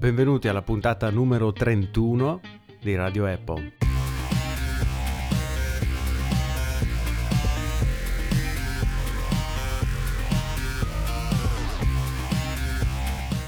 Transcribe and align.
Benvenuti 0.00 0.48
alla 0.48 0.62
puntata 0.62 1.10
numero 1.10 1.52
31 1.52 2.40
di 2.80 2.94
Radio 2.96 3.26
Apple. 3.26 3.72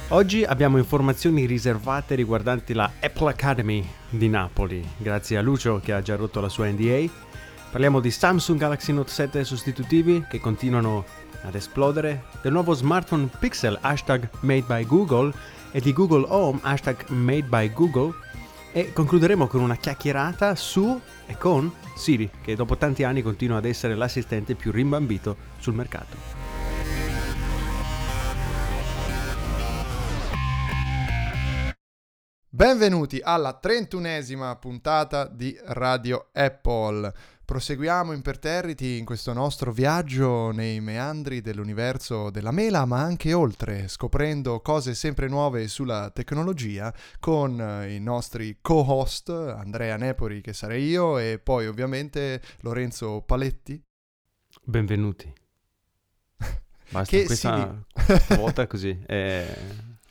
Oggi 0.08 0.44
abbiamo 0.44 0.76
informazioni 0.76 1.46
riservate 1.46 2.16
riguardanti 2.16 2.74
la 2.74 2.92
Apple 3.00 3.30
Academy 3.30 3.88
di 4.10 4.28
Napoli, 4.28 4.86
grazie 4.98 5.38
a 5.38 5.40
Lucio 5.40 5.80
che 5.80 5.94
ha 5.94 6.02
già 6.02 6.16
rotto 6.16 6.42
la 6.42 6.50
sua 6.50 6.68
NDA. 6.68 7.10
Parliamo 7.70 7.98
di 7.98 8.10
Samsung 8.10 8.58
Galaxy 8.58 8.92
Note 8.92 9.10
7 9.10 9.42
sostitutivi 9.44 10.26
che 10.28 10.38
continuano 10.38 11.06
ad 11.42 11.54
esplodere, 11.54 12.24
del 12.40 12.52
nuovo 12.52 12.74
smartphone 12.74 13.28
Pixel 13.38 13.78
hashtag 13.80 14.28
made 14.40 14.64
by 14.66 14.86
Google 14.86 15.32
e 15.70 15.80
di 15.80 15.92
Google 15.92 16.24
Home 16.28 16.58
hashtag 16.62 17.08
made 17.08 17.44
by 17.44 17.72
Google 17.72 18.12
e 18.72 18.92
concluderemo 18.92 19.46
con 19.46 19.60
una 19.60 19.76
chiacchierata 19.76 20.54
su 20.54 21.00
e 21.26 21.36
con 21.36 21.72
Siri 21.94 22.30
che 22.42 22.56
dopo 22.56 22.76
tanti 22.76 23.04
anni 23.04 23.22
continua 23.22 23.58
ad 23.58 23.66
essere 23.66 23.94
l'assistente 23.94 24.54
più 24.54 24.70
rimbambito 24.70 25.36
sul 25.58 25.74
mercato. 25.74 26.42
Benvenuti 32.54 33.18
alla 33.22 33.54
trentunesima 33.54 34.54
puntata 34.56 35.26
di 35.26 35.58
Radio 35.64 36.28
Apple. 36.32 37.12
Proseguiamo 37.44 38.12
imperterriti 38.12 38.98
in 38.98 39.04
questo 39.04 39.32
nostro 39.32 39.72
viaggio 39.72 40.52
nei 40.52 40.80
meandri 40.80 41.40
dell'universo 41.40 42.30
della 42.30 42.52
mela, 42.52 42.84
ma 42.84 43.00
anche 43.00 43.32
oltre, 43.32 43.88
scoprendo 43.88 44.60
cose 44.60 44.94
sempre 44.94 45.28
nuove 45.28 45.66
sulla 45.66 46.10
tecnologia 46.10 46.94
con 47.18 47.84
i 47.88 47.98
nostri 47.98 48.58
co-host 48.62 49.28
Andrea 49.28 49.96
Nepori, 49.96 50.40
che 50.40 50.52
sarei 50.52 50.86
io, 50.86 51.18
e 51.18 51.40
poi 51.42 51.66
ovviamente 51.66 52.40
Lorenzo 52.60 53.22
Paletti. 53.22 53.82
Benvenuti. 54.62 55.30
Basta, 56.90 57.16
che 57.16 57.24
questa 57.24 57.84
si... 57.94 58.34
volta 58.38 58.66
così. 58.68 58.98
È 59.04 59.58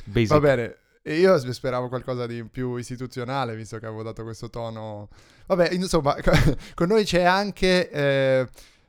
basic. 0.04 0.34
Va 0.34 0.40
bene, 0.40 0.76
io 1.04 1.52
speravo 1.52 1.88
qualcosa 1.88 2.28
di 2.28 2.44
più 2.44 2.76
istituzionale, 2.76 3.56
visto 3.56 3.80
che 3.80 3.88
avevo 3.88 4.04
dato 4.04 4.22
questo 4.24 4.52
tono. 4.52 5.10
Vabbè, 5.52 5.74
insomma, 5.74 6.16
con 6.76 6.88
noi 6.88 7.04
c'è 7.04 7.24
anche 7.24 7.90
eh, 7.90 8.48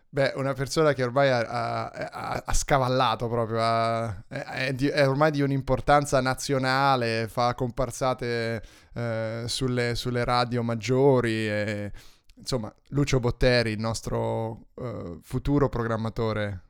beh, 0.08 0.34
una 0.36 0.52
persona 0.52 0.92
che 0.92 1.02
ormai 1.02 1.28
ha, 1.28 1.41
ha, 1.88 2.42
ha 2.46 2.52
scavallato 2.54 3.27
proprio, 3.28 3.58
ha, 3.60 4.24
è, 4.28 4.72
di, 4.72 4.86
è, 4.86 5.08
ormai 5.08 5.32
di 5.32 5.42
un'importanza 5.42 6.20
nazionale, 6.20 7.27
fa 7.27 7.56
comparsate 7.56 8.62
eh, 8.94 9.42
sulle, 9.46 9.96
sulle, 9.96 10.24
radio 10.24 10.62
maggiori. 10.62 11.48
E, 11.48 11.92
insomma, 12.36 12.72
Lucio 12.91 13.19
Botteri, 13.19 13.72
il 13.72 13.80
nostro 13.80 14.69
uh, 14.74 15.19
futuro 15.20 15.69
programmatore. 15.69 16.62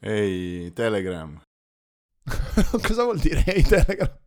Ehi, 0.00 0.72
Telegram. 0.72 1.40
Cosa 2.82 3.04
vuol 3.04 3.20
dire 3.20 3.44
hey, 3.44 3.62
Telegram? 3.62 4.18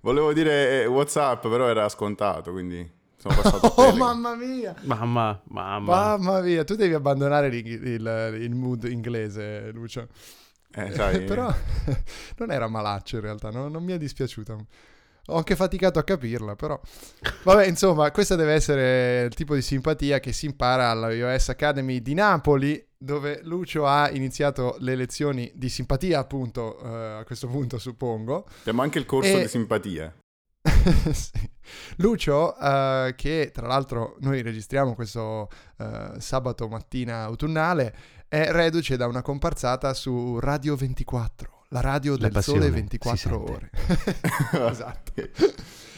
Volevo 0.00 0.32
dire 0.32 0.80
eh, 0.80 0.86
WhatsApp, 0.86 1.42
però 1.42 1.68
era 1.68 1.90
scontato, 1.90 2.52
quindi 2.52 3.00
sono 3.22 3.40
passato 3.40 3.72
Oh, 3.80 3.94
mamma 3.94 4.34
mia! 4.34 4.74
Mamma, 4.82 5.40
mamma. 5.44 6.16
Mamma 6.16 6.40
mia, 6.40 6.64
tu 6.64 6.74
devi 6.74 6.92
abbandonare 6.92 7.46
il, 7.46 7.66
il, 7.66 8.38
il 8.40 8.54
mood 8.54 8.84
inglese, 8.84 9.70
Lucio. 9.70 10.08
Eh, 10.74 10.90
sai... 10.92 11.22
però 11.24 11.54
non 12.38 12.50
era 12.50 12.66
malaccio 12.66 13.16
in 13.16 13.22
realtà, 13.22 13.50
no? 13.50 13.68
non 13.68 13.84
mi 13.84 13.92
è 13.92 13.98
dispiaciuto. 13.98 14.66
Ho 15.26 15.36
anche 15.36 15.54
faticato 15.54 16.00
a 16.00 16.02
capirla, 16.02 16.56
però. 16.56 16.80
Vabbè, 17.44 17.66
insomma, 17.66 18.10
questa 18.10 18.34
deve 18.34 18.54
essere 18.54 19.22
il 19.22 19.34
tipo 19.34 19.54
di 19.54 19.62
simpatia 19.62 20.18
che 20.18 20.32
si 20.32 20.46
impara 20.46 20.90
alla 20.90 21.12
iOS 21.12 21.50
Academy 21.50 22.02
di 22.02 22.14
Napoli, 22.14 22.84
dove 22.98 23.38
Lucio 23.44 23.86
ha 23.86 24.10
iniziato 24.10 24.74
le 24.80 24.96
lezioni 24.96 25.48
di 25.54 25.68
simpatia, 25.68 26.18
appunto, 26.18 26.76
uh, 26.82 27.20
a 27.20 27.22
questo 27.24 27.46
punto, 27.46 27.78
suppongo. 27.78 28.48
Abbiamo 28.58 28.82
anche 28.82 28.98
il 28.98 29.06
corso 29.06 29.36
e... 29.36 29.42
di 29.42 29.48
simpatia. 29.48 30.12
sì. 31.12 31.50
Lucio, 31.96 32.54
uh, 32.58 33.14
che 33.14 33.50
tra 33.52 33.66
l'altro 33.66 34.16
noi 34.20 34.42
registriamo 34.42 34.94
questo 34.94 35.48
uh, 35.78 36.18
sabato 36.18 36.68
mattina 36.68 37.22
autunnale, 37.24 37.94
è 38.28 38.50
reduce 38.50 38.96
da 38.96 39.06
una 39.06 39.22
comparsata 39.22 39.92
su 39.94 40.38
Radio 40.38 40.76
24 40.76 41.60
la 41.72 41.80
radio 41.80 42.16
del 42.16 42.30
passione, 42.30 42.60
sole 42.60 42.70
24 42.70 43.42
ore. 43.42 43.70
esatto. 44.70 45.12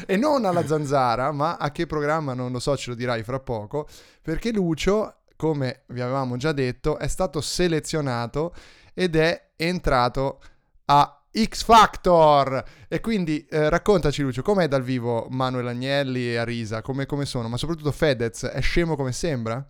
e 0.06 0.16
non 0.16 0.44
alla 0.44 0.64
zanzara, 0.64 1.32
ma 1.32 1.56
a 1.56 1.70
che 1.72 1.86
programma 1.86 2.32
non 2.32 2.52
lo 2.52 2.60
so, 2.60 2.76
ce 2.76 2.90
lo 2.90 2.96
dirai 2.96 3.22
fra 3.24 3.40
poco, 3.40 3.88
perché 4.22 4.52
Lucio, 4.52 5.22
come 5.36 5.82
vi 5.88 6.00
avevamo 6.00 6.36
già 6.36 6.52
detto, 6.52 6.96
è 6.98 7.08
stato 7.08 7.40
selezionato 7.40 8.54
ed 8.94 9.16
è 9.16 9.50
entrato 9.56 10.40
a 10.86 11.23
X 11.42 11.64
Factor. 11.64 12.64
E 12.88 13.00
quindi 13.00 13.44
eh, 13.48 13.68
raccontaci 13.68 14.22
Lucio, 14.22 14.42
com'è 14.42 14.68
dal 14.68 14.82
vivo 14.82 15.26
Manuel 15.30 15.68
Agnelli 15.68 16.30
e 16.30 16.36
Arisa? 16.36 16.82
Come, 16.82 17.06
come 17.06 17.26
sono? 17.26 17.48
Ma 17.48 17.56
soprattutto 17.56 17.90
Fedez, 17.92 18.44
è 18.44 18.60
scemo 18.60 18.96
come 18.96 19.12
sembra? 19.12 19.66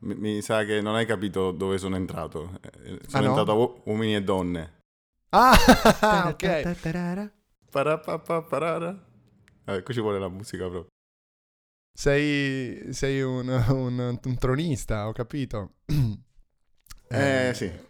Mi, 0.00 0.14
mi, 0.14 0.42
sa 0.42 0.64
che 0.64 0.80
non 0.80 0.94
hai 0.94 1.06
capito 1.06 1.50
dove 1.50 1.78
sono 1.78 1.96
entrato. 1.96 2.58
Eh, 2.62 3.00
sono 3.06 3.24
ah, 3.24 3.28
entrato 3.28 3.54
no? 3.54 3.62
a 3.62 3.80
uomini 3.84 4.14
e 4.16 4.22
donne. 4.22 4.76
Ah, 5.30 5.56
ok. 6.28 7.30
Parapapparara. 7.70 9.06
Eh, 9.66 9.82
qui 9.82 9.94
ci 9.94 10.00
vuole 10.00 10.18
la 10.18 10.28
musica 10.28 10.68
proprio. 10.68 10.86
Sei, 11.92 12.92
sei 12.92 13.20
un, 13.22 13.48
un, 13.48 14.18
un, 14.22 14.38
tronista, 14.38 15.08
ho 15.08 15.12
capito. 15.12 15.74
eh, 17.08 17.50
sì, 17.54 17.66
sì. 17.66 17.86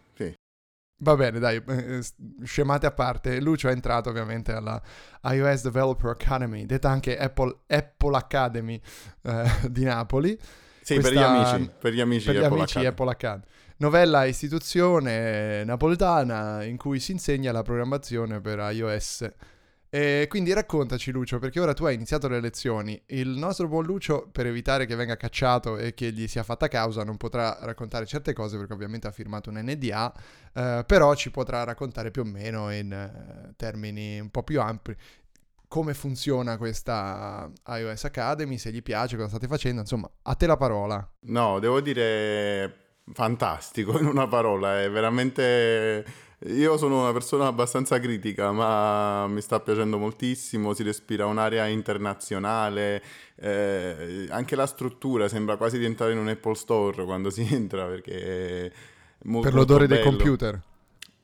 Va 1.01 1.15
bene, 1.15 1.39
dai, 1.39 1.61
eh, 1.65 2.01
scemate 2.43 2.85
a 2.85 2.91
parte. 2.91 3.39
Lucio 3.39 3.69
è 3.69 3.71
entrato 3.71 4.09
ovviamente 4.09 4.51
alla 4.51 4.81
iOS 5.23 5.63
Developer 5.63 6.11
Academy, 6.11 6.65
detta 6.65 6.89
anche 6.89 7.17
Apple, 7.17 7.59
Apple 7.67 8.17
Academy 8.17 8.81
eh, 9.23 9.49
di 9.69 9.83
Napoli. 9.83 10.37
Sì, 10.81 10.95
Questa, 10.95 11.11
per 11.11 11.19
gli 11.19 11.23
amici, 11.23 11.71
per 11.79 11.93
gli 11.93 12.01
amici, 12.01 12.25
per 12.25 12.35
gli 12.35 12.43
Apple, 12.43 12.57
amici 12.57 12.77
Academy. 12.77 12.87
Apple 12.87 13.11
Academy 13.11 13.45
novella 13.79 14.25
istituzione 14.25 15.63
napoletana 15.63 16.63
in 16.63 16.75
cui 16.75 16.99
si 16.99 17.13
insegna 17.13 17.51
la 17.51 17.61
programmazione 17.61 18.41
per 18.41 18.59
iOS. 18.71 19.29
E 19.91 20.27
quindi 20.29 20.53
raccontaci 20.53 21.11
Lucio, 21.11 21.39
perché 21.39 21.59
ora 21.59 21.73
tu 21.73 21.83
hai 21.85 21.95
iniziato 21.95 22.27
le 22.27 22.39
lezioni. 22.39 23.01
Il 23.07 23.29
nostro 23.29 23.67
buon 23.67 23.85
Lucio, 23.85 24.29
per 24.31 24.45
evitare 24.45 24.85
che 24.85 24.95
venga 24.95 25.15
cacciato 25.15 25.77
e 25.77 25.95
che 25.95 26.11
gli 26.11 26.27
sia 26.27 26.43
fatta 26.43 26.67
causa, 26.67 27.03
non 27.03 27.17
potrà 27.17 27.57
raccontare 27.61 28.05
certe 28.05 28.33
cose 28.33 28.57
perché 28.57 28.73
ovviamente 28.73 29.07
ha 29.07 29.11
firmato 29.11 29.49
un 29.49 29.59
NDA, 29.59 30.13
eh, 30.53 30.83
però 30.85 31.15
ci 31.15 31.31
potrà 31.31 31.63
raccontare 31.63 32.11
più 32.11 32.21
o 32.21 32.25
meno 32.25 32.71
in 32.71 32.91
eh, 32.91 33.53
termini 33.55 34.19
un 34.19 34.29
po' 34.29 34.43
più 34.43 34.61
ampli 34.61 34.95
come 35.67 35.93
funziona 35.93 36.57
questa 36.57 37.49
iOS 37.67 38.03
Academy, 38.05 38.57
se 38.57 38.71
gli 38.71 38.81
piace, 38.81 39.15
cosa 39.15 39.29
state 39.29 39.47
facendo, 39.47 39.81
insomma, 39.81 40.09
a 40.23 40.33
te 40.33 40.47
la 40.47 40.57
parola. 40.57 41.07
No, 41.21 41.59
devo 41.59 41.79
dire 41.79 43.03
fantastico 43.13 43.97
in 43.99 44.05
una 44.05 44.27
parola, 44.27 44.81
è 44.81 44.89
veramente... 44.89 46.27
Io 46.45 46.77
sono 46.77 47.01
una 47.01 47.11
persona 47.11 47.47
abbastanza 47.47 47.99
critica, 47.99 48.53
ma 48.53 49.27
mi 49.27 49.41
sta 49.41 49.59
piacendo 49.59 49.97
moltissimo, 49.97 50.73
si 50.73 50.83
respira 50.83 51.25
un'area 51.25 51.67
internazionale, 51.67 53.03
eh, 53.35 54.25
anche 54.29 54.55
la 54.55 54.65
struttura 54.65 55.27
sembra 55.27 55.57
quasi 55.57 55.77
di 55.77 55.83
entrare 55.83 56.13
in 56.13 56.17
un 56.17 56.29
Apple 56.29 56.55
Store 56.55 57.03
quando 57.03 57.29
si 57.29 57.45
entra, 57.53 57.85
perché... 57.85 58.71
Molto, 59.23 59.49
per 59.49 59.57
l'odore 59.57 59.85
dei 59.85 60.01
computer. 60.01 60.61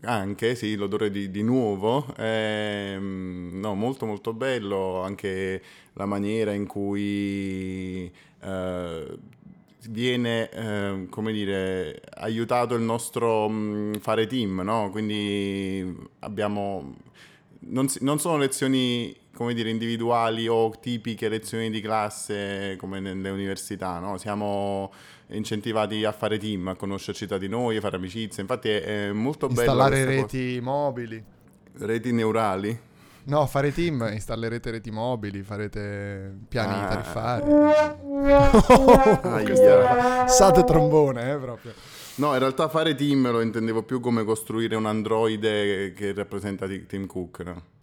Anche, 0.02 0.54
sì, 0.56 0.76
l'odore 0.76 1.10
di, 1.10 1.32
di 1.32 1.44
nuovo, 1.44 2.14
eh, 2.18 2.98
no, 3.00 3.74
molto 3.74 4.06
molto 4.06 4.34
bello, 4.34 5.02
anche 5.02 5.62
la 5.94 6.06
maniera 6.06 6.52
in 6.52 6.68
cui 6.68 8.12
eh, 8.42 9.18
viene, 9.90 10.50
eh, 10.50 11.08
come 11.10 11.32
dire, 11.32 12.02
aiutato 12.16 12.76
il 12.76 12.82
nostro 12.82 13.48
mh, 13.50 13.54
mm, 13.54 13.94
fare 13.96 14.28
team, 14.28 14.62
no? 14.62 14.90
Quindi 14.90 15.96
abbiamo... 16.20 16.96
Non, 17.68 17.88
non, 18.02 18.20
sono 18.20 18.38
lezioni, 18.38 19.16
come 19.34 19.54
dire, 19.54 19.70
individuali 19.70 20.48
o 20.48 20.72
tipiche 20.80 21.30
lezioni 21.30 21.72
di 21.72 21.82
classe 21.82 22.76
come 22.78 23.00
nelle 23.00 23.30
università, 23.30 23.98
no? 24.00 24.18
Siamo 24.18 24.92
incentivati 25.30 26.04
a 26.04 26.12
fare 26.12 26.38
team, 26.38 26.68
a 26.68 26.76
conoscerci 26.76 27.26
tra 27.26 27.38
di 27.38 27.48
noi, 27.48 27.78
a 27.78 27.82
fare 27.82 27.96
amicizie. 27.96 28.42
Infatti 28.42 28.70
è, 28.70 29.08
è 29.08 29.12
molto 29.12 29.48
Installare 29.48 29.90
bello... 29.90 30.12
Installare 30.12 30.22
reti 30.22 30.60
cosa. 30.60 30.70
mobili. 30.70 31.24
Reti 31.78 32.12
neurali. 32.12 32.80
No, 33.26 33.46
fare 33.48 33.72
team, 33.72 34.08
installerete 34.12 34.72
reti 34.72 34.92
mobili, 34.92 35.42
farete 35.42 36.38
piani 36.48 36.74
ah. 36.74 36.88
tariffari. 36.88 37.50
oh, 40.24 40.28
Sate 40.28 40.64
trombone, 40.64 41.32
eh, 41.32 41.38
proprio. 41.38 41.74
No, 42.16 42.34
in 42.34 42.40
realtà 42.40 42.70
fare 42.70 42.96
team 42.96 43.30
lo 43.30 43.42
intendevo 43.42 43.84
più 43.84 44.00
come 44.00 44.24
costruire 44.24 44.76
un 44.76 44.86
androide 44.86 45.94
che 45.94 46.14
rappresenta 46.14 46.68
Tim 46.68 47.08
Cook, 47.08 47.40
no? 47.40 47.74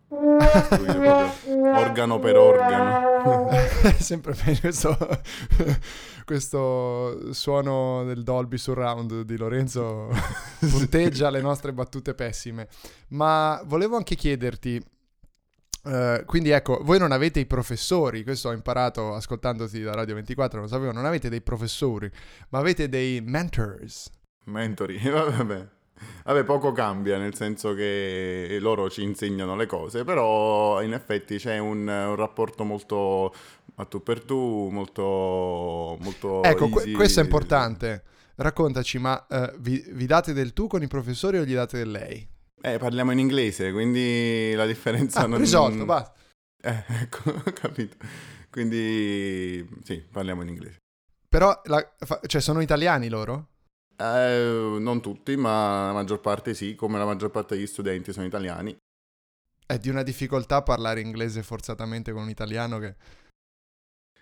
organo 1.74 2.18
per 2.18 2.36
organo. 2.36 3.48
Sempre 3.98 4.34
bene 4.34 4.60
questo, 4.60 4.96
questo 6.24 7.32
suono 7.32 8.04
del 8.04 8.22
Dolby 8.22 8.58
Surround 8.58 9.22
di 9.22 9.36
Lorenzo 9.36 10.10
punteggia 10.58 11.30
le 11.30 11.40
nostre 11.40 11.72
battute 11.72 12.14
pessime. 12.14 12.68
Ma 13.08 13.60
volevo 13.64 13.96
anche 13.96 14.14
chiederti, 14.14 14.82
Uh, 15.84 16.24
quindi 16.26 16.50
ecco, 16.50 16.78
voi 16.82 16.98
non 16.98 17.10
avete 17.10 17.40
i 17.40 17.46
professori, 17.46 18.22
questo 18.22 18.50
ho 18.50 18.52
imparato 18.52 19.14
ascoltandoti 19.14 19.82
da 19.82 19.94
Radio 19.94 20.14
24, 20.14 20.60
non 20.60 20.68
sapevo, 20.68 20.92
non 20.92 21.06
avete 21.06 21.28
dei 21.28 21.40
professori, 21.40 22.08
ma 22.50 22.60
avete 22.60 22.88
dei 22.88 23.20
mentors. 23.20 24.10
Mentori, 24.44 24.98
vabbè. 25.10 25.68
Vabbè, 26.24 26.44
poco 26.44 26.72
cambia, 26.72 27.18
nel 27.18 27.34
senso 27.34 27.74
che 27.74 28.58
loro 28.60 28.90
ci 28.90 29.02
insegnano 29.02 29.54
le 29.56 29.66
cose, 29.66 30.04
però 30.04 30.82
in 30.82 30.92
effetti 30.92 31.36
c'è 31.36 31.58
un, 31.58 31.86
un 31.86 32.16
rapporto 32.16 32.64
molto 32.64 33.32
a 33.76 33.84
tu 33.84 34.02
per 34.02 34.22
tu, 34.24 34.68
molto... 34.70 35.96
molto 36.00 36.42
ecco, 36.42 36.68
que- 36.68 36.90
questo 36.92 37.20
è 37.20 37.22
importante. 37.22 38.04
Raccontaci, 38.34 38.98
ma 38.98 39.26
uh, 39.28 39.52
vi, 39.58 39.84
vi 39.90 40.06
date 40.06 40.32
del 40.32 40.52
tu 40.52 40.66
con 40.66 40.82
i 40.82 40.88
professori 40.88 41.38
o 41.38 41.44
gli 41.44 41.54
date 41.54 41.78
del 41.78 41.90
lei? 41.90 42.28
Eh, 42.64 42.78
parliamo 42.78 43.10
in 43.10 43.18
inglese, 43.18 43.72
quindi 43.72 44.52
la 44.54 44.66
differenza 44.66 45.22
ah, 45.22 45.26
non... 45.26 45.40
risolto, 45.40 45.84
basta. 45.84 46.14
Eh, 46.62 46.84
ecco, 46.86 47.30
ho 47.44 47.52
capito. 47.52 47.96
Quindi, 48.50 49.68
sì, 49.82 49.96
parliamo 49.98 50.42
in 50.42 50.48
inglese. 50.48 50.76
Però, 51.28 51.60
la, 51.64 51.94
cioè, 52.26 52.40
sono 52.40 52.60
italiani 52.60 53.08
loro? 53.08 53.48
Eh, 53.96 54.76
non 54.78 55.00
tutti, 55.02 55.34
ma 55.36 55.86
la 55.86 55.92
maggior 55.92 56.20
parte 56.20 56.54
sì, 56.54 56.76
come 56.76 56.98
la 56.98 57.04
maggior 57.04 57.30
parte 57.30 57.56
degli 57.56 57.66
studenti 57.66 58.12
sono 58.12 58.26
italiani. 58.26 58.76
È 59.66 59.78
di 59.78 59.88
una 59.88 60.04
difficoltà 60.04 60.62
parlare 60.62 61.00
inglese 61.00 61.42
forzatamente 61.42 62.12
con 62.12 62.22
un 62.22 62.28
italiano 62.28 62.78
che... 62.78 62.94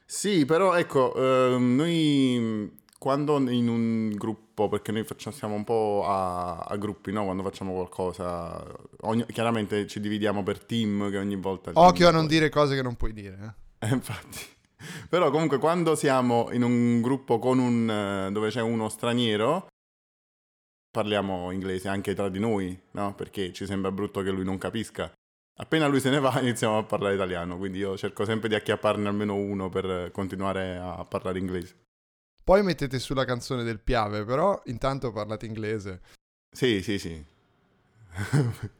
Sì, 0.07 0.47
però 0.47 0.75
ecco, 0.77 1.15
eh, 1.15 1.59
noi 1.59 2.79
quando 3.01 3.39
in 3.49 3.67
un 3.67 4.11
gruppo, 4.11 4.69
perché 4.69 4.93
noi 4.93 5.05
facciamo, 5.05 5.35
siamo 5.35 5.55
un 5.55 5.65
po' 5.65 6.05
a, 6.05 6.59
a 6.59 6.77
gruppi, 6.77 7.13
no? 7.13 7.25
Quando 7.25 7.43
facciamo 7.43 7.73
qualcosa, 7.73 8.63
ogni, 9.01 9.25
chiaramente 9.25 9.87
ci 9.87 10.01
dividiamo 10.01 10.43
per 10.43 10.63
team 10.63 11.09
che 11.09 11.17
ogni 11.17 11.37
volta... 11.37 11.71
Occhio 11.73 12.09
a 12.09 12.11
non 12.11 12.27
poi... 12.27 12.29
dire 12.29 12.51
cose 12.51 12.75
che 12.75 12.83
non 12.83 12.97
puoi 12.97 13.15
dire. 13.15 13.57
Eh? 13.79 13.89
eh 13.89 13.91
infatti. 13.95 14.39
Però 15.09 15.31
comunque 15.31 15.57
quando 15.57 15.95
siamo 15.95 16.51
in 16.53 16.63
un 16.63 17.01
gruppo 17.01 17.39
con 17.39 17.59
un, 17.59 18.29
dove 18.33 18.51
c'è 18.51 18.61
uno 18.61 18.91
straniero, 18.91 19.69
parliamo 20.91 21.53
inglese 21.53 21.89
anche 21.89 22.15
tra 22.15 22.29
di 22.29 22.39
noi, 22.39 22.79
no? 22.91 23.15
Perché 23.15 23.51
ci 23.55 23.65
sembra 23.65 23.91
brutto 23.91 24.21
che 24.21 24.31
lui 24.31 24.45
non 24.45 24.59
capisca. 24.59 25.11
Appena 25.57 25.87
lui 25.87 26.01
se 26.01 26.11
ne 26.11 26.21
va 26.21 26.37
iniziamo 26.41 26.77
a 26.77 26.85
parlare 26.85 27.15
italiano, 27.15 27.57
quindi 27.57 27.79
io 27.79 27.97
cerco 27.97 28.27
sempre 28.27 28.51
di 28.51 28.57
acchiapparne 28.57 29.09
almeno 29.09 29.37
uno 29.37 29.71
per 29.71 30.11
continuare 30.13 30.77
a 30.77 31.03
parlare 31.07 31.39
inglese. 31.39 31.89
Poi 32.51 32.65
mettete 32.65 32.99
sulla 32.99 33.25
canzone 33.25 33.63
del 33.63 33.79
Piave, 33.79 34.25
però 34.25 34.61
intanto 34.65 35.13
parlate 35.13 35.47
inglese. 35.47 36.01
Sì, 36.51 36.83
sì, 36.83 36.99
sì. 36.99 37.25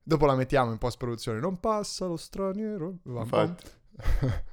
Dopo 0.00 0.26
la 0.26 0.36
mettiamo 0.36 0.70
in 0.70 0.78
post 0.78 0.96
produzione. 0.96 1.40
Non 1.40 1.58
passa 1.58 2.06
lo 2.06 2.16
straniero. 2.16 2.98
Infatti. 3.02 3.64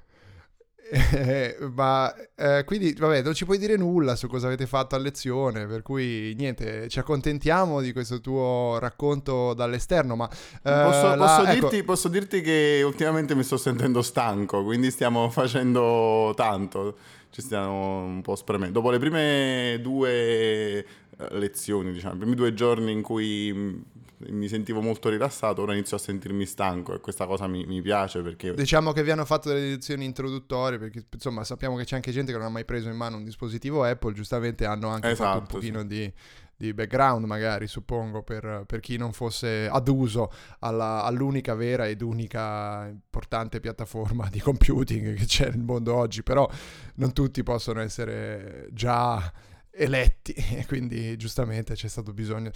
Eh, 0.91 1.55
ma 1.75 2.11
eh, 2.35 2.63
quindi, 2.65 2.93
vabbè, 2.93 3.21
non 3.21 3.35
ci 3.35 3.45
puoi 3.45 3.59
dire 3.59 3.77
nulla 3.77 4.15
su 4.15 4.27
cosa 4.27 4.47
avete 4.47 4.65
fatto 4.65 4.95
a 4.95 4.97
lezione, 4.97 5.67
per 5.67 5.83
cui 5.83 6.33
niente, 6.35 6.89
ci 6.89 6.97
accontentiamo 6.97 7.79
di 7.79 7.93
questo 7.93 8.19
tuo 8.21 8.77
racconto 8.79 9.53
dall'esterno. 9.53 10.15
Ma 10.15 10.27
eh, 10.27 10.37
posso, 10.61 11.15
la, 11.15 11.15
posso, 11.15 11.43
ecco... 11.43 11.51
dirti, 11.69 11.83
posso, 11.83 12.07
dirti, 12.07 12.41
che 12.41 12.81
ultimamente 12.83 13.35
mi 13.35 13.43
sto 13.43 13.57
sentendo 13.57 14.01
stanco, 14.01 14.63
quindi 14.63 14.89
stiamo 14.89 15.29
facendo 15.29 16.33
tanto, 16.35 16.97
ci 17.29 17.41
stiamo 17.41 18.03
un 18.03 18.21
po' 18.21 18.35
spremendo. 18.35 18.73
Dopo 18.79 18.91
le 18.91 18.99
prime 18.99 19.79
due 19.81 20.09
eh, 20.11 20.85
lezioni, 21.31 21.91
diciamo, 21.91 22.15
i 22.15 22.17
primi 22.17 22.35
due 22.35 22.53
giorni 22.53 22.91
in 22.91 23.01
cui 23.01 23.83
mi 24.27 24.47
sentivo 24.47 24.81
molto 24.81 25.09
rilassato, 25.09 25.61
ora 25.61 25.73
inizio 25.73 25.95
a 25.95 25.99
sentirmi 25.99 26.45
stanco 26.45 26.93
e 26.93 26.99
questa 26.99 27.25
cosa 27.25 27.47
mi, 27.47 27.65
mi 27.65 27.81
piace 27.81 28.21
perché... 28.21 28.53
Diciamo 28.53 28.91
che 28.91 29.03
vi 29.03 29.11
hanno 29.11 29.25
fatto 29.25 29.49
delle 29.49 29.69
lezioni 29.69 30.03
introduttorie 30.03 30.77
perché 30.77 31.05
insomma 31.13 31.43
sappiamo 31.43 31.77
che 31.77 31.85
c'è 31.85 31.95
anche 31.95 32.11
gente 32.11 32.31
che 32.31 32.37
non 32.37 32.47
ha 32.47 32.51
mai 32.51 32.65
preso 32.65 32.89
in 32.89 32.97
mano 32.97 33.17
un 33.17 33.23
dispositivo 33.23 33.83
Apple, 33.83 34.13
giustamente 34.13 34.65
hanno 34.65 34.89
anche 34.89 35.09
esatto, 35.09 35.23
fatto 35.23 35.37
un 35.37 35.43
esatto, 35.43 35.57
pochino 35.57 35.79
sì. 35.81 35.87
di, 35.87 36.13
di, 36.59 36.73
background 36.73 37.25
magari 37.25 37.67
suppongo 37.67 38.21
per, 38.21 38.63
per, 38.67 38.81
chi 38.81 38.97
non 38.97 39.13
fosse 39.13 39.69
aduso 39.71 40.29
alla, 40.59 41.03
all'unica 41.03 41.55
vera 41.55 41.87
ed 41.87 42.01
unica 42.01 42.85
importante 42.89 43.61
piattaforma 43.61 44.27
di 44.29 44.39
computing 44.39 45.15
che 45.15 45.25
c'è 45.25 45.49
nel 45.49 45.63
mondo 45.63 45.95
oggi, 45.95 46.21
però 46.21 46.49
non 46.95 47.13
tutti 47.13 47.41
possono 47.43 47.79
essere 47.79 48.67
già 48.71 49.31
eletti 49.71 50.33
e 50.57 50.65
quindi 50.65 51.15
giustamente 51.15 51.73
c'è 51.75 51.87
stato 51.87 52.11
bisogno 52.11 52.51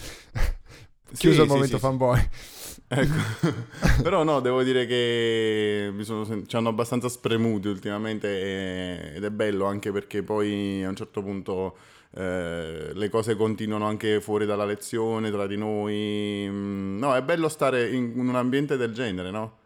Chiuso 1.16 1.36
sì, 1.36 1.42
il 1.42 1.48
momento 1.48 1.76
sì, 1.76 1.82
fanboy. 1.82 2.30
Ecco. 2.88 3.52
Però 4.02 4.24
no, 4.24 4.40
devo 4.40 4.64
dire 4.64 4.88
che 4.88 5.92
mi 5.94 6.04
sono, 6.04 6.46
ci 6.46 6.56
hanno 6.56 6.70
abbastanza 6.70 7.08
spremuti 7.08 7.68
ultimamente 7.68 8.28
e, 8.28 9.16
ed 9.16 9.24
è 9.24 9.30
bello 9.30 9.66
anche 9.66 9.92
perché 9.92 10.24
poi 10.24 10.84
a 10.84 10.90
un 10.90 10.96
certo 10.96 11.22
punto 11.22 11.78
eh, 12.16 12.92
le 12.94 13.10
cose 13.10 13.36
continuano 13.36 13.88
anche 13.88 14.22
fuori 14.22 14.46
dalla 14.46 14.66
lezione, 14.66 15.32
tra 15.32 15.48
di 15.48 15.58
noi. 15.58 16.46
Mm, 16.48 17.00
no, 17.00 17.16
è 17.16 17.24
bello 17.24 17.50
stare 17.50 17.90
in, 17.90 18.14
un 18.16 18.36
ambiente 18.36 18.78
del 18.78 18.94
genere, 18.94 19.32
no? 19.32 19.60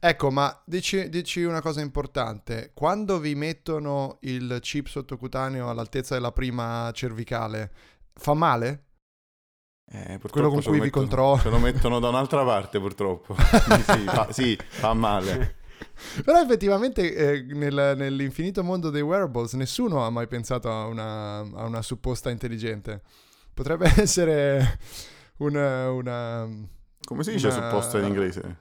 Ecco, 0.00 0.30
ma 0.30 0.62
dici, 0.64 1.08
dici, 1.08 1.42
una 1.42 1.60
cosa 1.60 1.80
importante. 1.80 2.72
Quando 2.74 3.18
vi 3.18 3.34
mettono 3.34 4.18
il 4.22 4.58
chip 4.60 4.86
sottocutaneo 4.86 5.68
all'altezza 5.68 6.14
della 6.14 6.32
prima 6.32 6.90
cervicale, 6.92 7.70
fa 8.14 8.34
male? 8.34 8.84
Eh, 9.86 10.18
Quello 10.30 10.48
con 10.48 10.62
cui 10.62 10.80
vi 10.80 10.90
controllo. 10.90 11.40
Ce 11.40 11.50
lo 11.50 11.58
mettono 11.58 12.00
da 12.00 12.08
un'altra 12.08 12.42
parte 12.44 12.80
purtroppo. 12.80 13.34
sì, 13.38 14.04
fa, 14.06 14.28
sì, 14.30 14.56
fa 14.56 14.94
male. 14.94 15.56
Però 16.24 16.40
effettivamente 16.40 17.14
eh, 17.14 17.42
nel, 17.42 17.94
nell'infinito 17.96 18.62
mondo 18.62 18.90
dei 18.90 19.02
wearables 19.02 19.54
nessuno 19.54 20.04
ha 20.04 20.10
mai 20.10 20.26
pensato 20.26 20.70
a 20.70 20.86
una, 20.86 21.38
a 21.38 21.64
una 21.64 21.82
supposta 21.82 22.30
intelligente. 22.30 23.02
Potrebbe 23.52 23.92
essere 23.96 24.78
una... 25.38 25.90
una 25.90 26.48
Come 27.04 27.22
si 27.22 27.32
dice 27.32 27.48
una... 27.48 27.70
supposta 27.70 27.98
in 27.98 28.04
inglese? 28.06 28.56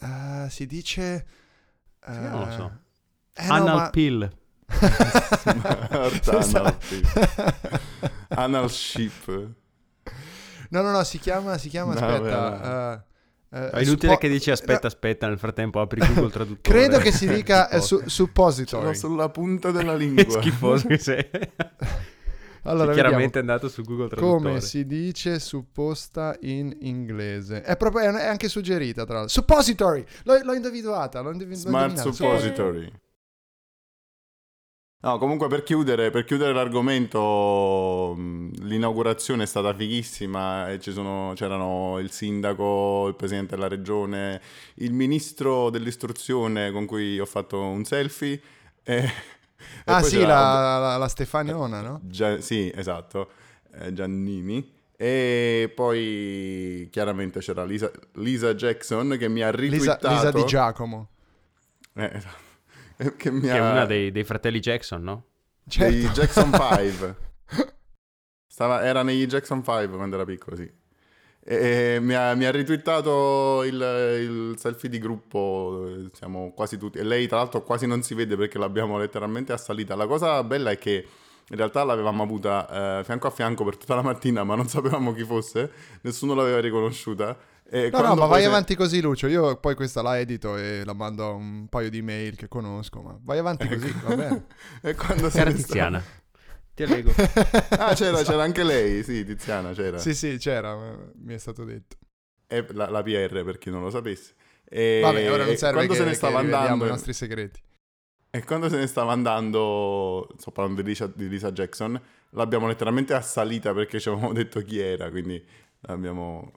Uh, 0.00 0.48
si 0.48 0.66
dice... 0.66 1.26
Uh... 2.06 2.12
Sì, 2.12 2.20
non 2.20 2.44
lo 2.46 2.50
so. 2.50 2.80
Eh, 3.32 3.44
Anal 3.44 3.64
no, 3.64 3.74
ma... 3.74 3.90
pill. 3.90 4.36
Anal 5.44 6.76
pill. 6.78 7.04
Anal 8.28 8.70
ship. 8.70 9.54
No, 10.68 10.82
no, 10.82 10.90
no, 10.90 11.04
si 11.04 11.18
chiama, 11.18 11.58
si 11.58 11.68
chiama, 11.68 11.94
no, 11.94 12.00
aspetta... 12.00 13.04
Uh, 13.08 13.14
uh, 13.50 13.56
è 13.56 13.80
inutile 13.82 14.12
suppo- 14.12 14.16
che 14.18 14.28
dici 14.28 14.50
aspetta, 14.50 14.86
aspetta, 14.86 15.26
nel 15.28 15.38
frattempo 15.38 15.80
apri 15.80 16.00
Google 16.00 16.30
Traduttore. 16.32 16.60
Credo 16.78 16.98
che 16.98 17.12
si 17.12 17.26
dica 17.32 17.68
eh, 17.68 17.80
su- 17.80 18.02
suppository. 18.06 18.94
Sono 18.94 19.12
sulla 19.14 19.28
punta 19.30 19.70
della 19.70 19.94
lingua. 19.96 20.24
che 20.24 20.30
schifoso 20.30 20.88
che 20.88 20.98
sei. 20.98 21.28
Allora, 22.62 22.92
chiaramente 22.94 23.38
è 23.38 23.40
andato 23.42 23.68
su 23.68 23.82
Google 23.82 24.08
Traduttore. 24.08 24.42
Come 24.42 24.60
si 24.60 24.86
dice 24.86 25.38
supposta 25.38 26.36
in 26.40 26.76
inglese? 26.80 27.62
È, 27.62 27.76
proprio, 27.76 28.02
è 28.16 28.26
anche 28.26 28.48
suggerita, 28.48 29.04
tra 29.04 29.14
l'altro. 29.18 29.32
Suppository! 29.32 30.04
L'ho, 30.24 30.40
l'ho 30.42 30.52
individuata. 30.54 31.20
L'ho 31.20 31.30
individu- 31.30 31.68
Smart 31.68 31.96
suppository. 31.96 32.92
No, 34.98 35.18
comunque 35.18 35.46
per 35.46 35.62
chiudere, 35.62 36.10
per 36.10 36.24
chiudere 36.24 36.52
l'argomento, 36.52 38.14
l'inaugurazione 38.16 39.42
è 39.42 39.46
stata 39.46 39.74
fighissima 39.74 40.70
e 40.70 40.80
sono, 40.80 41.32
c'erano 41.36 41.98
il 41.98 42.10
sindaco, 42.10 43.06
il 43.06 43.14
presidente 43.14 43.54
della 43.54 43.68
regione, 43.68 44.40
il 44.76 44.92
ministro 44.94 45.68
dell'istruzione 45.70 46.72
con 46.72 46.86
cui 46.86 47.20
ho 47.20 47.26
fatto 47.26 47.60
un 47.60 47.84
selfie. 47.84 48.40
E, 48.82 49.08
ah 49.84 50.02
sì, 50.02 50.20
la, 50.22 50.78
la, 50.78 50.96
la, 50.96 51.08
Stefaniona, 51.08 51.82
no? 51.82 52.00
Gia, 52.02 52.40
sì, 52.40 52.72
esatto, 52.74 53.30
eh, 53.74 53.92
Giannini. 53.92 54.74
E 54.96 55.70
poi 55.74 56.88
chiaramente 56.90 57.40
c'era 57.40 57.64
Lisa, 57.64 57.90
Lisa 58.14 58.54
Jackson 58.54 59.16
che 59.18 59.28
mi 59.28 59.42
ha 59.42 59.50
ritwittato... 59.50 60.08
Lisa, 60.08 60.30
Lisa 60.30 60.30
di 60.32 60.44
Giacomo. 60.46 61.08
Eh, 61.92 62.10
esatto 62.14 62.45
che, 63.16 63.30
mi 63.30 63.48
ha... 63.48 63.52
che 63.52 63.58
è 63.58 63.60
una 63.60 63.84
dei, 63.84 64.10
dei, 64.10 64.24
fratelli 64.24 64.60
Jackson, 64.60 65.02
no? 65.02 65.24
Certo. 65.68 65.92
Dei 65.92 66.08
Jackson 66.08 66.50
5. 66.52 67.16
Stava, 68.46 68.82
era 68.84 69.02
negli 69.02 69.26
Jackson 69.26 69.62
5 69.62 69.88
quando 69.88 70.16
era 70.16 70.24
piccolo, 70.24 70.56
sì. 70.56 70.70
E 71.48 71.98
mi 72.00 72.14
ha, 72.14 72.34
mi 72.34 72.44
ha 72.44 72.50
ritwittato 72.50 73.62
il, 73.62 73.74
il, 73.74 74.54
selfie 74.58 74.88
di 74.88 74.98
gruppo, 74.98 76.08
siamo 76.12 76.52
quasi 76.52 76.76
tutti, 76.76 76.98
e 76.98 77.04
lei 77.04 77.28
tra 77.28 77.36
l'altro 77.36 77.62
quasi 77.62 77.86
non 77.86 78.02
si 78.02 78.14
vede 78.14 78.36
perché 78.36 78.58
l'abbiamo 78.58 78.98
letteralmente 78.98 79.52
assalita. 79.52 79.94
La 79.94 80.08
cosa 80.08 80.42
bella 80.42 80.72
è 80.72 80.78
che 80.78 81.06
in 81.48 81.56
realtà 81.56 81.84
l'avevamo 81.84 82.24
avuta 82.24 82.98
eh, 82.98 83.04
fianco 83.04 83.28
a 83.28 83.30
fianco 83.30 83.62
per 83.64 83.76
tutta 83.76 83.94
la 83.94 84.02
mattina, 84.02 84.42
ma 84.42 84.56
non 84.56 84.66
sapevamo 84.66 85.12
chi 85.12 85.22
fosse, 85.22 85.70
nessuno 86.00 86.34
l'aveva 86.34 86.58
riconosciuta. 86.58 87.36
E 87.68 87.90
no, 87.90 88.00
no, 88.00 88.14
ma 88.14 88.26
vai 88.26 88.42
se... 88.42 88.48
avanti 88.48 88.74
così, 88.76 89.00
Lucio. 89.00 89.26
Io 89.26 89.56
poi 89.56 89.74
questa 89.74 90.02
la 90.02 90.18
edito 90.18 90.56
e 90.56 90.84
la 90.84 90.92
mando 90.92 91.24
a 91.24 91.30
un 91.32 91.66
paio 91.68 91.90
di 91.90 92.00
mail 92.00 92.36
che 92.36 92.48
conosco, 92.48 93.00
ma 93.02 93.18
vai 93.22 93.38
avanti 93.38 93.66
così, 93.66 93.92
va 94.04 94.14
bene. 94.14 94.46
e 94.82 94.94
quando 94.94 95.30
Era 95.32 95.50
Tiziana. 95.50 96.00
Sta... 96.00 96.24
Ti 96.74 96.82
allego. 96.82 97.10
ah, 97.78 97.94
c'era, 97.94 98.20
c'era, 98.24 98.42
anche 98.42 98.62
lei, 98.62 99.02
sì, 99.02 99.24
Tiziana 99.24 99.72
c'era. 99.72 99.98
Sì, 99.98 100.14
sì, 100.14 100.36
c'era, 100.38 100.76
mi 101.14 101.34
è 101.34 101.38
stato 101.38 101.64
detto. 101.64 101.96
E 102.46 102.66
la, 102.72 102.90
la 102.90 103.02
PR, 103.02 103.42
per 103.44 103.58
chi 103.58 103.70
non 103.70 103.82
lo 103.82 103.90
sapesse. 103.90 104.34
E, 104.68 105.00
Vabbè, 105.02 105.30
ora 105.32 105.44
non 105.44 105.56
serve 105.56 105.86
che, 105.86 105.94
se 105.94 106.04
ne 106.04 106.14
stava 106.14 106.40
andando 106.40 106.84
i 106.84 106.88
nostri 106.88 107.12
segreti. 107.12 107.60
E 108.30 108.44
quando 108.44 108.68
se 108.68 108.76
ne 108.76 108.86
stava 108.86 109.12
andando, 109.12 110.28
sto 110.36 110.50
parlando 110.50 110.82
di 110.82 110.88
Lisa, 110.88 111.06
di 111.06 111.28
Lisa 111.28 111.50
Jackson, 111.52 111.98
l'abbiamo 112.30 112.66
letteralmente 112.66 113.14
assalita 113.14 113.72
perché 113.72 113.98
ci 113.98 114.10
avevamo 114.10 114.34
detto 114.34 114.60
chi 114.60 114.78
era, 114.78 115.08
quindi 115.10 115.42
l'abbiamo... 115.80 116.52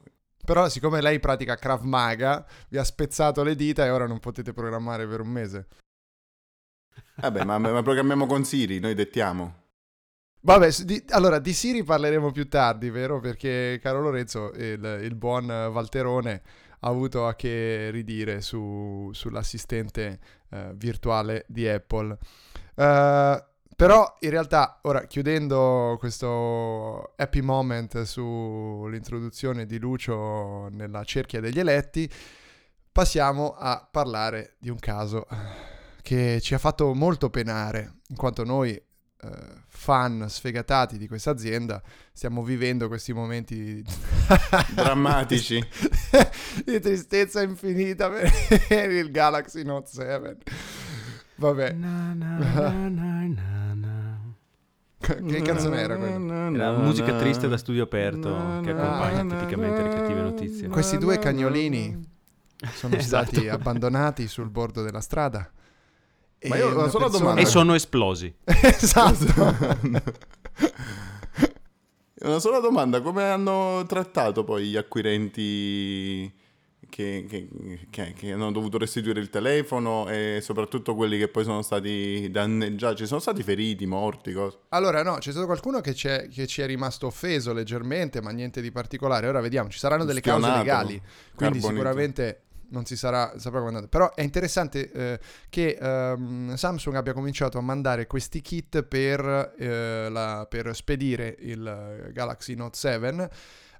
Però 0.49 0.67
siccome 0.67 0.99
lei 0.99 1.19
pratica 1.19 1.57
Krav 1.57 1.83
Maga, 1.83 2.43
vi 2.69 2.79
ha 2.79 2.83
spezzato 2.83 3.43
le 3.43 3.53
dita 3.53 3.85
e 3.85 3.91
ora 3.91 4.07
non 4.07 4.17
potete 4.17 4.51
programmare 4.51 5.07
per 5.07 5.21
un 5.21 5.27
mese. 5.27 5.67
Vabbè, 7.17 7.43
ma, 7.43 7.59
ma 7.59 7.83
programmiamo 7.83 8.25
con 8.25 8.43
Siri, 8.43 8.79
noi 8.79 8.95
dettiamo. 8.95 9.65
Vabbè, 10.41 10.71
di, 10.85 11.05
allora 11.09 11.37
di 11.37 11.53
Siri 11.53 11.83
parleremo 11.83 12.31
più 12.31 12.49
tardi, 12.49 12.89
vero? 12.89 13.19
Perché 13.19 13.77
caro 13.79 14.01
Lorenzo, 14.01 14.51
il, 14.53 15.01
il 15.03 15.13
buon 15.13 15.45
Valterone 15.45 16.41
ha 16.79 16.87
avuto 16.87 17.27
a 17.27 17.35
che 17.35 17.91
ridire 17.91 18.41
su, 18.41 19.11
sull'assistente 19.13 20.19
uh, 20.49 20.73
virtuale 20.73 21.45
di 21.47 21.67
Apple. 21.67 22.17
Uh, 22.73 23.37
però 23.79 24.17
in 24.19 24.29
realtà, 24.31 24.79
ora 24.81 25.05
chiudendo 25.05 25.95
questo 25.99 27.13
happy 27.15 27.39
moment 27.39 28.01
sull'introduzione 28.01 29.65
di 29.65 29.79
Lucio 29.79 30.67
nella 30.69 31.05
cerchia 31.05 31.39
degli 31.39 31.61
eletti, 31.61 32.11
passiamo 32.91 33.55
a 33.57 33.87
parlare 33.89 34.55
di 34.59 34.69
un 34.69 34.79
caso 34.79 35.25
che 36.01 36.41
ci 36.41 36.53
ha 36.53 36.57
fatto 36.57 36.93
molto 36.93 37.29
penare, 37.29 37.99
in 38.09 38.17
quanto 38.17 38.43
noi 38.43 38.77
uh, 39.21 39.29
fan 39.69 40.25
sfegatati 40.27 40.97
di 40.97 41.07
questa 41.07 41.31
azienda 41.31 41.81
stiamo 42.11 42.43
vivendo 42.43 42.89
questi 42.89 43.13
momenti 43.13 43.81
drammatici. 44.75 45.65
di 46.65 46.79
tristezza 46.81 47.41
infinita 47.41 48.09
per 48.09 48.91
il 48.91 49.09
Galaxy 49.09 49.63
Note 49.63 49.89
7 49.89 50.37
vabbè. 51.39 51.71
Na, 51.71 52.13
na, 52.13 52.89
na, 52.89 53.68
che 54.99 55.41
canzone 55.41 55.81
era 55.81 55.97
quella? 55.97 56.51
Era 56.51 56.71
musica 56.77 57.15
triste 57.15 57.47
da 57.47 57.57
studio 57.57 57.83
aperto 57.83 58.59
che 58.63 58.71
accompagna 58.71 59.37
tipicamente 59.37 59.81
le 59.81 59.89
cattive 59.89 60.21
notizie. 60.21 60.67
Questi 60.67 60.97
due 60.97 61.17
cagnolini 61.17 62.07
sono 62.73 62.95
esatto. 62.97 63.31
stati 63.31 63.47
abbandonati 63.47 64.27
sul 64.27 64.49
bordo 64.49 64.83
della 64.83 65.01
strada 65.01 65.49
ma 66.47 66.55
io 66.55 66.69
ho 66.69 66.83
persona... 66.83 67.07
domanda. 67.09 67.41
E 67.41 67.45
sono 67.45 67.73
esplosi. 67.73 68.33
esatto. 68.45 69.25
una 72.21 72.39
sola 72.39 72.59
domanda, 72.59 73.01
come 73.01 73.29
hanno 73.29 73.83
trattato 73.85 74.45
poi 74.45 74.67
gli 74.67 74.77
acquirenti 74.77 76.31
che, 76.89 77.47
che, 77.89 78.13
che, 78.13 78.31
hanno 78.31 78.51
dovuto 78.51 78.77
restituire 78.77 79.19
il 79.19 79.29
telefono 79.29 80.09
e 80.09 80.39
soprattutto 80.41 80.95
quelli 80.95 81.17
che 81.17 81.27
poi 81.27 81.43
sono 81.43 81.61
stati 81.61 82.29
danneggiati? 82.29 82.97
Ci 82.97 83.05
sono 83.05 83.19
stati 83.19 83.43
feriti, 83.43 83.85
morti? 83.85 84.33
Cosa? 84.33 84.57
Allora 84.69 85.03
no, 85.03 85.17
c'è 85.19 85.31
stato 85.31 85.45
qualcuno 85.45 85.79
che, 85.81 85.93
che, 85.93 86.47
ci 86.47 86.61
è 86.61 86.65
rimasto 86.65 87.07
offeso 87.07 87.53
leggermente, 87.53 88.21
ma 88.21 88.31
niente 88.31 88.61
di 88.61 88.71
particolare. 88.71 89.27
Ora 89.27 89.39
vediamo, 89.39 89.69
ci 89.69 89.79
saranno 89.79 90.03
delle 90.03 90.19
Stionato, 90.19 90.45
cause 90.45 90.57
legali, 90.57 91.01
quindi 91.35 91.59
carbonito. 91.59 91.67
sicuramente 91.67 92.41
non 92.69 92.85
si 92.85 92.95
sarà, 92.95 93.33
saprà 93.37 93.61
quando 93.61 93.87
Però 93.87 94.13
è 94.13 94.21
interessante 94.21 94.91
eh, 94.91 95.19
che 95.49 95.77
ehm, 95.79 96.55
Samsung 96.55 96.95
abbia 96.95 97.13
cominciato 97.13 97.57
a 97.57 97.61
mandare 97.61 98.07
questi 98.07 98.41
kit 98.41 98.83
per, 98.83 99.53
eh, 99.57 100.09
la, 100.09 100.45
per 100.49 100.75
spedire 100.75 101.35
il 101.39 102.09
Galaxy 102.11 102.55
Note 102.55 102.77
7 102.77 103.29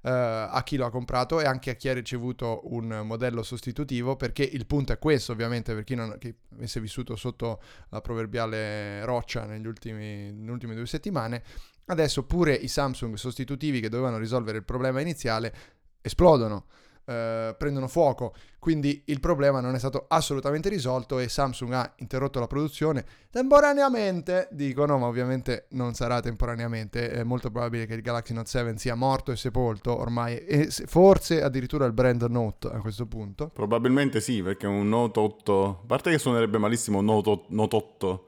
Uh, 0.02 0.08
a 0.08 0.62
chi 0.64 0.78
lo 0.78 0.86
ha 0.86 0.90
comprato 0.90 1.42
e 1.42 1.46
anche 1.46 1.72
a 1.72 1.74
chi 1.74 1.90
ha 1.90 1.94
ricevuto 1.94 2.62
un 2.72 3.02
modello 3.04 3.44
sostitutivo 3.44 4.16
perché 4.16 4.44
il 4.44 4.66
punto 4.66 4.94
è 4.94 4.98
questo 4.98 5.34
ovviamente 5.34 5.74
per 5.74 5.84
chi 5.84 5.94
non 5.94 6.16
chi 6.18 6.34
avesse 6.54 6.80
vissuto 6.80 7.18
sotto 7.18 7.62
la 7.90 8.00
proverbiale 8.00 9.04
roccia 9.04 9.44
negli 9.44 9.68
ultimi, 9.68 10.32
nelle 10.32 10.52
ultime 10.52 10.74
due 10.74 10.86
settimane 10.86 11.44
adesso 11.88 12.24
pure 12.24 12.54
i 12.54 12.70
Samsung 12.70 13.16
sostitutivi 13.16 13.82
che 13.82 13.90
dovevano 13.90 14.18
risolvere 14.20 14.60
il 14.60 14.64
problema 14.64 15.02
iniziale 15.02 15.54
esplodono 16.00 16.68
eh, 17.10 17.56
prendono 17.58 17.88
fuoco. 17.88 18.36
Quindi 18.60 19.02
il 19.06 19.20
problema 19.20 19.62
non 19.62 19.74
è 19.74 19.80
stato 19.80 20.06
assolutamente 20.08 20.70
risolto 20.70 21.18
e 21.18 21.28
Samsung 21.28 21.74
ha 21.74 21.94
interrotto 21.98 22.40
la 22.40 22.46
produzione 22.46 23.04
temporaneamente. 23.32 24.48
Dicono, 24.52 25.00
ma 25.00 25.08
ovviamente 25.08 25.66
non 25.70 25.96
sarà 25.96 26.20
temporaneamente. 26.20 27.10
È 27.10 27.24
molto 27.24 27.50
probabile 27.50 27.88
che 27.88 27.96
il 27.96 28.02
Galaxy 28.02 28.34
Note 28.34 28.50
7 28.50 28.78
sia 28.78 28.94
morto 28.94 29.32
e 29.32 29.38
sepolto 29.38 29.98
ormai, 29.98 30.38
e 30.38 30.70
forse 30.70 31.42
addirittura 31.42 31.86
il 31.86 31.94
brand 31.94 32.22
Note 32.24 32.68
a 32.68 32.80
questo 32.80 33.08
punto. 33.08 33.50
Probabilmente 33.50 34.22
sì, 34.22 34.44
perché 34.44 34.68
un 34.68 34.88
Note 34.88 35.20
8, 35.20 35.80
a 35.84 35.86
parte 35.88 36.12
che 36.12 36.20
suonerebbe 36.20 36.60
malissimo 36.60 37.02
Note, 37.02 37.46
Note 37.48 37.76
8. 37.76 38.26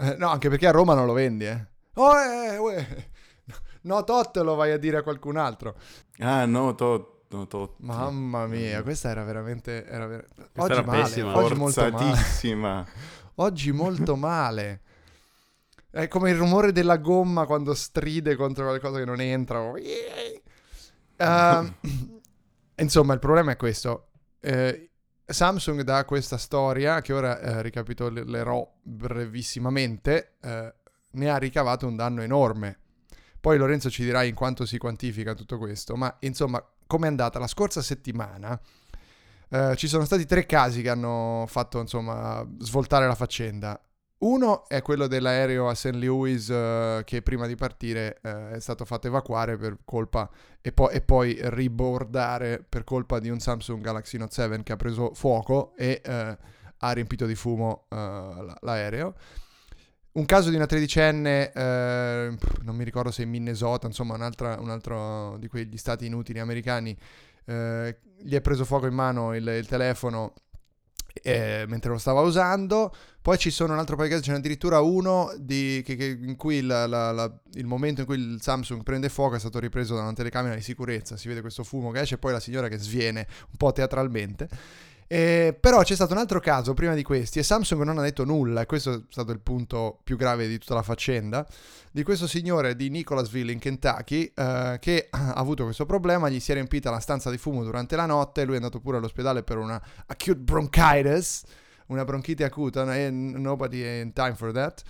Eh, 0.00 0.16
no, 0.18 0.28
anche 0.28 0.50
perché 0.50 0.66
a 0.66 0.72
Roma 0.72 0.94
non 0.94 1.06
lo 1.06 1.14
vendi, 1.14 1.46
eh. 1.46 1.66
Oh, 1.94 2.18
eh, 2.18 2.76
eh. 2.76 3.10
Note 3.82 4.12
8 4.12 4.42
lo 4.42 4.54
vai 4.54 4.72
a 4.72 4.76
dire 4.76 4.98
a 4.98 5.02
qualcun 5.02 5.36
altro. 5.36 5.76
Ah, 6.18 6.44
Note 6.44 6.84
8. 6.84 7.21
Totti. 7.46 7.82
Mamma 7.84 8.46
mia, 8.46 8.82
questa 8.82 9.10
era 9.10 9.24
veramente... 9.24 9.84
Era 9.86 10.06
ver... 10.06 10.26
Oggi 10.56 10.72
era 10.72 10.82
male, 10.82 11.02
pessima. 11.02 11.36
oggi 11.36 11.54
molto 11.54 11.90
male. 11.90 12.86
oggi 13.36 13.72
molto 13.72 14.16
male. 14.16 14.80
È 15.90 16.08
come 16.08 16.30
il 16.30 16.36
rumore 16.36 16.72
della 16.72 16.96
gomma 16.96 17.44
quando 17.44 17.74
stride 17.74 18.36
contro 18.36 18.64
qualcosa 18.64 18.98
che 18.98 19.04
non 19.04 19.20
entra. 19.20 19.60
Uh, 19.60 19.80
insomma, 22.76 23.12
il 23.12 23.18
problema 23.18 23.52
è 23.52 23.56
questo. 23.56 24.08
Eh, 24.40 24.90
Samsung 25.24 25.82
da 25.82 26.04
questa 26.04 26.36
storia, 26.36 27.00
che 27.00 27.12
ora 27.12 27.40
eh, 27.40 27.62
ricapitolerò 27.62 28.70
brevissimamente, 28.82 30.34
eh, 30.40 30.74
ne 31.12 31.30
ha 31.30 31.36
ricavato 31.36 31.86
un 31.86 31.96
danno 31.96 32.22
enorme. 32.22 32.78
Poi 33.40 33.58
Lorenzo 33.58 33.90
ci 33.90 34.04
dirà 34.04 34.22
in 34.22 34.34
quanto 34.34 34.64
si 34.66 34.78
quantifica 34.78 35.34
tutto 35.34 35.58
questo, 35.58 35.96
ma 35.96 36.14
insomma 36.20 36.64
è 37.00 37.08
andata 37.08 37.38
la 37.38 37.46
scorsa 37.46 37.82
settimana, 37.82 38.60
eh, 39.48 39.76
ci 39.76 39.86
sono 39.86 40.04
stati 40.04 40.24
tre 40.24 40.46
casi 40.46 40.82
che 40.82 40.88
hanno 40.88 41.44
fatto 41.46 41.78
insomma 41.80 42.46
svoltare 42.58 43.06
la 43.06 43.14
faccenda. 43.14 43.80
Uno 44.18 44.68
è 44.68 44.82
quello 44.82 45.08
dell'aereo 45.08 45.68
a 45.68 45.74
St. 45.74 45.94
Louis 45.94 46.48
eh, 46.48 47.02
che 47.04 47.22
prima 47.22 47.46
di 47.46 47.56
partire 47.56 48.20
eh, 48.22 48.52
è 48.52 48.60
stato 48.60 48.84
fatto 48.84 49.08
evacuare 49.08 49.56
per 49.56 49.78
colpa 49.84 50.30
e, 50.60 50.72
po- 50.72 50.90
e, 50.90 51.00
poi 51.00 51.36
ribordare 51.40 52.64
per 52.66 52.84
colpa 52.84 53.18
di 53.18 53.30
un 53.30 53.40
Samsung 53.40 53.82
Galaxy 53.82 54.18
Note 54.18 54.32
7 54.32 54.62
che 54.62 54.72
ha 54.72 54.76
preso 54.76 55.12
fuoco 55.12 55.74
e 55.76 56.00
eh, 56.04 56.38
ha 56.78 56.92
riempito 56.92 57.26
di 57.26 57.34
fumo 57.34 57.86
eh, 57.90 58.54
l'aereo 58.60 59.14
un 60.12 60.24
caso 60.26 60.50
di 60.50 60.56
una 60.56 60.66
tredicenne, 60.66 61.52
eh, 61.52 62.36
non 62.62 62.76
mi 62.76 62.84
ricordo 62.84 63.10
se 63.10 63.22
in 63.22 63.30
Minnesota, 63.30 63.86
insomma 63.86 64.14
un, 64.14 64.70
altro 64.70 65.36
di 65.38 65.48
quegli 65.48 65.76
stati 65.76 66.06
inutili 66.06 66.38
americani, 66.38 66.96
eh, 67.46 67.98
gli 68.18 68.34
è 68.34 68.40
preso 68.40 68.64
fuoco 68.64 68.86
in 68.86 68.94
mano 68.94 69.34
il, 69.34 69.46
il 69.46 69.66
telefono 69.66 70.34
eh, 71.22 71.64
mentre 71.68 71.90
lo 71.90 71.98
stava 71.98 72.20
usando. 72.20 72.94
Poi 73.20 73.38
ci 73.38 73.50
sono 73.50 73.72
un 73.72 73.78
altro 73.78 73.94
paio 73.94 74.08
di 74.08 74.14
casi, 74.14 74.26
ce 74.26 74.32
n'è 74.32 74.38
addirittura 74.38 74.80
uno 74.80 75.32
di, 75.38 75.82
che, 75.84 75.94
che, 75.96 76.18
in 76.20 76.36
cui 76.36 76.60
la, 76.60 76.86
la, 76.86 77.12
la, 77.12 77.32
il 77.54 77.66
momento 77.66 78.00
in 78.00 78.06
cui 78.06 78.16
il 78.16 78.38
Samsung 78.40 78.82
prende 78.82 79.08
fuoco 79.08 79.36
è 79.36 79.38
stato 79.38 79.60
ripreso 79.60 79.94
da 79.94 80.02
una 80.02 80.12
telecamera 80.12 80.54
di 80.54 80.62
sicurezza. 80.62 81.16
Si 81.16 81.28
vede 81.28 81.40
questo 81.40 81.62
fumo 81.62 81.90
che 81.90 82.00
esce 82.00 82.16
e 82.16 82.18
poi 82.18 82.32
la 82.32 82.40
signora 82.40 82.68
che 82.68 82.78
sviene 82.78 83.26
un 83.28 83.56
po' 83.56 83.72
teatralmente. 83.72 84.48
Eh, 85.12 85.54
però 85.60 85.82
c'è 85.82 85.94
stato 85.94 86.14
un 86.14 86.20
altro 86.20 86.40
caso 86.40 86.72
prima 86.72 86.94
di 86.94 87.02
questi 87.02 87.38
e 87.38 87.42
Samsung 87.42 87.82
non 87.82 87.98
ha 87.98 88.00
detto 88.00 88.24
nulla, 88.24 88.62
e 88.62 88.66
questo 88.66 88.94
è 88.94 89.00
stato 89.10 89.30
il 89.30 89.40
punto 89.40 89.98
più 90.04 90.16
grave 90.16 90.48
di 90.48 90.56
tutta 90.56 90.72
la 90.72 90.80
faccenda, 90.80 91.46
di 91.90 92.02
questo 92.02 92.26
signore 92.26 92.74
di 92.76 92.88
Nicholasville 92.88 93.52
in 93.52 93.58
Kentucky 93.58 94.32
eh, 94.34 94.78
che 94.80 95.08
ha 95.10 95.34
avuto 95.34 95.64
questo 95.64 95.84
problema, 95.84 96.30
gli 96.30 96.40
si 96.40 96.52
è 96.52 96.54
riempita 96.54 96.90
la 96.90 96.98
stanza 96.98 97.28
di 97.28 97.36
fumo 97.36 97.62
durante 97.62 97.94
la 97.94 98.06
notte, 98.06 98.44
lui 98.44 98.54
è 98.54 98.56
andato 98.56 98.80
pure 98.80 98.96
all'ospedale 98.96 99.42
per 99.42 99.58
una 99.58 99.78
acute 100.06 100.36
bronchitis, 100.36 101.42
una 101.88 102.06
bronchite 102.06 102.44
acuta, 102.44 102.96
e 102.96 103.10
nobody 103.10 104.00
in 104.00 104.14
time 104.14 104.34
for 104.34 104.50
that. 104.50 104.82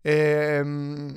E, 0.00 0.12
ehm, 0.12 1.12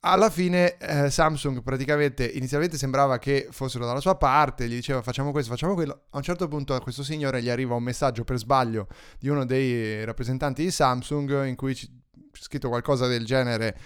alla 0.00 0.30
fine 0.30 0.78
eh, 0.78 1.10
Samsung 1.10 1.62
praticamente 1.62 2.26
inizialmente 2.26 2.78
sembrava 2.78 3.18
che 3.18 3.48
fossero 3.50 3.84
dalla 3.84 4.00
sua 4.00 4.16
parte, 4.16 4.68
gli 4.68 4.74
diceva 4.74 5.02
facciamo 5.02 5.30
questo, 5.30 5.50
facciamo 5.50 5.74
quello. 5.74 6.02
A 6.10 6.16
un 6.16 6.22
certo 6.22 6.48
punto 6.48 6.74
a 6.74 6.80
questo 6.80 7.02
signore 7.02 7.42
gli 7.42 7.50
arriva 7.50 7.74
un 7.74 7.82
messaggio 7.82 8.24
per 8.24 8.38
sbaglio 8.38 8.88
di 9.18 9.28
uno 9.28 9.44
dei 9.44 10.04
rappresentanti 10.04 10.62
di 10.62 10.70
Samsung 10.70 11.44
in 11.44 11.56
cui 11.56 11.74
c'è 11.74 11.86
scritto 12.32 12.68
qualcosa 12.68 13.06
del 13.06 13.24
genere 13.24 13.76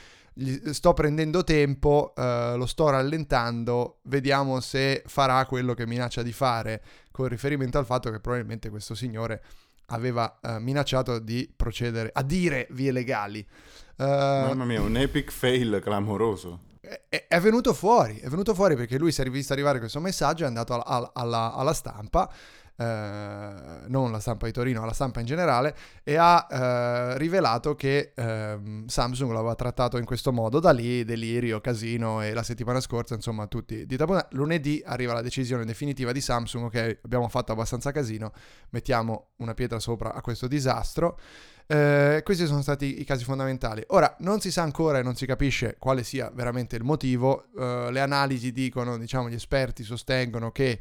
sto 0.72 0.92
prendendo 0.94 1.44
tempo, 1.44 2.12
uh, 2.16 2.56
lo 2.56 2.66
sto 2.66 2.90
rallentando, 2.90 3.98
vediamo 4.02 4.60
se 4.60 5.02
farà 5.06 5.44
quello 5.46 5.74
che 5.74 5.86
minaccia 5.86 6.22
di 6.22 6.32
fare, 6.32 6.82
con 7.12 7.28
riferimento 7.28 7.78
al 7.78 7.86
fatto 7.86 8.10
che 8.10 8.18
probabilmente 8.18 8.68
questo 8.68 8.94
signore 8.94 9.42
aveva 9.88 10.40
uh, 10.42 10.56
minacciato 10.58 11.18
di 11.18 11.48
procedere 11.54 12.10
a 12.12 12.22
dire 12.22 12.66
vie 12.70 12.90
legali. 12.90 13.46
Mamma 13.96 14.64
mia, 14.64 14.80
un 14.80 14.96
epic 14.96 15.30
fail 15.30 15.80
clamoroso 15.82 16.72
è, 17.08 17.26
è, 17.28 17.40
venuto 17.40 17.72
fuori, 17.72 18.18
è 18.18 18.28
venuto 18.28 18.54
fuori 18.54 18.76
perché 18.76 18.98
lui 18.98 19.10
si 19.10 19.22
è 19.22 19.30
visto 19.30 19.52
arrivare 19.52 19.78
questo 19.78 20.00
messaggio, 20.00 20.44
è 20.44 20.46
andato 20.46 20.74
alla, 20.74 21.10
alla, 21.14 21.54
alla 21.54 21.72
stampa 21.72 22.30
eh, 22.76 23.84
non 23.86 24.10
la 24.10 24.18
stampa 24.18 24.46
di 24.46 24.52
Torino, 24.52 24.84
la 24.84 24.92
stampa 24.92 25.20
in 25.20 25.26
generale, 25.26 25.76
e 26.02 26.16
ha 26.16 26.46
eh, 26.50 27.18
rivelato 27.18 27.74
che 27.74 28.12
eh, 28.14 28.82
Samsung 28.86 29.30
l'aveva 29.32 29.54
trattato 29.54 29.96
in 29.98 30.04
questo 30.04 30.32
modo. 30.32 30.58
Da 30.60 30.72
lì 30.72 31.04
delirio, 31.04 31.60
casino 31.60 32.22
e 32.22 32.32
la 32.32 32.42
settimana 32.42 32.80
scorsa, 32.80 33.14
insomma, 33.14 33.46
tutti 33.46 33.86
di 33.86 33.96
tapone. 33.96 34.26
Lunedì 34.30 34.82
arriva 34.84 35.12
la 35.12 35.22
decisione 35.22 35.64
definitiva 35.64 36.12
di 36.12 36.20
Samsung, 36.20 36.64
ok, 36.64 36.98
abbiamo 37.04 37.28
fatto 37.28 37.52
abbastanza 37.52 37.92
casino, 37.92 38.32
mettiamo 38.70 39.28
una 39.36 39.54
pietra 39.54 39.78
sopra 39.78 40.12
a 40.12 40.20
questo 40.20 40.48
disastro. 40.48 41.18
Eh, 41.66 42.20
questi 42.22 42.44
sono 42.46 42.60
stati 42.60 43.00
i 43.00 43.04
casi 43.04 43.24
fondamentali. 43.24 43.82
Ora, 43.88 44.14
non 44.18 44.40
si 44.40 44.50
sa 44.50 44.62
ancora 44.62 44.98
e 44.98 45.02
non 45.02 45.16
si 45.16 45.24
capisce 45.24 45.76
quale 45.78 46.02
sia 46.02 46.30
veramente 46.34 46.76
il 46.76 46.84
motivo. 46.84 47.46
Eh, 47.58 47.88
le 47.90 48.00
analisi 48.00 48.52
dicono, 48.52 48.98
diciamo, 48.98 49.30
gli 49.30 49.34
esperti 49.34 49.82
sostengono 49.82 50.50
che 50.52 50.78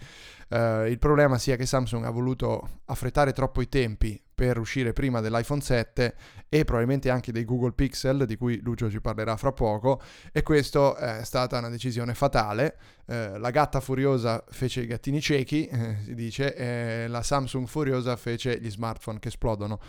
eh, 0.50 0.90
il 0.90 1.00
problema 1.00 1.38
sia 1.38 1.56
che 1.56 1.66
Samsung 1.66 2.04
ha 2.06 2.10
voluto 2.10 2.82
affrettare 2.86 3.32
troppo 3.32 3.62
i 3.62 3.70
tempi 3.70 4.22
per 4.36 4.58
uscire 4.58 4.94
prima 4.94 5.22
dell'iPhone 5.22 5.62
7 5.62 6.16
e 6.50 6.66
probabilmente 6.66 7.10
anche 7.10 7.32
dei 7.32 7.46
Google 7.46 7.72
Pixel, 7.72 8.25
di 8.25 8.36
cui 8.36 8.60
Lucio 8.62 8.90
ci 8.90 9.00
parlerà 9.00 9.38
fra 9.38 9.54
poco, 9.54 10.02
e 10.32 10.44
questo 10.44 10.96
è 10.96 11.24
stata 11.24 11.60
una 11.60 11.70
decisione 11.70 12.13
fatale. 12.13 12.78
Eh, 13.06 13.38
la 13.38 13.52
gatta 13.52 13.80
furiosa 13.80 14.44
fece 14.50 14.82
i 14.82 14.88
gattini 14.88 15.22
ciechi, 15.22 15.66
eh, 15.68 15.98
si 16.04 16.13
dice, 16.13 16.56
e 16.56 17.08
la 17.08 17.24
Samsung 17.24 17.68
furiosa 17.68 18.16
fece 18.18 18.60
gli 18.60 18.70
smartphone 18.70 19.20
che 19.20 19.30
esplodono. 19.30 19.80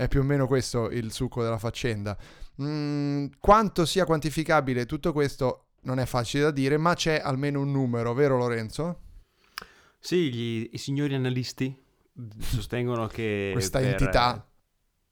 È 0.00 0.08
più 0.08 0.20
o 0.20 0.22
meno 0.22 0.46
questo 0.46 0.88
il 0.88 1.12
succo 1.12 1.42
della 1.42 1.58
faccenda. 1.58 2.16
Mm, 2.62 3.26
quanto 3.38 3.84
sia 3.84 4.06
quantificabile 4.06 4.86
tutto 4.86 5.12
questo 5.12 5.66
non 5.82 5.98
è 5.98 6.06
facile 6.06 6.44
da 6.44 6.50
dire, 6.50 6.78
ma 6.78 6.94
c'è 6.94 7.20
almeno 7.22 7.60
un 7.60 7.70
numero, 7.70 8.14
vero 8.14 8.38
Lorenzo? 8.38 9.00
Sì, 9.98 10.32
gli, 10.32 10.70
i 10.72 10.78
signori 10.78 11.12
analisti 11.14 11.78
sostengono 12.40 13.08
che 13.08 13.50
questa 13.52 13.78
per, 13.80 13.88
entità 13.88 14.50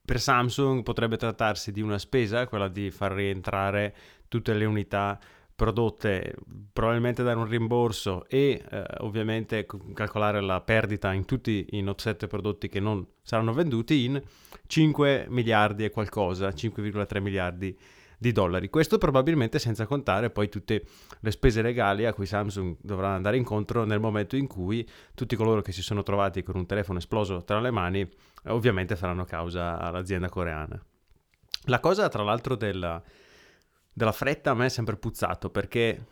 per 0.03 0.19
Samsung 0.19 0.81
potrebbe 0.81 1.17
trattarsi 1.17 1.71
di 1.71 1.81
una 1.81 1.99
spesa, 1.99 2.47
quella 2.47 2.67
di 2.67 2.89
far 2.89 3.11
rientrare 3.11 3.95
tutte 4.27 4.55
le 4.55 4.65
unità 4.65 5.19
prodotte 5.59 6.35
probabilmente 6.71 7.21
dare 7.21 7.37
un 7.37 7.45
rimborso 7.45 8.25
e 8.29 8.63
eh, 8.71 8.83
ovviamente 8.99 9.65
calcolare 9.93 10.39
la 10.39 10.61
perdita 10.61 11.11
in 11.11 11.25
tutti 11.25 11.67
i 11.71 11.81
Note 11.81 12.01
7 12.03 12.27
prodotti 12.27 12.69
che 12.69 12.79
non 12.79 13.05
saranno 13.21 13.51
venduti 13.51 14.05
in 14.05 14.21
5 14.67 15.25
miliardi 15.27 15.83
e 15.83 15.89
qualcosa, 15.89 16.47
5,3 16.47 17.21
miliardi 17.21 17.77
di 18.17 18.31
dollari. 18.31 18.69
Questo 18.69 18.97
probabilmente 18.97 19.59
senza 19.59 19.85
contare 19.85 20.29
poi 20.29 20.47
tutte 20.47 20.85
le 21.19 21.31
spese 21.31 21.61
legali 21.61 22.05
a 22.05 22.13
cui 22.13 22.25
Samsung 22.25 22.77
dovrà 22.79 23.09
andare 23.09 23.35
incontro 23.35 23.83
nel 23.83 23.99
momento 23.99 24.37
in 24.37 24.47
cui 24.47 24.87
tutti 25.13 25.35
coloro 25.35 25.61
che 25.61 25.73
si 25.73 25.81
sono 25.81 26.03
trovati 26.03 26.41
con 26.41 26.55
un 26.55 26.65
telefono 26.65 26.99
esploso 26.99 27.43
tra 27.43 27.59
le 27.59 27.71
mani 27.71 27.99
eh, 27.99 28.09
ovviamente 28.49 28.95
faranno 28.95 29.25
causa 29.25 29.77
all'azienda 29.77 30.29
coreana. 30.29 30.81
La 31.65 31.81
cosa 31.81 32.07
tra 32.07 32.23
l'altro 32.23 32.55
della 32.55 33.03
della 33.99 34.13
fretta 34.13 34.51
a 34.51 34.53
me 34.53 34.67
è 34.67 34.69
sempre 34.69 34.95
puzzato 34.95 35.49
perché 35.49 36.05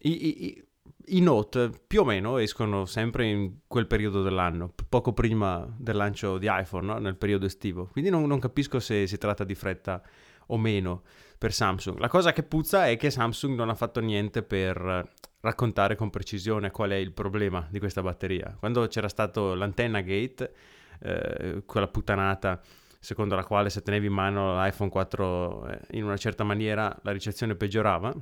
i, 0.00 0.44
i, 0.44 0.64
i, 1.06 1.20
Note 1.22 1.70
più 1.86 2.02
o 2.02 2.04
meno 2.04 2.36
escono 2.36 2.84
sempre 2.84 3.24
in 3.24 3.60
quel 3.66 3.86
periodo 3.86 4.22
dell'anno, 4.22 4.74
poco 4.90 5.14
prima 5.14 5.66
del 5.78 5.96
lancio 5.96 6.36
di 6.36 6.48
iPhone, 6.50 6.86
no? 6.86 6.98
nel 6.98 7.16
periodo 7.16 7.46
estivo. 7.46 7.88
Quindi 7.92 8.10
non, 8.10 8.26
non, 8.26 8.38
capisco 8.40 8.78
se 8.78 9.06
si 9.06 9.16
tratta 9.16 9.44
di 9.44 9.54
fretta 9.54 10.02
o 10.48 10.58
meno 10.58 11.02
per 11.38 11.54
Samsung. 11.54 11.98
La 11.98 12.08
cosa 12.08 12.34
che 12.34 12.42
puzza 12.42 12.86
è 12.86 12.98
che 12.98 13.10
Samsung 13.10 13.56
non 13.56 13.70
ha 13.70 13.74
fatto 13.74 14.00
niente 14.00 14.42
per 14.42 15.10
raccontare 15.40 15.96
con 15.96 16.10
precisione 16.10 16.70
qual 16.70 16.90
è 16.90 16.96
il 16.96 17.12
problema 17.12 17.66
di 17.70 17.78
questa 17.78 18.02
batteria. 18.02 18.54
Quando 18.58 18.86
c'era 18.86 19.08
stato 19.08 19.54
l'antenna 19.54 20.02
gate, 20.02 20.52
eh, 21.00 21.62
quella 21.64 21.88
puttanata 21.88 22.60
secondo 23.00 23.34
la 23.34 23.44
quale 23.44 23.70
se 23.70 23.82
tenevi 23.82 24.06
in 24.06 24.12
mano 24.12 24.62
l'iPhone 24.62 24.90
4 24.90 25.66
eh, 25.66 25.80
in 25.92 26.04
una 26.04 26.18
certa 26.18 26.44
maniera 26.44 26.96
la 27.02 27.10
ricezione 27.10 27.56
peggiorava. 27.56 28.14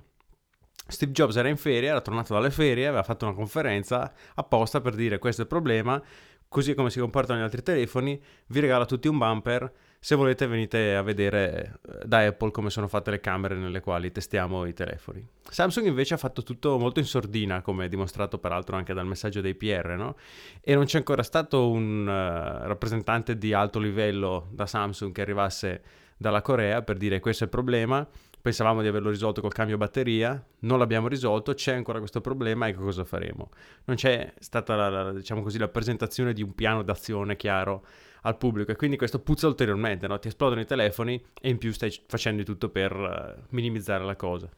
Steve 0.86 1.12
Jobs 1.12 1.36
era 1.36 1.48
in 1.48 1.58
ferie, 1.58 1.90
era 1.90 2.00
tornato 2.00 2.32
dalle 2.32 2.50
ferie, 2.50 2.86
aveva 2.86 3.02
fatto 3.02 3.26
una 3.26 3.34
conferenza 3.34 4.10
apposta 4.36 4.80
per 4.80 4.94
dire 4.94 5.18
questo 5.18 5.42
è 5.42 5.44
il 5.44 5.50
problema, 5.50 6.00
così 6.48 6.74
come 6.74 6.88
si 6.88 7.00
comportano 7.00 7.40
gli 7.40 7.42
altri 7.42 7.62
telefoni, 7.62 8.18
vi 8.46 8.60
regalo 8.60 8.86
tutti 8.86 9.08
un 9.08 9.18
bumper, 9.18 9.70
se 10.08 10.14
volete 10.14 10.46
venite 10.46 10.94
a 10.94 11.02
vedere 11.02 11.80
eh, 11.86 12.06
da 12.06 12.24
Apple 12.24 12.50
come 12.50 12.70
sono 12.70 12.88
fatte 12.88 13.10
le 13.10 13.20
camere 13.20 13.56
nelle 13.56 13.80
quali 13.80 14.10
testiamo 14.10 14.64
i 14.64 14.72
telefoni. 14.72 15.22
Samsung 15.42 15.86
invece 15.86 16.14
ha 16.14 16.16
fatto 16.16 16.42
tutto 16.42 16.78
molto 16.78 16.98
in 16.98 17.04
sordina, 17.04 17.60
come 17.60 17.88
dimostrato 17.88 18.38
peraltro 18.38 18.74
anche 18.74 18.94
dal 18.94 19.06
messaggio 19.06 19.42
dei 19.42 19.54
PR, 19.54 19.96
no? 19.98 20.16
E 20.62 20.74
non 20.74 20.86
c'è 20.86 20.96
ancora 20.96 21.22
stato 21.22 21.68
un 21.68 22.06
uh, 22.06 22.66
rappresentante 22.66 23.36
di 23.36 23.52
alto 23.52 23.78
livello 23.78 24.48
da 24.50 24.64
Samsung 24.64 25.12
che 25.12 25.20
arrivasse 25.20 25.82
dalla 26.16 26.40
Corea 26.40 26.80
per 26.80 26.96
dire 26.96 27.20
questo 27.20 27.44
è 27.44 27.46
il 27.46 27.52
problema, 27.52 28.08
pensavamo 28.40 28.80
di 28.80 28.88
averlo 28.88 29.10
risolto 29.10 29.42
col 29.42 29.52
cambio 29.52 29.76
batteria, 29.76 30.42
non 30.60 30.78
l'abbiamo 30.78 31.08
risolto, 31.08 31.52
c'è 31.52 31.74
ancora 31.74 31.98
questo 31.98 32.22
problema 32.22 32.66
e 32.66 32.72
cosa 32.72 33.04
faremo? 33.04 33.50
Non 33.84 33.96
c'è 33.96 34.32
stata 34.38 34.74
la, 34.74 34.88
la, 34.88 35.12
diciamo 35.12 35.42
così, 35.42 35.58
la 35.58 35.68
presentazione 35.68 36.32
di 36.32 36.42
un 36.42 36.54
piano 36.54 36.82
d'azione 36.82 37.36
chiaro 37.36 37.84
al 38.22 38.36
pubblico 38.36 38.72
e 38.72 38.76
quindi 38.76 38.96
questo 38.96 39.20
puzza 39.20 39.46
ulteriormente, 39.46 40.06
no? 40.06 40.18
ti 40.18 40.28
esplodono 40.28 40.60
i 40.60 40.66
telefoni 40.66 41.22
e 41.40 41.48
in 41.48 41.58
più 41.58 41.72
stai 41.72 41.96
facendo 42.06 42.42
di 42.42 42.44
tutto 42.44 42.68
per 42.68 42.92
uh, 42.92 43.42
minimizzare 43.50 44.04
la 44.04 44.16
cosa. 44.16 44.48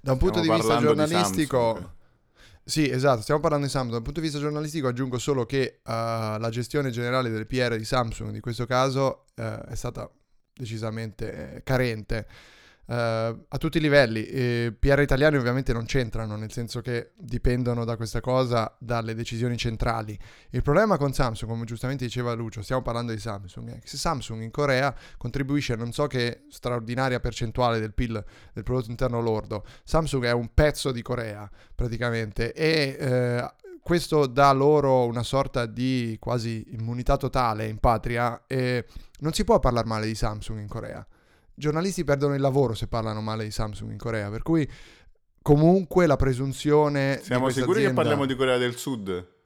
Da 0.00 0.12
un 0.12 0.18
punto 0.18 0.40
di 0.40 0.50
vista 0.50 0.78
giornalistico... 0.78 1.78
Di 1.78 2.00
sì, 2.64 2.88
esatto, 2.88 3.22
stiamo 3.22 3.40
parlando 3.40 3.66
di 3.66 3.72
Samsung. 3.72 3.94
Dal 3.94 4.02
punto 4.02 4.20
di 4.20 4.26
vista 4.26 4.40
giornalistico 4.40 4.86
aggiungo 4.86 5.18
solo 5.18 5.44
che 5.46 5.80
uh, 5.84 5.90
la 5.90 6.48
gestione 6.50 6.90
generale 6.90 7.28
del 7.28 7.46
PR 7.46 7.76
di 7.76 7.84
Samsung 7.84 8.34
in 8.34 8.40
questo 8.40 8.66
caso 8.66 9.24
uh, 9.34 9.42
è 9.42 9.74
stata 9.74 10.08
decisamente 10.52 11.62
carente. 11.64 12.26
Uh, 12.84 12.94
a 12.94 13.58
tutti 13.58 13.78
i 13.78 13.80
livelli. 13.80 14.24
Eh, 14.26 14.74
PR 14.76 15.00
italiani 15.00 15.36
ovviamente 15.36 15.72
non 15.72 15.84
c'entrano, 15.84 16.36
nel 16.36 16.50
senso 16.50 16.80
che 16.80 17.12
dipendono 17.16 17.84
da 17.84 17.96
questa 17.96 18.20
cosa 18.20 18.74
dalle 18.78 19.14
decisioni 19.14 19.56
centrali. 19.56 20.18
Il 20.50 20.62
problema 20.62 20.96
con 20.96 21.12
Samsung, 21.12 21.50
come 21.50 21.64
giustamente 21.64 22.04
diceva 22.04 22.32
Lucio, 22.32 22.60
stiamo 22.60 22.82
parlando 22.82 23.12
di 23.12 23.20
Samsung, 23.20 23.78
che 23.78 23.86
se 23.86 23.96
Samsung 23.96 24.42
in 24.42 24.50
Corea 24.50 24.94
contribuisce 25.16 25.74
a 25.74 25.76
non 25.76 25.92
so 25.92 26.06
che 26.08 26.44
straordinaria 26.50 27.20
percentuale 27.20 27.78
del 27.78 27.94
PIL, 27.94 28.22
del 28.52 28.62
prodotto 28.64 28.90
interno 28.90 29.20
lordo, 29.20 29.64
Samsung 29.84 30.24
è 30.24 30.32
un 30.32 30.50
pezzo 30.52 30.90
di 30.90 31.02
Corea 31.02 31.48
praticamente 31.74 32.52
e 32.52 32.96
eh, 32.98 33.50
questo 33.80 34.26
dà 34.26 34.52
loro 34.52 35.06
una 35.06 35.22
sorta 35.22 35.66
di 35.66 36.16
quasi 36.20 36.64
immunità 36.70 37.16
totale 37.16 37.66
in 37.66 37.78
patria 37.78 38.42
e 38.46 38.86
non 39.20 39.32
si 39.32 39.44
può 39.44 39.58
parlare 39.60 39.86
male 39.86 40.06
di 40.06 40.14
Samsung 40.14 40.60
in 40.60 40.68
Corea 40.68 41.06
giornalisti 41.54 42.04
perdono 42.04 42.34
il 42.34 42.40
lavoro 42.40 42.74
se 42.74 42.88
parlano 42.88 43.20
male 43.20 43.44
di 43.44 43.50
Samsung 43.50 43.90
in 43.90 43.98
Corea, 43.98 44.30
per 44.30 44.42
cui 44.42 44.68
comunque 45.40 46.06
la 46.06 46.16
presunzione... 46.16 47.20
Siamo 47.22 47.48
sicuri 47.48 47.78
azienda... 47.78 47.88
che 47.88 47.94
parliamo 47.94 48.26
di 48.26 48.36
Corea 48.36 48.58
del 48.58 48.76
Sud? 48.76 49.40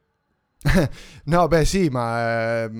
no, 1.24 1.48
beh 1.48 1.64
sì, 1.64 1.88
ma 1.88 2.64
eh, 2.64 2.70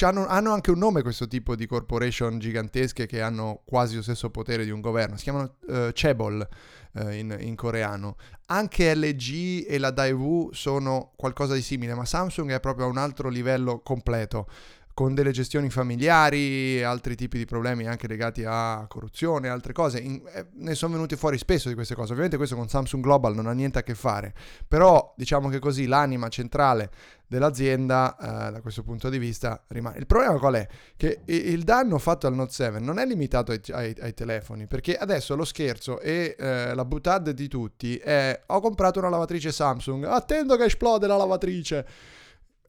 hanno, 0.00 0.26
hanno, 0.26 0.52
anche 0.52 0.70
un 0.70 0.78
nome 0.78 1.02
questo 1.02 1.28
tipo 1.28 1.54
di 1.54 1.66
corporation 1.66 2.38
gigantesche 2.38 3.06
che 3.06 3.20
hanno 3.20 3.62
quasi 3.64 3.96
lo 3.96 4.02
stesso 4.02 4.30
potere 4.30 4.64
di 4.64 4.70
un 4.70 4.80
governo. 4.80 5.16
Si 5.16 5.24
chiamano 5.24 5.56
uh, 5.66 5.92
Chebol 5.92 6.46
uh, 6.92 7.08
in, 7.10 7.36
in, 7.38 7.54
coreano. 7.54 8.16
Anche 8.46 8.94
LG 8.94 9.66
e 9.68 9.78
la 9.78 9.90
Daewoo 9.90 10.52
sono 10.52 11.12
qualcosa 11.16 11.54
di 11.54 11.62
simile, 11.62 11.94
ma 11.94 12.04
Samsung 12.04 12.50
è 12.50 12.60
proprio 12.60 12.86
a 12.86 12.88
un 12.88 12.98
altro 12.98 13.28
livello 13.28 13.80
completo 13.80 14.48
con 14.94 15.12
delle 15.12 15.32
gestioni 15.32 15.70
familiari, 15.70 16.82
altri 16.84 17.16
tipi 17.16 17.36
di 17.36 17.44
problemi 17.44 17.88
anche 17.88 18.06
legati 18.06 18.44
a 18.46 18.86
corruzione, 18.88 19.48
altre 19.48 19.72
cose. 19.72 19.98
In, 19.98 20.22
eh, 20.32 20.46
ne 20.52 20.74
sono 20.76 20.94
venuti 20.94 21.16
fuori 21.16 21.36
spesso 21.36 21.68
di 21.68 21.74
queste 21.74 21.96
cose. 21.96 22.10
Ovviamente 22.10 22.36
questo 22.36 22.54
con 22.54 22.68
Samsung 22.68 23.02
Global 23.02 23.34
non 23.34 23.48
ha 23.48 23.52
niente 23.52 23.80
a 23.80 23.82
che 23.82 23.96
fare, 23.96 24.32
però 24.66 25.12
diciamo 25.16 25.48
che 25.48 25.58
così 25.58 25.86
l'anima 25.86 26.28
centrale 26.28 26.90
dell'azienda 27.26 28.16
eh, 28.16 28.52
da 28.52 28.60
questo 28.60 28.84
punto 28.84 29.08
di 29.08 29.18
vista 29.18 29.64
rimane. 29.68 29.98
Il 29.98 30.06
problema 30.06 30.38
qual 30.38 30.54
è? 30.54 30.68
Che 30.96 31.22
il 31.24 31.64
danno 31.64 31.98
fatto 31.98 32.28
al 32.28 32.34
Note 32.34 32.52
7 32.52 32.78
non 32.78 33.00
è 33.00 33.04
limitato 33.04 33.50
ai, 33.50 33.60
ai, 33.72 33.94
ai 34.00 34.14
telefoni, 34.14 34.68
perché 34.68 34.96
adesso 34.96 35.34
lo 35.34 35.44
scherzo 35.44 35.98
e 35.98 36.36
eh, 36.38 36.72
la 36.72 36.84
butad 36.84 37.30
di 37.30 37.48
tutti 37.48 37.96
è 37.96 38.42
ho 38.46 38.60
comprato 38.60 39.00
una 39.00 39.08
lavatrice 39.08 39.50
Samsung, 39.50 40.04
attendo 40.04 40.56
che 40.56 40.66
esplode 40.66 41.08
la 41.08 41.16
lavatrice 41.16 41.86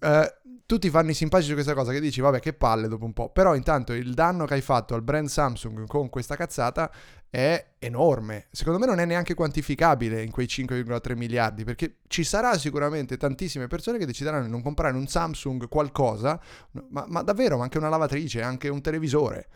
eh, 0.06 0.36
tutti 0.68 0.90
fanno 0.90 1.12
i 1.12 1.14
simpatici 1.14 1.50
su 1.50 1.54
questa 1.56 1.74
cosa 1.74 1.92
che 1.92 2.00
dici, 2.00 2.22
vabbè, 2.22 2.40
che 2.40 2.54
palle 2.54 2.88
dopo 2.88 3.06
un 3.06 3.14
po'. 3.14 3.30
Però 3.30 3.56
intanto 3.56 3.94
il 3.94 4.14
danno 4.14 4.46
che 4.46 4.56
hai 4.56 4.62
fatto 4.62 4.96
al 4.96 5.02
brand 5.02 5.28
Samsung 5.28 5.88
con 5.88 6.10
questa 6.10 6.36
cazzata 6.36 6.92
è 7.30 7.74
enorme. 7.80 8.48
Secondo 8.52 8.80
me 8.80 8.86
non 8.86 9.00
è 9.00 9.06
neanche 9.06 9.34
quantificabile 9.34 10.24
in 10.24 10.32
quei 10.32 10.48
5,3 10.48 11.16
miliardi, 11.16 11.64
perché 11.64 11.98
ci 12.08 12.24
sarà 12.24 12.58
sicuramente 12.58 13.18
tantissime 13.18 13.68
persone 13.68 13.98
che 13.98 14.06
decideranno 14.06 14.46
di 14.46 14.50
non 14.52 14.62
comprare 14.62 14.96
un 14.96 15.08
Samsung 15.08 15.68
qualcosa, 15.68 16.40
ma, 16.90 17.06
ma 17.08 17.22
davvero, 17.22 17.58
ma 17.58 17.64
anche 17.64 17.78
una 17.78 17.90
lavatrice, 17.90 18.42
anche 18.42 18.70
un 18.70 18.82
televisore. 18.82 19.48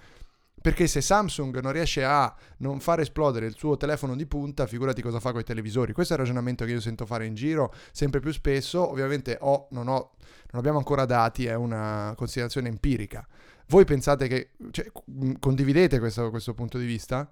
Perché 0.62 0.88
se 0.88 1.00
Samsung 1.02 1.60
non 1.60 1.72
riesce 1.72 2.04
a 2.04 2.36
non 2.58 2.80
far 2.80 3.00
esplodere 3.00 3.46
il 3.46 3.56
suo 3.56 3.78
telefono 3.78 4.16
di 4.16 4.26
punta, 4.26 4.68
figurati 4.68 5.02
cosa 5.02 5.20
fa 5.20 5.32
con 5.32 5.40
i 5.40 5.44
televisori. 5.44 5.94
Questo 5.94 6.14
è 6.14 6.18
il 6.18 6.24
ragionamento 6.24 6.66
che 6.66 6.72
io 6.72 6.82
sento 6.82 7.06
fare 7.06 7.26
in 7.26 7.34
giro 7.34 7.74
sempre 7.92 8.20
più 8.20 8.32
spesso. 8.32 8.90
Ovviamente 8.90 9.38
ho, 9.40 9.68
non, 9.72 9.88
ho, 9.88 10.12
non 10.52 10.60
abbiamo 10.60 10.78
ancora 10.78 11.06
dati, 11.06 11.46
è 11.46 11.56
una 11.56 12.14
considerazione 12.18 12.68
empirica. 12.68 13.26
Voi 13.68 13.86
pensate 13.86 14.28
che... 14.28 14.52
Cioè, 14.72 14.92
condividete 15.40 16.00
questo, 16.00 16.30
questo 16.30 16.54
punto 16.54 16.78
di 16.78 16.86
vista? 16.86 17.30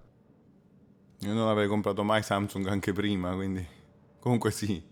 Io 1.20 1.32
non 1.32 1.48
avrei 1.48 1.66
comprato 1.66 2.02
mai 2.04 2.22
Samsung 2.22 2.66
anche 2.68 2.92
prima, 2.92 3.34
quindi... 3.34 3.66
Comunque 4.20 4.50
sì. 4.50 4.82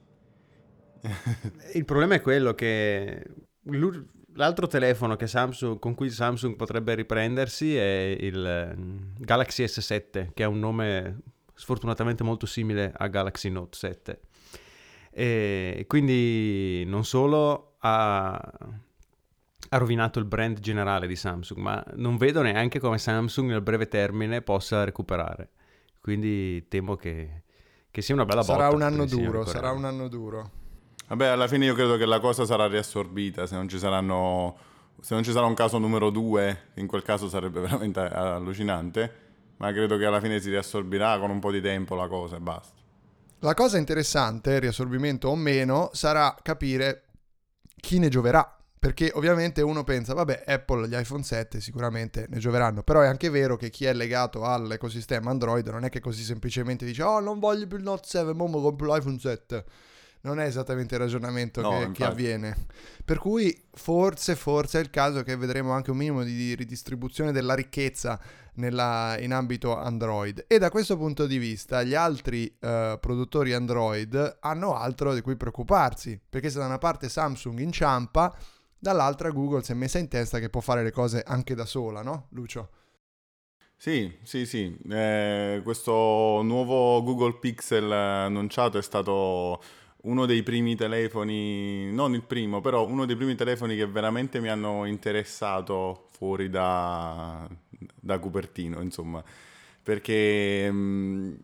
il 1.74 1.84
problema 1.84 2.14
è 2.14 2.20
quello 2.20 2.54
che 2.54 3.24
L'altro 4.36 4.66
telefono 4.66 5.16
Samsung, 5.18 5.78
con 5.78 5.94
cui 5.94 6.10
Samsung 6.10 6.56
potrebbe 6.56 6.94
riprendersi 6.94 7.74
è 7.76 8.16
il 8.20 8.74
mm, 8.76 8.98
Galaxy 9.18 9.64
S7, 9.64 10.32
che 10.34 10.42
ha 10.42 10.48
un 10.48 10.58
nome 10.58 11.20
sfortunatamente 11.54 12.22
molto 12.22 12.44
simile 12.44 12.92
a 12.94 13.06
Galaxy 13.06 13.48
Note 13.48 13.76
7. 13.76 14.20
E 15.10 15.84
quindi 15.88 16.84
non 16.86 17.06
solo 17.06 17.76
ha, 17.78 18.32
ha 18.34 19.78
rovinato 19.78 20.18
il 20.18 20.26
brand 20.26 20.60
generale 20.60 21.06
di 21.06 21.16
Samsung, 21.16 21.58
ma 21.58 21.82
non 21.94 22.18
vedo 22.18 22.42
neanche 22.42 22.78
come 22.78 22.98
Samsung 22.98 23.48
nel 23.48 23.62
breve 23.62 23.88
termine 23.88 24.42
possa 24.42 24.84
recuperare. 24.84 25.48
Quindi 25.98 26.68
temo 26.68 26.94
che, 26.94 27.44
che 27.90 28.02
sia 28.02 28.14
una 28.14 28.26
bella 28.26 28.42
sarà 28.42 28.64
botta. 28.68 28.76
Un 28.76 28.82
anno 28.82 29.06
duro, 29.06 29.46
sarà 29.46 29.70
un 29.70 29.86
anno 29.86 30.08
duro. 30.08 30.64
Vabbè, 31.08 31.26
alla 31.26 31.46
fine 31.46 31.66
io 31.66 31.74
credo 31.74 31.96
che 31.96 32.06
la 32.06 32.20
cosa 32.20 32.44
sarà 32.44 32.66
riassorbita, 32.66 33.46
se 33.46 33.54
non 33.54 33.68
ci 33.68 33.78
saranno 33.78 34.74
se 35.00 35.14
non 35.14 35.22
ci 35.22 35.32
sarà 35.32 35.46
un 35.46 35.54
caso 35.54 35.78
numero 35.78 36.10
due, 36.10 36.68
in 36.74 36.86
quel 36.86 37.02
caso 37.02 37.28
sarebbe 37.28 37.60
veramente 37.62 38.00
allucinante, 38.00 39.12
ma 39.58 39.72
credo 39.72 39.96
che 39.96 40.04
alla 40.04 40.20
fine 40.20 40.40
si 40.40 40.50
riassorbirà 40.50 41.18
con 41.18 41.30
un 41.30 41.38
po' 41.38 41.50
di 41.50 41.60
tempo 41.60 41.94
la 41.94 42.08
cosa 42.08 42.36
e 42.36 42.40
basta. 42.40 42.74
La 43.40 43.54
cosa 43.54 43.78
interessante, 43.78 44.58
riassorbimento 44.58 45.28
o 45.28 45.36
meno, 45.36 45.90
sarà 45.92 46.34
capire 46.42 47.04
chi 47.76 47.98
ne 47.98 48.08
gioverà. 48.08 48.50
Perché 48.78 49.10
ovviamente 49.14 49.62
uno 49.62 49.84
pensa, 49.84 50.14
vabbè, 50.14 50.44
Apple, 50.46 50.86
gli 50.86 50.94
iPhone 50.94 51.22
7 51.22 51.60
sicuramente 51.60 52.26
ne 52.28 52.38
gioveranno, 52.38 52.82
però 52.82 53.00
è 53.00 53.06
anche 53.06 53.30
vero 53.30 53.56
che 53.56 53.68
chi 53.68 53.84
è 53.84 53.92
legato 53.92 54.44
all'ecosistema 54.44 55.30
Android 55.30 55.66
non 55.68 55.84
è 55.84 55.88
che 55.88 55.98
così 55.98 56.22
semplicemente 56.22 56.84
dice, 56.84 57.02
oh 57.02 57.18
non 57.18 57.40
voglio 57.40 57.66
più 57.66 57.78
il 57.78 57.82
Note 57.82 58.06
7, 58.06 58.32
ma 58.34 58.44
compro 58.44 58.94
l'iPhone 58.94 59.18
7 59.18 59.64
non 60.26 60.40
è 60.40 60.44
esattamente 60.44 60.96
il 60.96 61.00
ragionamento 61.00 61.60
no, 61.60 61.78
che, 61.78 61.92
che, 61.92 62.04
avviene. 62.04 62.66
Per 63.04 63.18
cui 63.18 63.64
forse, 63.72 64.34
forse 64.34 64.78
è 64.78 64.82
il 64.82 64.90
caso 64.90 65.22
che 65.22 65.36
vedremo 65.36 65.70
anche 65.72 65.92
un 65.92 65.96
minimo 65.96 66.24
di 66.24 66.54
ridistribuzione 66.54 67.30
della 67.30 67.54
ricchezza 67.54 68.20
nella, 68.54 69.16
in 69.20 69.32
ambito 69.32 69.76
Android. 69.76 70.44
E 70.48 70.58
da 70.58 70.68
questo 70.68 70.96
punto 70.96 71.26
di 71.26 71.38
vista 71.38 71.84
gli 71.84 71.94
altri 71.94 72.44
uh, 72.60 72.98
produttori 72.98 73.52
Android 73.52 74.38
hanno 74.40 74.74
altro 74.74 75.14
di 75.14 75.20
cui 75.20 75.36
preoccuparsi, 75.36 76.20
perché 76.28 76.50
se 76.50 76.58
da 76.58 76.66
una 76.66 76.78
parte 76.78 77.08
Samsung 77.08 77.60
inciampa, 77.60 78.36
dall'altra 78.76 79.30
Google 79.30 79.62
si 79.62 79.72
è 79.72 79.74
messa 79.76 79.98
in 79.98 80.08
testa 80.08 80.40
che 80.40 80.50
può 80.50 80.60
fare 80.60 80.82
le 80.82 80.90
cose 80.90 81.22
anche 81.24 81.54
da 81.54 81.64
sola, 81.64 82.02
no 82.02 82.26
Lucio? 82.30 82.70
Sì, 83.78 84.10
sì, 84.22 84.46
sì. 84.46 84.76
Eh, 84.90 85.60
questo 85.62 86.40
nuovo 86.42 87.02
Google 87.02 87.38
Pixel 87.38 87.92
annunciato 87.92 88.78
è 88.78 88.82
stato 88.82 89.62
uno 90.06 90.24
dei 90.24 90.42
primi 90.42 90.76
telefoni, 90.76 91.92
non 91.92 92.14
il 92.14 92.22
primo, 92.22 92.60
però 92.60 92.86
uno 92.86 93.06
dei 93.06 93.16
primi 93.16 93.34
telefoni 93.34 93.76
che 93.76 93.86
veramente 93.86 94.40
mi 94.40 94.48
hanno 94.48 94.84
interessato 94.84 96.08
fuori 96.10 96.48
da, 96.48 97.48
da 97.68 98.18
Cupertino, 98.18 98.80
insomma, 98.80 99.22
perché 99.82 100.70
mh, 100.70 100.76
mm, 100.76 101.34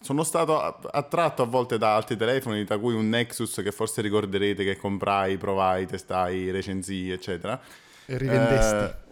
sono 0.00 0.24
stato 0.24 0.58
attratto 0.58 1.42
a 1.42 1.46
volte 1.46 1.76
da 1.76 1.94
altri 1.94 2.16
telefoni, 2.16 2.64
tra 2.64 2.78
cui 2.78 2.94
un 2.94 3.08
Nexus 3.10 3.60
che 3.62 3.72
forse 3.72 4.00
ricorderete 4.00 4.64
che 4.64 4.76
comprai, 4.76 5.36
provai, 5.36 5.86
testai, 5.86 6.50
recensii, 6.50 7.10
eccetera. 7.10 7.60
E 8.06 8.16
rivendesti. 8.16 9.04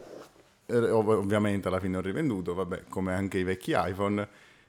Eh, 0.66 0.90
ov- 0.90 1.08
ovviamente 1.08 1.68
alla 1.68 1.80
fine 1.80 1.98
ho 1.98 2.00
rivenduto, 2.00 2.54
vabbè, 2.54 2.84
come 2.88 3.12
anche 3.12 3.38
i 3.38 3.44
vecchi 3.44 3.74
iPhone, 3.76 4.26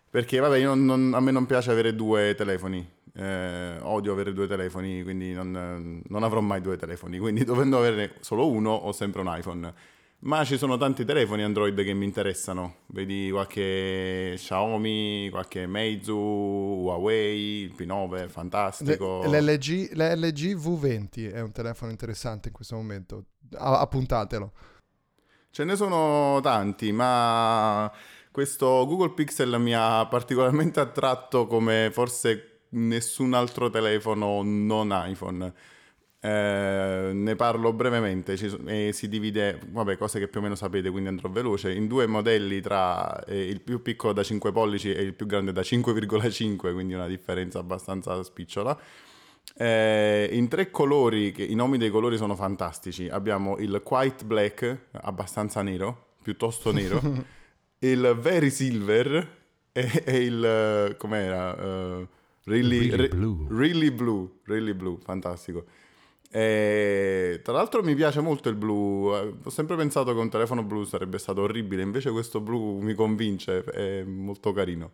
perché 0.09 0.39
vabbè, 0.39 0.61
non, 0.63 0.83
non, 0.83 1.13
a 1.13 1.21
me 1.21 1.31
non 1.31 1.45
piace 1.45 1.71
avere 1.71 1.95
due 1.95 2.35
telefoni, 2.35 2.85
eh, 3.15 3.77
odio 3.81 4.11
avere 4.11 4.33
due 4.33 4.47
telefoni, 4.47 5.03
quindi 5.03 5.33
non, 5.33 6.01
non, 6.05 6.23
avrò 6.23 6.41
mai 6.41 6.61
due 6.61 6.77
telefoni, 6.77 7.17
quindi 7.17 7.43
dovendo 7.45 7.77
avere 7.77 8.15
solo 8.19 8.49
uno 8.49 8.71
ho 8.71 8.91
sempre 8.91 9.21
un 9.21 9.33
iPhone. 9.35 9.73
Ma 10.17 10.43
ci 10.43 10.57
sono 10.57 10.75
tanti 10.77 11.05
telefoni 11.05 11.43
Android 11.43 11.79
che 11.83 11.93
mi 11.93 12.05
interessano, 12.05 12.77
vedi 12.87 13.29
qualche 13.31 14.33
Xiaomi, 14.35 15.29
qualche 15.29 15.67
Meizu, 15.67 16.15
Huawei, 16.15 17.63
il 17.63 17.73
P9, 17.77 18.27
fantastico. 18.27 19.21
L'LG, 19.25 19.91
l'LG 19.93 20.55
V20 20.55 21.31
è 21.31 21.41
un 21.41 21.51
telefono 21.51 21.91
interessante 21.91 22.47
in 22.47 22.53
questo 22.55 22.75
momento, 22.75 23.25
appuntatelo. 23.55 24.51
Ce 25.51 25.63
ne 25.63 25.75
sono 25.75 26.39
tanti, 26.41 26.91
ma 26.91 27.91
questo 28.31 28.65
Google 28.87 29.13
Pixel 29.13 29.59
mi 29.59 29.75
ha 29.75 30.07
particolarmente 30.07 30.79
attratto 30.79 31.45
come 31.45 31.89
forse 31.91 32.54
nessun 32.69 33.33
altro 33.33 33.69
telefono 33.69 34.41
non 34.43 34.89
iPhone. 35.07 35.53
Eh, 36.25 37.11
ne 37.13 37.35
parlo 37.35 37.71
brevemente, 37.71 38.35
ci, 38.35 38.51
eh, 38.65 38.89
si 38.93 39.07
divide, 39.07 39.59
vabbè, 39.67 39.95
cose 39.95 40.17
che 40.17 40.27
più 40.27 40.39
o 40.39 40.43
meno 40.43 40.55
sapete, 40.55 40.89
quindi 40.89 41.07
andrò 41.07 41.29
veloce, 41.29 41.71
in 41.71 41.85
due 41.85 42.07
modelli 42.07 42.61
tra 42.61 43.23
eh, 43.25 43.47
il 43.47 43.61
più 43.61 43.83
piccolo 43.83 44.11
da 44.11 44.23
5 44.23 44.51
pollici 44.51 44.91
e 44.91 45.03
il 45.03 45.13
più 45.13 45.27
grande 45.27 45.51
da 45.51 45.61
5,5, 45.61 46.73
quindi 46.73 46.95
una 46.95 47.05
differenza 47.05 47.59
abbastanza 47.59 48.23
spicciola. 48.23 48.75
Eh, 49.55 50.29
in 50.31 50.47
tre 50.47 50.71
colori, 50.71 51.31
che, 51.31 51.43
i 51.43 51.53
nomi 51.53 51.77
dei 51.77 51.91
colori 51.91 52.17
sono 52.17 52.35
fantastici, 52.35 53.07
abbiamo 53.07 53.57
il 53.59 53.79
White 53.87 54.25
Black, 54.25 54.77
abbastanza 54.93 55.61
nero, 55.61 56.13
piuttosto 56.23 56.71
nero, 56.71 56.99
il 57.79 58.17
Very 58.19 58.49
Silver 58.49 59.37
e, 59.71 60.03
e 60.03 60.17
il, 60.23 60.95
com'era? 60.97 62.07
Really, 62.45 62.89
really, 62.89 63.07
blue. 63.07 63.47
really 63.49 63.91
blue. 63.91 64.39
Really 64.45 64.73
blue, 64.73 64.97
fantastico. 65.03 65.65
E, 66.31 67.39
tra 67.43 67.53
l'altro 67.53 67.81
mi 67.81 67.95
piace 67.95 68.19
molto 68.21 68.49
il 68.49 68.55
blu, 68.55 69.07
ho 69.43 69.49
sempre 69.49 69.75
pensato 69.75 70.13
che 70.13 70.19
un 70.19 70.29
telefono 70.29 70.63
blu 70.63 70.83
sarebbe 70.83 71.17
stato 71.17 71.41
orribile, 71.41 71.81
invece 71.81 72.11
questo 72.11 72.41
blu 72.41 72.79
mi 72.79 72.93
convince, 72.93 73.63
è 73.63 74.03
molto 74.03 74.51
carino. 74.51 74.91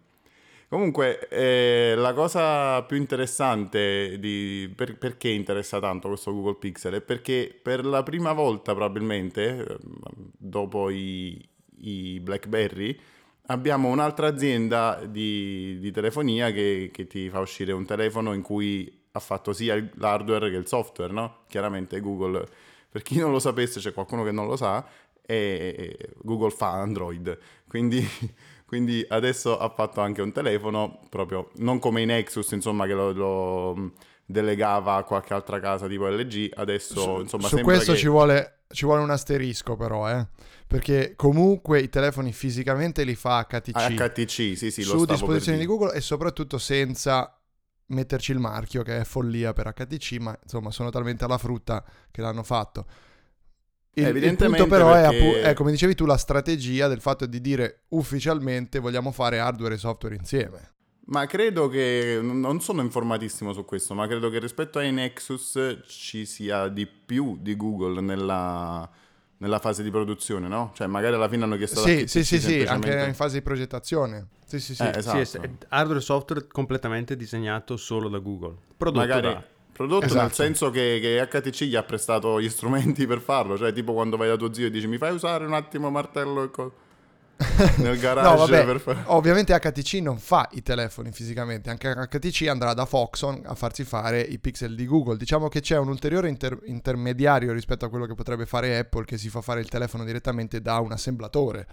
Comunque, 0.69 1.27
eh, 1.27 1.95
la 1.97 2.13
cosa 2.13 2.81
più 2.83 2.95
interessante 2.95 4.17
di 4.19 4.71
per, 4.73 4.97
perché 4.97 5.27
interessa 5.27 5.79
tanto 5.79 6.07
questo 6.07 6.31
Google 6.31 6.55
Pixel 6.55 6.93
è 6.93 7.01
perché 7.01 7.59
per 7.61 7.85
la 7.85 8.03
prima 8.03 8.31
volta 8.31 8.73
probabilmente, 8.73 9.79
dopo 10.37 10.89
i, 10.89 11.37
i 11.79 12.19
BlackBerry, 12.21 12.97
abbiamo 13.51 13.89
un'altra 13.89 14.27
azienda 14.27 15.01
di, 15.05 15.77
di 15.79 15.91
telefonia 15.91 16.51
che, 16.51 16.89
che, 16.91 17.07
ti 17.07 17.29
fa 17.29 17.39
uscire 17.39 17.71
un 17.71 17.85
telefono 17.85 18.33
in 18.33 18.41
cui 18.41 18.99
ha 19.11 19.19
fatto 19.19 19.53
sia 19.53 19.75
l'hardware 19.95 20.49
che 20.49 20.55
il 20.55 20.67
software, 20.67 21.11
no? 21.11 21.39
Chiaramente 21.47 21.99
Google, 21.99 22.47
per 22.89 23.01
chi 23.01 23.17
non 23.17 23.31
lo 23.31 23.39
sapesse, 23.39 23.79
c'è 23.79 23.93
qualcuno 23.93 24.23
che 24.23 24.31
non 24.31 24.47
lo 24.47 24.55
sa, 24.55 24.85
e 25.25 25.97
Google 26.21 26.51
fa 26.51 26.71
Android, 26.71 27.37
quindi, 27.67 28.05
quindi 28.65 29.05
adesso 29.07 29.57
ha 29.57 29.69
fatto 29.69 30.01
anche 30.01 30.21
un 30.21 30.31
telefono, 30.31 30.99
proprio 31.09 31.51
non 31.57 31.79
come 31.79 32.01
i 32.01 32.05
Nexus, 32.05 32.51
insomma, 32.51 32.85
che 32.85 32.93
lo, 32.93 33.11
lo 33.11 33.91
delegava 34.31 34.95
a 34.95 35.03
qualche 35.03 35.33
altra 35.33 35.59
casa 35.59 35.87
tipo 35.87 36.07
LG, 36.07 36.51
adesso 36.55 37.01
su, 37.01 37.19
insomma... 37.19 37.47
Su 37.47 37.59
questo 37.59 37.91
che... 37.93 37.97
ci, 37.97 38.07
vuole, 38.07 38.61
ci 38.69 38.85
vuole 38.85 39.01
un 39.01 39.09
asterisco 39.09 39.75
però, 39.75 40.09
eh? 40.09 40.27
perché 40.71 41.13
comunque 41.17 41.81
i 41.81 41.89
telefoni 41.89 42.31
fisicamente 42.31 43.03
li 43.03 43.15
fa 43.15 43.45
HTC. 43.45 43.93
HTC, 43.93 44.57
sì, 44.57 44.71
sì, 44.71 44.83
su 44.83 45.03
disposizioni 45.03 45.57
di 45.57 45.65
Google 45.65 45.93
e 45.93 45.99
soprattutto 45.99 46.57
senza 46.57 47.37
metterci 47.87 48.31
il 48.31 48.39
marchio 48.39 48.81
che 48.81 49.01
è 49.01 49.03
follia 49.03 49.51
per 49.51 49.73
HTC, 49.73 50.17
ma 50.19 50.37
insomma 50.41 50.71
sono 50.71 50.89
talmente 50.89 51.25
alla 51.25 51.37
frutta 51.37 51.83
che 52.09 52.21
l'hanno 52.21 52.43
fatto. 52.43 52.85
Il, 53.93 54.15
il 54.15 54.35
punto 54.37 54.67
però 54.67 54.93
perché... 54.93 55.41
è, 55.41 55.49
è, 55.49 55.53
come 55.53 55.71
dicevi 55.71 55.93
tu, 55.95 56.05
la 56.05 56.15
strategia 56.15 56.87
del 56.87 57.01
fatto 57.01 57.25
di 57.25 57.41
dire 57.41 57.83
ufficialmente 57.89 58.79
vogliamo 58.79 59.11
fare 59.11 59.39
hardware 59.39 59.75
e 59.75 59.77
software 59.77 60.15
insieme. 60.15 60.70
Ma 61.05 61.25
credo 61.25 61.67
che, 61.67 62.19
non 62.21 62.61
sono 62.61 62.81
informatissimo 62.81 63.53
su 63.53 63.65
questo, 63.65 63.93
ma 63.93 64.07
credo 64.07 64.29
che 64.29 64.39
rispetto 64.39 64.79
ai 64.79 64.91
Nexus 64.91 65.79
ci 65.87 66.25
sia 66.25 66.67
di 66.67 66.85
più 66.87 67.37
di 67.39 67.55
Google 67.57 67.99
nella, 68.01 68.89
nella 69.37 69.59
fase 69.59 69.83
di 69.83 69.89
produzione, 69.89 70.47
no? 70.47 70.71
Cioè 70.73 70.87
magari 70.87 71.15
alla 71.15 71.27
fine 71.27 71.43
hanno 71.43 71.57
chiesto... 71.57 71.81
Sì, 71.81 72.07
sì, 72.07 72.23
sì, 72.23 72.39
sì, 72.39 72.61
anche 72.61 73.05
in 73.07 73.13
fase 73.13 73.37
di 73.37 73.41
progettazione. 73.41 74.27
Sì, 74.45 74.59
sì, 74.59 74.75
sì. 74.75 74.83
Eh, 74.83 74.91
esatto. 74.95 75.23
Sì, 75.25 75.39
hardware 75.69 75.99
e 75.99 76.03
software 76.03 76.47
completamente 76.47 77.15
disegnato 77.15 77.77
solo 77.77 78.07
da 78.07 78.19
Google. 78.19 78.55
Prodotto 78.77 78.99
magari... 78.99 79.33
da... 79.33 79.43
Prodotto 79.71 80.05
Esatto. 80.05 80.21
nel 80.21 80.31
senso 80.33 80.69
che, 80.69 80.99
che 81.01 81.27
HTC 81.27 81.63
gli 81.63 81.75
ha 81.75 81.83
prestato 81.83 82.39
gli 82.39 82.49
strumenti 82.49 83.07
per 83.07 83.19
farlo, 83.19 83.57
cioè 83.57 83.73
tipo 83.73 83.93
quando 83.93 84.17
vai 84.17 84.27
da 84.27 84.35
tuo 84.35 84.53
zio 84.53 84.67
e 84.67 84.69
dici 84.69 84.85
mi 84.85 84.97
fai 84.97 85.13
usare 85.13 85.45
un 85.45 85.53
attimo 85.53 85.89
martello 85.89 86.43
e 86.43 86.51
co- 86.51 86.73
nel 87.77 87.97
garage 87.99 88.27
No, 88.29 88.35
vabbè, 88.35 88.65
per 88.65 88.79
fare... 88.79 89.03
ovviamente 89.05 89.57
HTC 89.57 89.93
non 89.95 90.17
fa 90.17 90.47
i 90.51 90.61
telefoni 90.61 91.11
fisicamente, 91.11 91.69
anche 91.69 91.93
HTC 91.93 92.47
andrà 92.47 92.73
da 92.73 92.85
Foxon 92.85 93.41
a 93.45 93.55
farsi 93.55 93.83
fare 93.83 94.21
i 94.21 94.39
pixel 94.39 94.75
di 94.75 94.85
Google. 94.85 95.17
Diciamo 95.17 95.47
che 95.47 95.61
c'è 95.61 95.77
un 95.77 95.87
ulteriore 95.89 96.29
inter- 96.29 96.59
intermediario 96.65 97.51
rispetto 97.53 97.85
a 97.85 97.89
quello 97.89 98.05
che 98.05 98.15
potrebbe 98.15 98.45
fare 98.45 98.77
Apple 98.77 99.05
che 99.05 99.17
si 99.17 99.29
fa 99.29 99.41
fare 99.41 99.59
il 99.61 99.69
telefono 99.69 100.03
direttamente 100.05 100.61
da 100.61 100.79
un 100.79 100.91
assemblatore. 100.91 101.67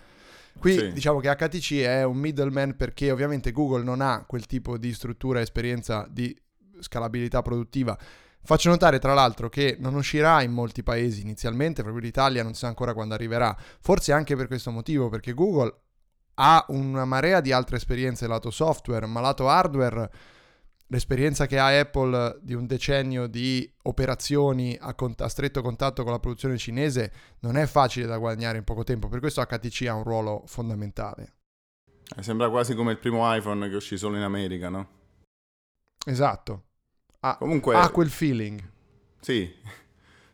Qui 0.59 0.73
Sì. 0.77 0.93
diciamo 0.93 1.21
che 1.21 1.29
HTC 1.35 1.81
è 1.83 2.03
un 2.05 2.17
middleman 2.17 2.75
perché 2.77 3.11
ovviamente 3.13 3.53
Google 3.53 3.85
non 3.85 4.01
ha 4.01 4.25
quel 4.27 4.47
tipo 4.47 4.77
di 4.77 4.93
struttura 4.93 5.39
e 5.39 5.43
esperienza 5.43 6.07
di 6.11 6.37
scalabilità 6.81 7.43
produttiva. 7.43 7.97
Faccio 8.49 8.71
notare 8.71 8.99
tra 8.99 9.13
l'altro 9.13 9.51
che 9.51 9.77
non 9.79 9.95
uscirà 9.95 10.41
in 10.41 10.53
molti 10.53 10.83
paesi 10.83 11.21
inizialmente, 11.21 11.83
proprio 11.83 12.03
l'Italia 12.03 12.43
non 12.43 12.55
sa 12.55 12.67
ancora 12.67 12.95
quando 12.95 13.13
arriverà, 13.13 13.55
forse 13.79 14.11
anche 14.11 14.37
per 14.37 14.47
questo 14.47 14.71
motivo, 14.71 15.11
perché 15.11 15.35
Google 15.35 15.81
ha 16.37 16.65
una 16.69 17.05
marea 17.05 17.43
di 17.43 17.53
altre 17.53 17.77
esperienze 17.77 18.27
lato 18.27 18.51
software, 18.51 19.05
ma 19.05 19.21
lato 19.21 19.51
hardware 19.51 20.11
l'esperienza 20.87 21.45
che 21.45 21.59
ha 21.59 21.79
Apple 21.79 22.39
di 22.41 22.55
un 22.55 22.65
decennio 22.65 23.27
di 23.27 23.71
operazioni 23.83 24.75
a, 24.81 24.95
cont- 24.95 25.21
a 25.21 25.29
stretto 25.29 25.61
contatto 25.61 26.03
con 26.03 26.13
la 26.13 26.19
produzione 26.19 26.57
cinese 26.57 27.13
non 27.41 27.59
è 27.59 27.67
facile 27.67 28.07
da 28.07 28.17
guadagnare 28.17 28.57
in 28.57 28.65
poco 28.65 28.83
tempo, 28.83 29.09
per 29.09 29.21
questo 29.21 29.45
HTC 29.45 29.89
ha 29.89 29.95
un 29.95 30.05
ruolo 30.05 30.45
fondamentale. 30.47 31.35
Eh, 32.17 32.23
Sembra 32.23 32.49
quasi 32.49 32.75
come 32.75 32.93
il 32.93 32.99
primo 32.99 33.31
iPhone 33.31 33.69
che 33.69 33.77
uscì 33.77 33.99
solo 33.99 34.17
in 34.17 34.23
America, 34.23 34.71
no? 34.71 34.89
Esatto. 36.07 36.68
Ha, 37.21 37.37
Comunque... 37.37 37.75
ha 37.75 37.91
quel 37.91 38.11
feeling. 38.11 38.63
Sì. 39.21 39.53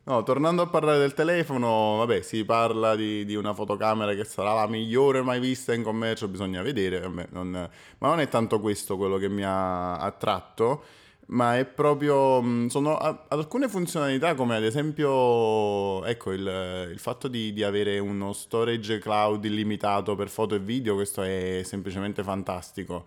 No, 0.06 0.22
tornando 0.22 0.60
a 0.60 0.66
parlare 0.66 0.98
del 0.98 1.14
telefono, 1.14 1.96
vabbè, 1.96 2.20
si 2.20 2.44
parla 2.44 2.94
di, 2.94 3.24
di 3.24 3.36
una 3.36 3.54
fotocamera 3.54 4.12
che 4.12 4.24
sarà 4.24 4.52
la 4.52 4.66
migliore 4.66 5.22
mai 5.22 5.40
vista 5.40 5.72
in 5.72 5.82
commercio, 5.82 6.28
bisogna 6.28 6.60
vedere, 6.60 7.00
vabbè, 7.00 7.28
non- 7.30 7.70
ma 7.96 8.08
non 8.08 8.20
è 8.20 8.28
tanto 8.28 8.60
questo 8.60 8.98
quello 8.98 9.16
che 9.16 9.30
mi 9.30 9.42
ha 9.42 9.96
attratto, 9.96 10.84
ma 11.28 11.56
è 11.56 11.64
proprio, 11.64 12.42
mh, 12.42 12.66
sono 12.66 12.98
alcune 13.28 13.66
funzionalità 13.66 14.34
come 14.34 14.56
ad 14.56 14.64
esempio, 14.64 16.04
ecco, 16.04 16.32
il, 16.32 16.88
il 16.92 16.98
fatto 16.98 17.26
di, 17.26 17.54
di 17.54 17.62
avere 17.62 17.98
uno 17.98 18.34
storage 18.34 18.98
cloud 18.98 19.42
illimitato 19.46 20.14
per 20.16 20.28
foto 20.28 20.54
e 20.54 20.58
video, 20.58 20.96
questo 20.96 21.22
è 21.22 21.62
semplicemente 21.64 22.22
fantastico 22.22 23.06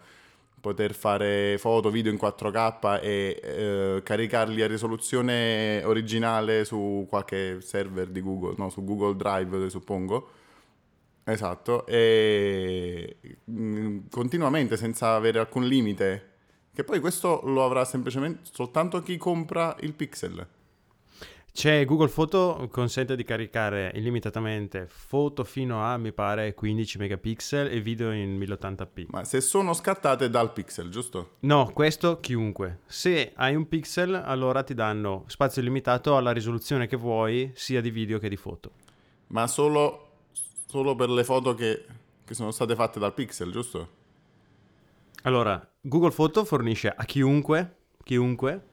poter 0.59 0.93
fare 0.93 1.57
foto, 1.57 1.89
video 1.89 2.11
in 2.11 2.17
4K 2.17 3.01
e 3.01 3.39
eh, 3.41 4.01
caricarli 4.03 4.61
a 4.61 4.67
risoluzione 4.67 5.83
originale 5.83 6.65
su 6.65 7.05
qualche 7.09 7.61
server 7.61 8.07
di 8.07 8.21
Google, 8.21 8.55
no, 8.57 8.69
su 8.69 8.83
Google 8.83 9.15
Drive 9.15 9.69
suppongo. 9.69 10.29
Esatto, 11.23 11.85
e 11.85 13.17
mm, 13.51 14.07
continuamente 14.09 14.77
senza 14.77 15.13
avere 15.15 15.39
alcun 15.39 15.65
limite. 15.65 16.35
Che 16.73 16.83
poi 16.83 16.99
questo 16.99 17.41
lo 17.43 17.65
avrà 17.65 17.83
semplicemente 17.85 18.49
soltanto 18.51 19.01
chi 19.01 19.17
compra 19.17 19.75
il 19.81 19.93
Pixel. 19.93 20.47
C'è 21.57 21.85
Google 21.85 22.09
Photo, 22.09 22.69
consente 22.71 23.15
di 23.15 23.23
caricare 23.23 23.91
illimitatamente 23.95 24.85
foto 24.87 25.43
fino 25.43 25.83
a, 25.83 25.97
mi 25.97 26.13
pare, 26.13 26.53
15 26.53 26.99
megapixel 26.99 27.71
e 27.71 27.81
video 27.81 28.11
in 28.11 28.37
1080p. 28.37 29.05
Ma 29.07 29.23
se 29.23 29.41
sono 29.41 29.73
scattate 29.73 30.29
dal 30.29 30.53
Pixel, 30.53 30.91
giusto? 30.91 31.37
No, 31.39 31.71
questo 31.73 32.19
chiunque. 32.19 32.81
Se 32.85 33.31
hai 33.33 33.55
un 33.55 33.67
pixel, 33.67 34.13
allora 34.13 34.61
ti 34.61 34.75
danno 34.75 35.23
spazio 35.25 35.63
illimitato 35.63 36.15
alla 36.15 36.31
risoluzione 36.31 36.85
che 36.85 36.95
vuoi, 36.95 37.51
sia 37.55 37.81
di 37.81 37.89
video 37.89 38.19
che 38.19 38.29
di 38.29 38.37
foto. 38.37 38.73
Ma 39.29 39.47
solo, 39.47 40.09
solo 40.67 40.93
per 40.93 41.09
le 41.09 41.23
foto 41.23 41.55
che, 41.55 41.85
che 42.23 42.35
sono 42.35 42.51
state 42.51 42.75
fatte 42.75 42.99
dal 42.99 43.15
Pixel, 43.15 43.49
giusto? 43.49 43.89
Allora, 45.23 45.67
Google 45.81 46.11
Photo 46.11 46.45
fornisce 46.45 46.93
a 46.95 47.03
chiunque, 47.03 47.77
chiunque, 48.03 48.63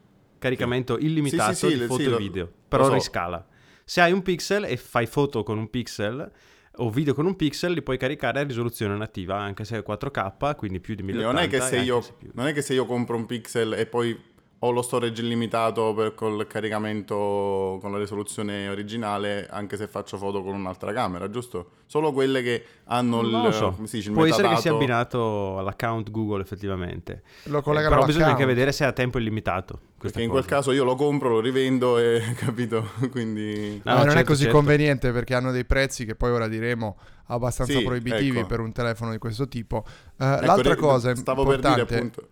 caricamento 0.44 0.98
illimitato 0.98 1.54
Sì, 1.54 1.66
sì, 1.66 1.72
sì, 1.72 1.78
di 1.78 1.86
foto 1.86 2.02
e 2.02 2.16
video, 2.18 2.52
però 2.76 2.88
so. 2.88 2.94
riscala. 2.94 3.46
Se 3.84 4.00
hai 4.00 4.12
un 4.12 4.22
pixel 4.22 4.64
e 4.64 4.76
fai 4.76 5.06
foto 5.06 5.42
con 5.42 5.58
un 5.58 5.68
pixel 5.68 6.30
o 6.76 6.90
video 6.90 7.14
con 7.14 7.26
un 7.26 7.36
pixel, 7.36 7.72
li 7.72 7.82
puoi 7.82 7.98
caricare 7.98 8.40
a 8.40 8.42
risoluzione 8.42 8.96
nativa, 8.96 9.36
anche 9.36 9.64
se 9.64 9.78
è 9.78 9.84
4K, 9.86 10.56
quindi 10.56 10.80
più 10.80 10.94
di 10.94 11.02
1080. 11.02 11.32
non, 11.32 11.42
è 11.42 11.48
che 11.48 11.60
se 11.60 11.78
io, 11.78 12.00
se 12.00 12.14
non 12.32 12.46
è 12.46 12.52
che 12.52 12.62
se 12.62 12.74
io 12.74 12.86
compro 12.86 13.16
un 13.16 13.26
Pixel 13.26 13.74
e 13.74 13.86
poi 13.86 14.18
ho 14.64 14.70
lo 14.70 14.80
storage 14.80 15.20
illimitato 15.20 15.92
per, 15.94 16.14
col 16.14 16.46
caricamento 16.46 17.78
con 17.80 17.92
la 17.92 17.98
risoluzione 17.98 18.68
originale, 18.68 19.46
anche 19.50 19.76
se 19.76 19.86
faccio 19.86 20.16
foto 20.16 20.42
con 20.42 20.54
un'altra 20.54 20.92
camera, 20.92 21.28
giusto? 21.28 21.70
Solo 21.86 22.12
quelle 22.12 22.42
che 22.42 22.64
hanno 22.84 23.20
il, 23.20 23.28
Non 23.28 23.42
lo 23.42 23.52
so, 23.52 23.72
come 23.72 23.86
si 23.86 23.96
dice, 23.96 24.08
il 24.08 24.14
può 24.14 24.24
essere 24.24 24.48
che 24.48 24.56
sia 24.56 24.72
abbinato 24.72 25.58
all'account 25.58 26.10
Google 26.10 26.40
effettivamente. 26.40 27.22
Lo 27.44 27.58
Eh, 27.58 27.62
collegano 27.62 27.94
però 27.94 28.06
bisogna 28.06 28.28
anche 28.28 28.46
vedere 28.46 28.72
se 28.72 28.84
è 28.84 28.88
a 28.88 28.92
tempo 28.92 29.18
illimitato. 29.18 29.78
Perché 30.00 30.22
in 30.22 30.30
quel 30.30 30.44
caso 30.46 30.72
io 30.72 30.84
lo 30.84 30.94
compro, 30.96 31.28
lo 31.28 31.40
rivendo 31.40 31.98
e 31.98 32.22
capito? 32.36 32.88
Quindi... 33.10 33.80
No, 33.84 33.92
Eh, 33.92 33.96
non 33.98 34.08
è 34.08 34.10
certo, 34.12 34.24
così 34.28 34.42
certo. 34.44 34.56
conveniente 34.56 35.12
perché 35.12 35.34
hanno 35.34 35.50
dei 35.50 35.64
prezzi 35.66 36.04
che 36.06 36.14
poi 36.14 36.30
ora 36.30 36.48
diremo 36.48 36.96
abbastanza 37.26 37.78
Sì, 37.78 37.82
proibitivi 37.84 38.38
ecco. 38.38 38.46
per 38.46 38.60
un 38.60 38.72
telefono 38.72 39.10
di 39.10 39.18
questo 39.18 39.46
tipo. 39.46 39.84
Eh, 40.18 40.24
Ecco, 40.24 40.44
l'altra 40.46 40.74
cosa 40.76 41.14
stavo 41.14 41.42
importante, 41.42 41.84
per 41.84 41.86
dire 41.86 41.98
appunto... 41.98 42.28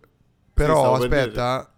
però 0.53 0.99
Sì, 0.99 1.07
per 1.07 1.17
aspetta, 1.19 1.55
Vai. 1.55 1.71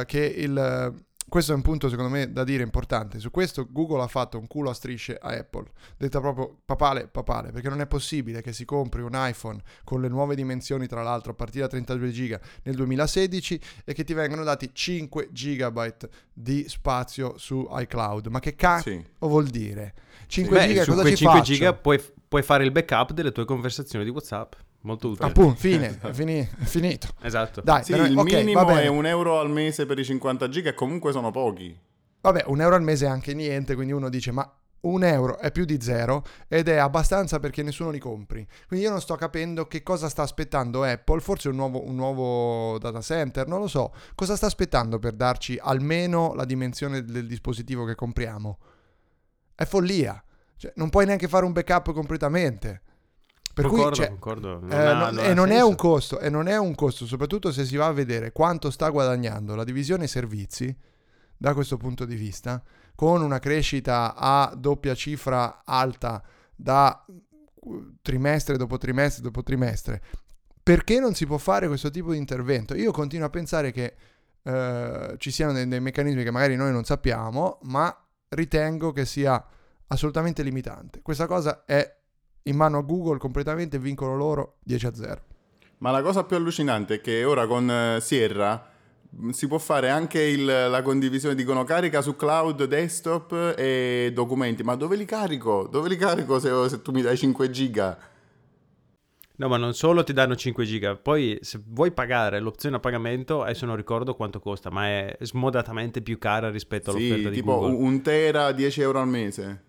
Eh, 0.00 0.04
che 0.06 0.20
il, 0.24 0.94
questo 1.28 1.50
è 1.50 1.54
un 1.56 1.62
punto 1.62 1.88
secondo 1.88 2.10
me 2.10 2.30
da 2.32 2.44
dire 2.44 2.62
importante. 2.62 3.18
Su 3.18 3.30
questo 3.32 3.66
Google 3.68 4.02
ha 4.02 4.06
fatto 4.06 4.38
un 4.38 4.46
culo 4.46 4.70
a 4.70 4.74
strisce 4.74 5.16
a 5.20 5.30
Apple, 5.30 5.64
detta 5.96 6.20
proprio 6.20 6.56
papale, 6.64 7.08
papale, 7.08 7.50
perché 7.50 7.68
non 7.68 7.80
è 7.80 7.86
possibile 7.86 8.42
che 8.42 8.52
si 8.52 8.64
compri 8.64 9.02
un 9.02 9.10
iPhone 9.14 9.60
con 9.82 10.00
le 10.00 10.08
nuove 10.08 10.36
dimensioni, 10.36 10.86
tra 10.86 11.02
l'altro 11.02 11.32
a 11.32 11.34
partire 11.34 11.64
da 11.64 11.68
32 11.70 12.10
giga 12.10 12.40
nel 12.62 12.76
2016 12.76 13.60
e 13.84 13.92
che 13.92 14.04
ti 14.04 14.14
vengano 14.14 14.44
dati 14.44 14.70
5 14.72 15.28
gigabyte 15.32 16.08
di 16.32 16.64
spazio 16.68 17.36
su 17.38 17.66
iCloud. 17.70 18.28
Ma 18.28 18.38
che 18.38 18.54
cazzo 18.54 18.90
Sì. 18.90 19.04
vuol 19.18 19.46
dire? 19.48 19.94
5 20.28 20.58
Beh, 20.58 20.66
giga 20.68 20.82
su 20.84 20.90
cosa 20.90 21.02
quei 21.02 21.12
ci 21.16 21.18
5 21.24 21.38
faccio? 21.38 21.52
giga 21.52 21.72
puoi, 21.72 22.00
puoi 22.28 22.42
fare 22.42 22.64
il 22.64 22.70
backup 22.70 23.12
delle 23.12 23.32
tue 23.32 23.44
conversazioni 23.44 24.04
di 24.04 24.10
WhatsApp. 24.10 24.54
Molto 24.82 25.08
utile. 25.08 25.26
Appunto, 25.28 25.54
fine, 25.60 25.98
è, 26.00 26.12
fini- 26.12 26.48
finito. 26.58 27.08
Esatto. 27.22 27.60
Dai, 27.60 27.82
Sì, 27.84 27.92
veramente- 27.92 28.20
il 28.20 28.26
ok, 28.26 28.32
va 28.54 28.64
minimo 28.64 28.78
è 28.78 28.86
un 28.86 29.06
euro 29.06 29.38
al 29.40 29.50
mese 29.50 29.86
per 29.86 29.98
i 29.98 30.04
50 30.04 30.48
giga 30.48 30.70
e 30.70 30.74
comunque 30.74 31.12
sono 31.12 31.30
pochi. 31.30 31.76
Vabbè, 32.20 32.44
un 32.46 32.60
euro 32.60 32.74
al 32.74 32.82
mese 32.82 33.06
è 33.06 33.08
anche 33.08 33.34
niente, 33.34 33.74
quindi 33.74 33.92
uno 33.92 34.08
dice 34.08 34.32
ma 34.32 34.50
un 34.78 35.02
euro 35.02 35.38
è 35.38 35.50
più 35.50 35.64
di 35.64 35.80
zero 35.80 36.24
ed 36.46 36.68
è 36.68 36.76
abbastanza 36.76 37.40
perché 37.40 37.62
nessuno 37.62 37.90
li 37.90 37.98
compri. 37.98 38.46
Quindi 38.68 38.84
io 38.86 38.92
non 38.92 39.00
sto 39.00 39.16
capendo 39.16 39.66
che 39.66 39.82
cosa 39.82 40.08
sta 40.08 40.22
aspettando 40.22 40.84
Apple, 40.84 41.20
forse 41.20 41.48
un 41.48 41.56
nuovo, 41.56 41.84
un 41.84 41.94
nuovo 41.96 42.78
data 42.78 43.00
center, 43.00 43.48
non 43.48 43.58
lo 43.60 43.66
so. 43.66 43.92
Cosa 44.14 44.36
sta 44.36 44.46
aspettando 44.46 44.98
per 45.00 45.12
darci 45.14 45.58
almeno 45.60 46.34
la 46.34 46.44
dimensione 46.44 47.04
del 47.04 47.26
dispositivo 47.26 47.84
che 47.84 47.94
compriamo? 47.96 48.58
È 49.54 49.64
follia. 49.64 50.22
Cioè, 50.56 50.72
non 50.76 50.88
puoi 50.90 51.06
neanche 51.06 51.28
fare 51.28 51.44
un 51.44 51.52
backup 51.52 51.92
completamente. 51.92 52.82
Per 53.56 53.64
concordo, 53.64 53.88
cui, 53.88 53.96
cioè, 53.96 54.08
concordo. 54.10 54.58
Non 54.60 54.70
eh, 54.70 54.76
ha- 54.76 54.92
non- 54.92 55.14
non 55.14 55.24
e 55.24 55.32
non 55.32 55.48
è 55.48 55.52
senso. 55.52 55.68
un 55.68 55.74
costo, 55.76 56.18
e 56.20 56.28
non 56.28 56.46
è 56.46 56.58
un 56.58 56.74
costo, 56.74 57.06
soprattutto 57.06 57.52
se 57.52 57.64
si 57.64 57.74
va 57.76 57.86
a 57.86 57.92
vedere 57.92 58.30
quanto 58.30 58.70
sta 58.70 58.90
guadagnando 58.90 59.54
la 59.54 59.64
divisione 59.64 60.06
servizi 60.06 60.76
da 61.38 61.54
questo 61.54 61.78
punto 61.78 62.04
di 62.04 62.16
vista, 62.16 62.62
con 62.94 63.22
una 63.22 63.38
crescita 63.38 64.14
a 64.14 64.52
doppia 64.54 64.94
cifra 64.94 65.62
alta 65.64 66.22
da 66.54 67.02
uh, 67.06 67.94
trimestre 68.02 68.58
dopo 68.58 68.76
trimestre 68.76 69.22
dopo 69.22 69.42
trimestre. 69.42 70.02
Perché 70.62 71.00
non 71.00 71.14
si 71.14 71.24
può 71.24 71.38
fare 71.38 71.66
questo 71.66 71.90
tipo 71.90 72.12
di 72.12 72.18
intervento? 72.18 72.74
Io 72.74 72.92
continuo 72.92 73.26
a 73.26 73.30
pensare 73.30 73.72
che 73.72 73.94
eh, 74.42 75.14
ci 75.16 75.30
siano 75.30 75.52
dei, 75.52 75.66
dei 75.66 75.80
meccanismi 75.80 76.22
che 76.22 76.30
magari 76.30 76.56
noi 76.56 76.72
non 76.72 76.84
sappiamo, 76.84 77.58
ma 77.62 78.04
ritengo 78.28 78.92
che 78.92 79.06
sia 79.06 79.42
assolutamente 79.86 80.42
limitante. 80.42 81.00
Questa 81.00 81.26
cosa 81.26 81.64
è 81.64 81.96
in 82.46 82.56
mano 82.56 82.78
a 82.78 82.82
Google 82.82 83.18
completamente, 83.18 83.78
vincono 83.78 84.16
loro 84.16 84.56
10 84.64 84.86
a 84.86 84.94
0. 84.94 85.20
Ma 85.78 85.90
la 85.90 86.02
cosa 86.02 86.24
più 86.24 86.36
allucinante 86.36 86.94
è 86.96 87.00
che 87.00 87.24
ora 87.24 87.46
con 87.46 87.70
eh, 87.70 87.98
Sierra 88.00 88.70
mh, 89.10 89.30
si 89.30 89.46
può 89.46 89.58
fare 89.58 89.90
anche 89.90 90.22
il- 90.22 90.44
la 90.44 90.82
condivisione, 90.82 91.34
dicono 91.34 91.64
carica 91.64 92.00
su 92.02 92.16
cloud, 92.16 92.64
desktop 92.64 93.54
e 93.56 94.10
documenti. 94.14 94.62
Ma 94.62 94.74
dove 94.74 94.96
li 94.96 95.04
carico? 95.04 95.68
Dove 95.70 95.88
li 95.88 95.96
carico 95.96 96.38
se, 96.38 96.50
se 96.68 96.80
tu 96.82 96.92
mi 96.92 97.02
dai 97.02 97.16
5 97.16 97.50
giga? 97.50 97.98
No, 99.38 99.48
ma 99.48 99.58
non 99.58 99.74
solo 99.74 100.02
ti 100.02 100.14
danno 100.14 100.34
5 100.34 100.64
giga, 100.64 100.96
poi 100.96 101.36
se 101.42 101.60
vuoi 101.62 101.92
pagare 101.92 102.40
l'opzione 102.40 102.76
a 102.76 102.80
pagamento, 102.80 103.42
adesso 103.42 103.66
non 103.66 103.76
ricordo 103.76 104.14
quanto 104.14 104.40
costa, 104.40 104.70
ma 104.70 104.86
è 104.86 105.16
smodatamente 105.20 106.00
più 106.00 106.16
cara 106.16 106.48
rispetto 106.50 106.90
Sì, 106.90 106.96
all'offerta 106.96 107.28
di 107.28 107.34
tipo 107.34 107.52
Google. 107.58 107.76
un 107.76 108.00
tera 108.00 108.52
10 108.52 108.80
euro 108.80 108.98
al 109.00 109.08
mese. 109.08 109.64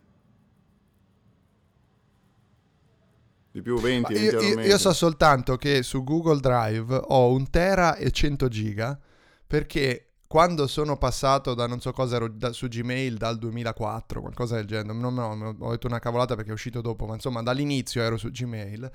Di 3.57 3.63
più 3.63 3.79
20, 3.79 4.13
Ma 4.13 4.19
20 4.19 4.35
io, 4.35 4.41
io- 4.41 4.59
io 4.61 4.77
so 4.77 4.93
soltanto 4.93 5.55
che 5.55 5.81
su 5.81 6.03
Google 6.03 6.39
Drive 6.39 6.95
ho 7.07 7.31
un 7.31 7.49
tera 7.49 7.95
e 7.95 8.11
100 8.11 8.47
giga 8.49 8.99
perché 9.47 10.09
quando 10.27 10.67
sono 10.67 10.97
passato 10.97 11.55
da 11.55 11.65
non 11.65 11.79
so 11.79 11.91
cosa 11.91 12.17
ero 12.17 12.27
da- 12.27 12.51
su 12.51 12.67
Gmail 12.67 13.17
dal 13.17 13.39
2004, 13.39 14.21
qualcosa 14.21 14.57
del 14.57 14.65
genere, 14.65 14.93
non, 14.93 15.13
no, 15.15 15.55
ho 15.57 15.71
detto 15.71 15.87
una 15.87 15.97
cavolata 15.97 16.35
perché 16.35 16.51
è 16.51 16.53
uscito 16.53 16.81
dopo, 16.81 17.07
ma 17.07 17.15
insomma 17.15 17.41
dall'inizio 17.41 18.03
ero 18.03 18.17
su 18.17 18.29
Gmail. 18.29 18.91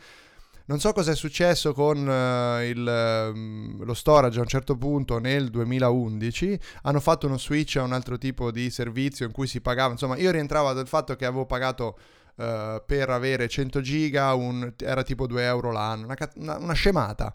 Non 0.67 0.79
so 0.79 0.93
cosa 0.93 1.11
è 1.11 1.17
successo 1.17 1.73
con 1.73 2.09
eh, 2.09 2.69
il, 2.69 2.87
ehm, 2.87 3.83
lo 3.85 3.95
storage 3.95 4.39
a 4.39 4.43
un 4.43 4.47
certo 4.47 4.77
punto 4.77 5.19
nel 5.19 5.49
2011, 5.51 6.57
hanno 6.83 7.01
fatto 7.01 7.27
uno 7.27 7.37
switch 7.37 7.79
a 7.79 7.83
un 7.83 7.93
altro 7.93 8.17
tipo 8.17 8.53
di 8.53 8.71
servizio 8.71 9.27
in 9.27 9.33
cui 9.33 9.49
si 9.49 9.61
pagava, 9.61 9.91
insomma 9.91 10.17
io 10.19 10.31
rientravo 10.31 10.73
dal 10.73 10.87
fatto 10.87 11.17
che 11.17 11.25
avevo 11.25 11.47
pagato 11.47 11.99
eh, 12.37 12.83
per 12.87 13.11
avere 13.11 13.49
100 13.49 13.81
giga 13.81 14.33
un- 14.35 14.73
era 14.79 15.03
tipo 15.03 15.27
2 15.27 15.45
euro 15.45 15.71
l'anno, 15.73 16.07
una, 16.07 16.17
una- 16.37 16.57
una 16.59 16.73
scemata. 16.75 17.35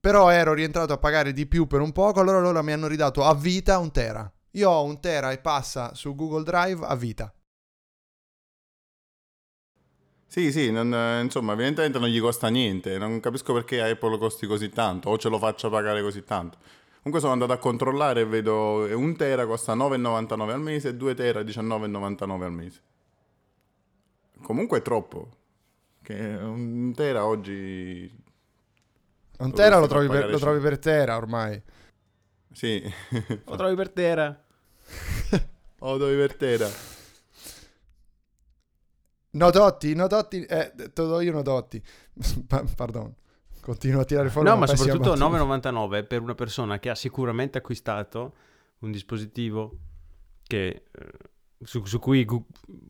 Però 0.00 0.30
ero 0.30 0.52
rientrato 0.54 0.92
a 0.92 0.98
pagare 0.98 1.32
di 1.32 1.46
più 1.46 1.66
per 1.66 1.80
un 1.80 1.92
poco, 1.92 2.20
allora 2.20 2.40
loro 2.40 2.62
mi 2.62 2.72
hanno 2.72 2.88
ridato 2.88 3.24
a 3.24 3.34
vita 3.34 3.78
un 3.78 3.90
tera. 3.92 4.30
Io 4.52 4.70
ho 4.70 4.84
un 4.84 5.00
tera 5.00 5.30
e 5.32 5.38
passa 5.38 5.94
su 5.94 6.14
Google 6.14 6.42
Drive 6.44 6.84
a 6.86 6.94
vita. 6.96 7.32
Sì, 10.26 10.50
sì, 10.50 10.70
non- 10.70 11.20
insomma, 11.22 11.52
evidentemente 11.52 11.98
non 11.98 12.08
gli 12.08 12.20
costa 12.20 12.48
niente. 12.48 12.96
Non 12.98 13.20
capisco 13.20 13.52
perché 13.52 13.82
Apple 13.82 14.18
costi 14.18 14.46
così 14.46 14.70
tanto 14.70 15.10
o 15.10 15.18
ce 15.18 15.28
lo 15.28 15.38
faccia 15.38 15.68
pagare 15.68 16.00
così 16.02 16.24
tanto. 16.24 16.58
Comunque 16.96 17.20
sono 17.20 17.32
andato 17.32 17.52
a 17.52 17.58
controllare 17.58 18.20
e 18.22 18.24
vedo 18.26 18.86
un 18.96 19.14
tera 19.16 19.46
costa 19.46 19.74
9,99 19.74 20.52
al 20.52 20.60
mese 20.60 20.88
e 20.88 20.94
2 20.94 21.14
tera 21.14 21.42
19,99 21.42 22.44
al 22.46 22.52
mese. 22.52 22.80
Comunque 24.42 24.78
è 24.78 24.82
troppo. 24.82 25.36
Che 26.02 26.14
un 26.14 26.92
tera 26.94 27.24
oggi... 27.24 28.20
Un 29.38 29.52
tera 29.52 29.78
lo 29.78 29.86
trovi, 29.86 30.08
per, 30.08 30.30
lo 30.30 30.38
trovi 30.38 30.60
per 30.60 30.78
tera 30.78 31.16
ormai. 31.16 31.60
Sì, 32.52 32.82
Lo 33.44 33.56
trovi 33.56 33.74
per 33.74 33.90
terra. 33.90 34.44
o 35.78 35.96
dove 35.96 36.16
per 36.16 36.36
tera. 36.36 36.68
No 39.34 39.50
Dotti, 39.50 39.94
no 39.94 40.06
Dotti, 40.06 40.44
eh, 40.44 40.72
te 40.74 40.90
lo 40.94 41.06
do 41.06 41.20
io 41.20 41.32
no 41.32 41.42
Dotti. 41.42 41.82
Pa- 42.46 42.64
Pardon, 42.76 43.14
continuo 43.60 44.02
a 44.02 44.04
tirare 44.04 44.28
fuori 44.28 44.48
No, 44.48 44.56
ma 44.56 44.66
soprattutto 44.66 45.14
battuta. 45.14 45.44
9,99 45.44 46.06
per 46.06 46.20
una 46.20 46.34
persona 46.34 46.78
che 46.78 46.90
ha 46.90 46.94
sicuramente 46.94 47.58
acquistato 47.58 48.34
un 48.80 48.90
dispositivo 48.90 49.78
che, 50.42 50.84
eh, 50.90 51.12
su, 51.64 51.84
su 51.84 51.98
cui 51.98 52.26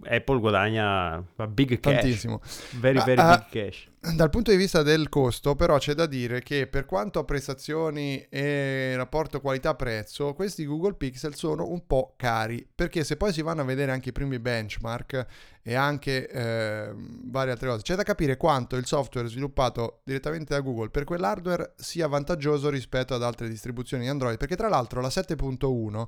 Apple 0.04 0.38
guadagna 0.38 1.24
big 1.48 1.80
cash. 1.80 1.94
Tantissimo. 1.94 2.40
Very, 2.78 3.02
very 3.04 3.20
ah, 3.20 3.46
big 3.50 3.64
cash. 3.64 3.90
Dal 4.14 4.30
punto 4.30 4.50
di 4.50 4.56
vista 4.56 4.82
del 4.82 5.08
costo, 5.08 5.54
però, 5.54 5.78
c'è 5.78 5.94
da 5.94 6.06
dire 6.06 6.42
che 6.42 6.66
per 6.66 6.86
quanto 6.86 7.20
a 7.20 7.24
prestazioni 7.24 8.26
e 8.28 8.94
rapporto 8.96 9.40
qualità-prezzo, 9.40 10.32
questi 10.34 10.66
Google 10.66 10.94
Pixel 10.94 11.36
sono 11.36 11.68
un 11.68 11.86
po' 11.86 12.14
cari. 12.16 12.66
Perché 12.74 13.04
se 13.04 13.16
poi 13.16 13.32
si 13.32 13.42
vanno 13.42 13.60
a 13.60 13.64
vedere 13.64 13.92
anche 13.92 14.08
i 14.08 14.12
primi 14.12 14.38
benchmark 14.38 15.26
e 15.62 15.74
anche 15.74 16.28
ehm, 16.28 17.30
varie 17.30 17.52
altre 17.52 17.68
cose, 17.68 17.82
c'è 17.82 17.94
da 17.94 18.02
capire 18.02 18.36
quanto 18.36 18.74
il 18.76 18.86
software 18.86 19.28
sviluppato 19.28 20.00
direttamente 20.04 20.54
da 20.54 20.60
Google 20.60 20.90
per 20.90 21.04
quell'hardware 21.04 21.74
sia 21.76 22.08
vantaggioso 22.08 22.70
rispetto 22.70 23.14
ad 23.14 23.22
altre 23.22 23.48
distribuzioni 23.48 24.02
di 24.02 24.08
Android. 24.08 24.36
Perché 24.36 24.56
tra 24.56 24.68
l'altro 24.68 25.00
la 25.00 25.08
7.1 25.08 26.06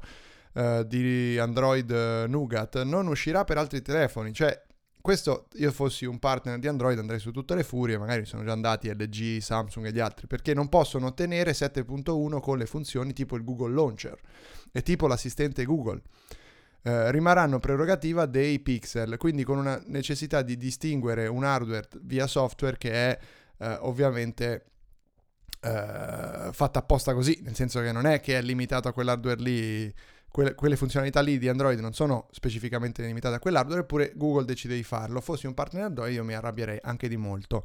eh, 0.54 0.84
di 0.86 1.36
Android 1.38 1.90
eh, 1.90 2.26
Nougat 2.28 2.82
non 2.82 3.08
uscirà 3.08 3.44
per 3.44 3.58
altri 3.58 3.82
telefoni, 3.82 4.32
cioè 4.32 4.62
questo 5.00 5.48
io 5.56 5.70
fossi 5.70 6.06
un 6.06 6.18
partner 6.18 6.58
di 6.58 6.66
Android 6.66 6.98
andrei 6.98 7.18
su 7.18 7.30
tutte 7.30 7.54
le 7.54 7.62
furie, 7.62 7.98
magari 7.98 8.24
sono 8.24 8.42
già 8.42 8.52
andati 8.52 8.88
LG, 8.88 9.38
Samsung 9.38 9.86
e 9.86 9.92
gli 9.92 9.98
altri, 9.98 10.26
perché 10.26 10.54
non 10.54 10.70
possono 10.70 11.08
ottenere 11.08 11.52
7.1 11.52 12.40
con 12.40 12.56
le 12.56 12.64
funzioni 12.64 13.12
tipo 13.12 13.36
il 13.36 13.44
Google 13.44 13.74
Launcher 13.74 14.18
e 14.72 14.82
tipo 14.82 15.06
l'assistente 15.06 15.64
Google. 15.64 16.00
Eh, 16.80 17.10
rimarranno 17.10 17.58
prerogativa 17.58 18.24
dei 18.24 18.60
pixel, 18.60 19.18
quindi 19.18 19.44
con 19.44 19.58
una 19.58 19.82
necessità 19.86 20.40
di 20.40 20.56
distinguere 20.56 21.26
un 21.26 21.44
hardware 21.44 21.88
via 22.00 22.26
software 22.26 22.78
che 22.78 22.92
è 22.92 23.18
eh, 23.58 23.76
ovviamente 23.80 24.64
eh, 25.60 26.48
fatta 26.50 26.78
apposta 26.78 27.12
così, 27.12 27.40
nel 27.42 27.54
senso 27.54 27.80
che 27.80 27.92
non 27.92 28.06
è 28.06 28.20
che 28.20 28.38
è 28.38 28.42
limitato 28.42 28.88
a 28.88 28.92
quell'hardware 28.92 29.40
lì 29.40 29.94
quelle, 30.34 30.56
quelle 30.56 30.74
funzionalità 30.74 31.20
lì 31.20 31.38
di 31.38 31.46
Android 31.46 31.78
non 31.78 31.92
sono 31.92 32.26
specificamente 32.32 33.04
limitate 33.04 33.36
a 33.36 33.38
quell'hardware, 33.38 33.82
eppure 33.82 34.14
Google 34.16 34.44
decide 34.44 34.74
di 34.74 34.82
farlo. 34.82 35.20
Fossi 35.20 35.46
un 35.46 35.54
partner 35.54 35.84
Android 35.84 36.12
io 36.12 36.24
mi 36.24 36.34
arrabbierei 36.34 36.80
anche 36.82 37.06
di 37.06 37.16
molto. 37.16 37.62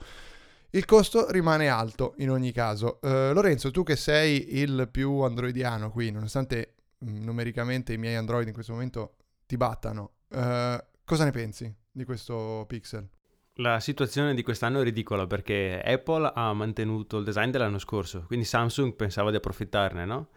Il 0.70 0.86
costo 0.86 1.32
rimane 1.32 1.68
alto 1.68 2.14
in 2.18 2.30
ogni 2.30 2.52
caso. 2.52 3.02
Eh, 3.02 3.34
Lorenzo, 3.34 3.72
tu 3.72 3.82
che 3.82 3.96
sei 3.96 4.60
il 4.60 4.88
più 4.92 5.22
androidiano 5.22 5.90
qui, 5.90 6.12
nonostante 6.12 6.76
mh, 7.00 7.24
numericamente 7.24 7.94
i 7.94 7.98
miei 7.98 8.14
Android 8.14 8.46
in 8.46 8.54
questo 8.54 8.74
momento 8.74 9.16
ti 9.48 9.58
battano, 9.58 10.12
eh, 10.30 10.86
cosa 11.04 11.24
ne 11.24 11.32
pensi 11.32 11.76
di 11.92 12.04
questo 12.04 12.66
Pixel? 12.68 13.10
La 13.54 13.80
situazione 13.80 14.36
di 14.36 14.44
quest'anno 14.44 14.82
è 14.82 14.84
ridicola 14.84 15.26
perché 15.26 15.82
Apple 15.84 16.32
ha 16.36 16.54
mantenuto 16.54 17.18
il 17.18 17.24
design 17.24 17.50
dell'anno 17.50 17.80
scorso, 17.80 18.26
quindi 18.28 18.46
Samsung 18.46 18.94
pensava 18.94 19.32
di 19.32 19.38
approfittarne, 19.38 20.06
no? 20.06 20.28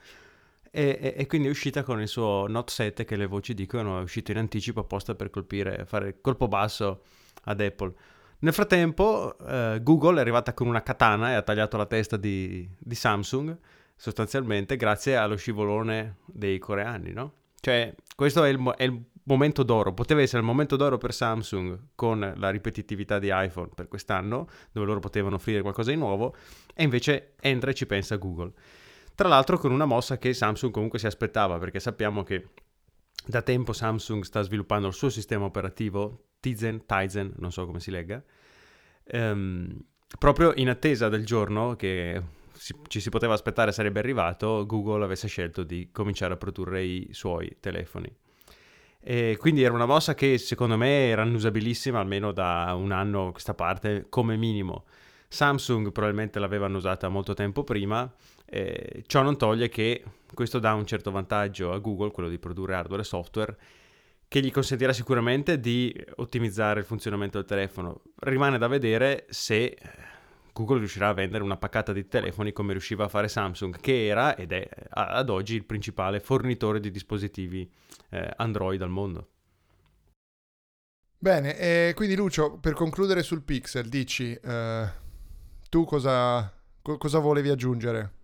E, 0.74 1.14
e- 1.18 1.26
quindi 1.26 1.48
è 1.48 1.50
uscita 1.50 1.82
con 1.82 2.00
il 2.00 2.08
suo 2.08 2.46
Note 2.48 2.72
7 2.72 3.04
che 3.04 3.16
le 3.16 3.26
voci 3.26 3.52
dicono 3.52 3.98
è 3.98 4.02
uscito 4.02 4.30
in 4.30 4.38
anticipo 4.38 4.80
apposta 4.80 5.14
per 5.14 5.28
colpire, 5.28 5.84
fare 5.84 6.20
colpo 6.22 6.48
basso 6.48 7.02
ad 7.44 7.60
Apple. 7.60 7.92
Nel 8.38 8.54
frattempo 8.54 9.36
eh, 9.38 9.80
Google 9.82 10.16
è 10.16 10.20
arrivata 10.20 10.54
con 10.54 10.66
una 10.66 10.82
katana 10.82 11.30
e 11.30 11.34
ha 11.34 11.42
tagliato 11.42 11.76
la 11.76 11.86
testa 11.86 12.16
di, 12.16 12.66
di 12.78 12.94
Samsung 12.94 13.56
sostanzialmente 13.94 14.76
grazie 14.76 15.14
allo 15.14 15.36
scivolone 15.36 16.16
dei 16.24 16.58
coreani, 16.58 17.12
no? 17.12 17.34
Cioè 17.60 17.94
questo 18.16 18.42
è 18.42 18.48
il, 18.48 18.74
è 18.76 18.82
il 18.84 19.00
momento 19.24 19.62
d'oro, 19.62 19.92
poteva 19.92 20.20
essere 20.20 20.40
il 20.40 20.46
momento 20.46 20.74
d'oro 20.74 20.98
per 20.98 21.14
Samsung 21.14 21.78
con 21.94 22.32
la 22.36 22.50
ripetitività 22.50 23.18
di 23.18 23.28
iPhone 23.30 23.68
per 23.74 23.86
quest'anno, 23.88 24.48
dove 24.72 24.86
loro 24.86 24.98
potevano 24.98 25.36
offrire 25.36 25.60
qualcosa 25.60 25.90
di 25.90 25.96
nuovo, 25.96 26.34
e 26.74 26.82
invece 26.82 27.34
entra 27.40 27.70
e 27.70 27.74
ci 27.74 27.86
pensa 27.86 28.16
Google. 28.16 28.52
Tra 29.14 29.28
l'altro 29.28 29.58
con 29.58 29.72
una 29.72 29.84
mossa 29.84 30.18
che 30.18 30.32
Samsung 30.32 30.72
comunque 30.72 30.98
si 30.98 31.06
aspettava, 31.06 31.58
perché 31.58 31.80
sappiamo 31.80 32.22
che 32.22 32.48
da 33.24 33.42
tempo 33.42 33.72
Samsung 33.72 34.22
sta 34.24 34.42
sviluppando 34.42 34.88
il 34.88 34.94
suo 34.94 35.10
sistema 35.10 35.44
operativo, 35.44 36.30
Tizen, 36.40 36.86
Tizen, 36.86 37.34
non 37.36 37.52
so 37.52 37.66
come 37.66 37.78
si 37.78 37.90
legga, 37.90 38.22
ehm, 39.04 39.78
proprio 40.18 40.52
in 40.56 40.68
attesa 40.68 41.08
del 41.08 41.24
giorno 41.24 41.76
che 41.76 42.20
si- 42.52 42.74
ci 42.88 43.00
si 43.00 43.10
poteva 43.10 43.34
aspettare 43.34 43.72
sarebbe 43.72 44.00
arrivato, 44.00 44.64
Google 44.66 45.04
avesse 45.04 45.28
scelto 45.28 45.62
di 45.62 45.90
cominciare 45.92 46.34
a 46.34 46.36
produrre 46.36 46.82
i 46.82 47.08
suoi 47.12 47.56
telefoni. 47.60 48.12
E 49.04 49.36
quindi 49.38 49.62
era 49.62 49.74
una 49.74 49.86
mossa 49.86 50.14
che 50.14 50.38
secondo 50.38 50.76
me 50.76 51.08
era 51.08 51.24
usabilissima 51.24 51.98
almeno 51.98 52.30
da 52.30 52.72
un 52.76 52.92
anno 52.92 53.28
a 53.28 53.32
questa 53.32 53.54
parte 53.54 54.06
come 54.08 54.36
minimo. 54.36 54.84
Samsung 55.28 55.90
probabilmente 55.90 56.38
l'avevano 56.38 56.76
usata 56.76 57.08
molto 57.08 57.34
tempo 57.34 57.64
prima, 57.64 58.12
eh, 58.54 59.02
ciò 59.06 59.22
non 59.22 59.38
toglie 59.38 59.70
che 59.70 60.04
questo 60.34 60.58
dà 60.58 60.74
un 60.74 60.84
certo 60.84 61.10
vantaggio 61.10 61.72
a 61.72 61.78
Google, 61.78 62.10
quello 62.10 62.28
di 62.28 62.38
produrre 62.38 62.74
hardware 62.74 63.00
e 63.00 63.06
software, 63.06 63.56
che 64.28 64.42
gli 64.42 64.50
consentirà 64.50 64.92
sicuramente 64.92 65.58
di 65.58 65.94
ottimizzare 66.16 66.80
il 66.80 66.86
funzionamento 66.86 67.38
del 67.38 67.46
telefono. 67.46 68.02
Rimane 68.16 68.58
da 68.58 68.66
vedere 68.66 69.24
se 69.30 69.64
eh, 69.64 69.76
Google 70.52 70.80
riuscirà 70.80 71.08
a 71.08 71.14
vendere 71.14 71.42
una 71.42 71.56
paccata 71.56 71.94
di 71.94 72.06
telefoni 72.06 72.52
come 72.52 72.72
riusciva 72.72 73.04
a 73.04 73.08
fare 73.08 73.28
Samsung, 73.28 73.80
che 73.80 74.06
era 74.06 74.36
ed 74.36 74.52
è 74.52 74.68
ad 74.90 75.30
oggi 75.30 75.54
il 75.54 75.64
principale 75.64 76.20
fornitore 76.20 76.78
di 76.78 76.90
dispositivi 76.90 77.66
eh, 78.10 78.34
Android 78.36 78.82
al 78.82 78.90
mondo. 78.90 79.28
Bene, 81.16 81.56
e 81.56 81.92
quindi 81.94 82.16
Lucio, 82.16 82.58
per 82.58 82.74
concludere 82.74 83.22
sul 83.22 83.42
Pixel, 83.42 83.88
dici, 83.88 84.34
eh, 84.34 84.90
tu 85.70 85.84
cosa, 85.84 86.52
co- 86.82 86.98
cosa 86.98 87.18
volevi 87.18 87.48
aggiungere? 87.48 88.20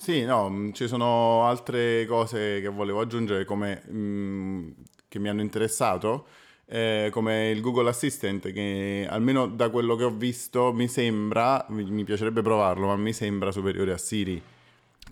Sì, 0.00 0.24
no, 0.24 0.48
mh, 0.48 0.72
ci 0.72 0.88
sono 0.88 1.44
altre 1.44 2.06
cose 2.06 2.62
che 2.62 2.68
volevo 2.68 3.00
aggiungere 3.00 3.44
come, 3.44 3.82
mh, 3.86 4.74
che 5.08 5.18
mi 5.18 5.28
hanno 5.28 5.42
interessato, 5.42 6.26
eh, 6.64 7.10
come 7.12 7.50
il 7.50 7.60
Google 7.60 7.90
Assistant, 7.90 8.50
che 8.50 9.06
almeno 9.06 9.46
da 9.46 9.68
quello 9.68 9.96
che 9.96 10.04
ho 10.04 10.10
visto 10.10 10.72
mi 10.72 10.88
sembra, 10.88 11.66
mi, 11.68 11.84
mi 11.84 12.04
piacerebbe 12.04 12.40
provarlo, 12.40 12.86
ma 12.86 12.96
mi 12.96 13.12
sembra 13.12 13.52
superiore 13.52 13.92
a 13.92 13.98
Siri. 13.98 14.42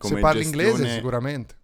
Se 0.01 0.17
parli 0.21 0.43
inglese 0.43 0.71
gestione- 0.71 0.95
sicuramente. 0.95 1.57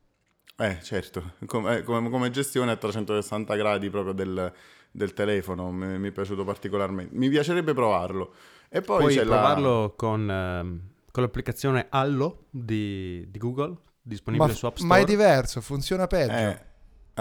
Eh, 0.59 0.81
certo, 0.83 1.33
come, 1.47 1.83
come, 1.83 2.11
come 2.11 2.31
gestione 2.31 2.73
a 2.73 2.77
360 2.77 3.57
gradi 3.57 3.89
proprio 3.89 4.13
del, 4.13 4.53
del 4.91 5.15
telefono, 5.15 5.73
mi, 5.73 5.99
mi, 5.99 6.09
è 6.09 6.13
piaciuto 6.13 6.45
particolarmente. 6.45 7.17
Mi 7.17 7.31
piacerebbe 7.31 7.73
provarlo. 7.73 8.35
E 8.69 8.83
poi 8.83 8.99
Puoi 8.99 9.15
c'è 9.15 9.25
provarlo 9.25 9.83
la... 9.83 9.93
con, 9.97 10.31
ehm, 10.31 10.81
con 11.15 11.23
l'applicazione 11.23 11.87
Allo 11.91 12.47
di, 12.51 13.25
di 13.31 13.39
Google, 13.39 13.77
disponibile 14.03 14.49
ma, 14.49 14.55
su 14.57 14.67
App 14.67 14.75
Store. 14.79 14.89
Ma 14.89 14.99
è 14.99 15.05
diverso, 15.05 15.61
funziona 15.61 16.09
peggio. 16.09 16.33
Eh, 16.33 16.61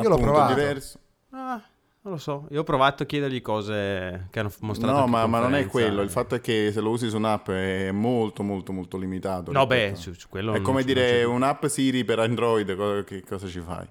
Io 0.01 0.09
l'ho 0.09 0.17
provato. 0.17 0.55
diverso. 0.55 0.99
Ah, 1.29 1.61
non 2.01 2.13
lo 2.13 2.17
so, 2.17 2.47
io 2.49 2.61
ho 2.61 2.63
provato 2.63 3.03
a 3.03 3.05
chiedergli 3.05 3.39
cose 3.39 4.29
che 4.31 4.39
hanno 4.39 4.51
mostrato. 4.61 4.97
No, 4.97 5.05
ma, 5.05 5.27
ma, 5.27 5.37
non 5.37 5.53
è 5.53 5.67
quello. 5.67 6.01
Il 6.01 6.09
fatto 6.09 6.33
è 6.33 6.41
che 6.41 6.71
se 6.73 6.81
lo 6.81 6.89
usi 6.89 7.07
su 7.07 7.17
un'app 7.17 7.51
è 7.51 7.91
molto, 7.91 8.41
molto, 8.41 8.71
molto 8.71 8.97
limitato. 8.97 9.51
No, 9.51 9.67
beh, 9.67 9.93
su, 9.93 10.11
su 10.13 10.27
quello 10.27 10.55
è 10.55 10.61
come 10.61 10.83
dire 10.83 11.23
un'app 11.23 11.63
Siri 11.67 12.03
per 12.03 12.17
Android, 12.17 12.75
cosa, 12.75 13.03
che 13.03 13.23
cosa 13.23 13.45
ci 13.45 13.59
fai? 13.59 13.87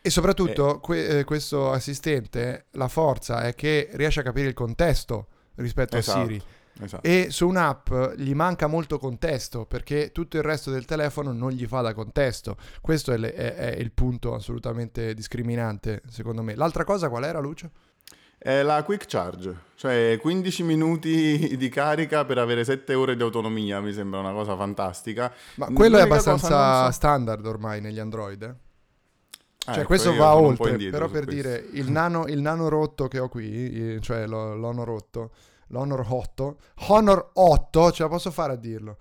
E 0.00 0.08
soprattutto 0.08 0.76
eh. 0.76 0.80
que- 0.80 1.18
eh, 1.18 1.24
questo 1.24 1.70
assistente, 1.70 2.68
la 2.70 2.88
forza 2.88 3.42
è 3.42 3.54
che 3.54 3.90
riesce 3.92 4.20
a 4.20 4.22
capire 4.22 4.48
il 4.48 4.54
contesto 4.54 5.26
rispetto 5.56 5.98
esatto. 5.98 6.20
a 6.20 6.24
Siri. 6.24 6.42
Esatto. 6.80 7.06
E 7.06 7.26
su 7.30 7.46
un'app 7.46 7.92
gli 8.16 8.34
manca 8.34 8.66
molto 8.66 8.98
contesto 8.98 9.66
perché 9.66 10.10
tutto 10.10 10.36
il 10.36 10.42
resto 10.42 10.70
del 10.70 10.84
telefono 10.84 11.32
non 11.32 11.50
gli 11.50 11.66
fa 11.66 11.80
da 11.80 11.94
contesto. 11.94 12.56
Questo 12.80 13.12
è, 13.12 13.16
le, 13.16 13.34
è, 13.34 13.54
è 13.54 13.76
il 13.78 13.92
punto 13.92 14.34
assolutamente 14.34 15.14
discriminante, 15.14 16.02
secondo 16.08 16.42
me. 16.42 16.54
L'altra 16.54 16.84
cosa 16.84 17.08
qual 17.08 17.24
era, 17.24 17.40
Lucio? 17.40 17.70
È 18.38 18.62
la 18.62 18.82
quick 18.82 19.06
charge, 19.06 19.56
cioè 19.76 20.18
15 20.20 20.62
minuti 20.64 21.54
di 21.56 21.68
carica 21.68 22.24
per 22.24 22.38
avere 22.38 22.64
7 22.64 22.92
ore 22.94 23.14
di 23.14 23.22
autonomia, 23.22 23.80
mi 23.80 23.92
sembra 23.92 24.18
una 24.18 24.32
cosa 24.32 24.56
fantastica. 24.56 25.32
Ma 25.56 25.68
quello 25.72 25.98
è 25.98 26.00
abbastanza 26.00 26.86
so... 26.86 26.90
standard 26.90 27.46
ormai 27.46 27.80
negli 27.80 28.00
Android, 28.00 28.42
eh? 28.42 28.54
Cioè, 29.58 29.76
ecco, 29.76 29.86
questo 29.86 30.12
va 30.16 30.34
oltre, 30.34 30.76
però 30.90 31.08
per 31.08 31.22
questo. 31.24 31.30
dire, 31.30 31.64
il 31.74 31.88
nano, 31.92 32.26
il 32.26 32.40
nano, 32.40 32.68
rotto 32.68 33.06
che 33.06 33.20
ho 33.20 33.28
qui, 33.28 34.00
cioè 34.00 34.26
lo, 34.26 34.56
l'Honor 34.56 34.86
rotto, 34.88 35.30
l'Honor 35.72 36.06
8, 36.08 36.58
Honor 36.88 37.30
8, 37.34 37.92
ce 37.92 38.02
la 38.02 38.08
posso 38.08 38.30
fare 38.30 38.52
a 38.52 38.56
dirlo, 38.56 38.96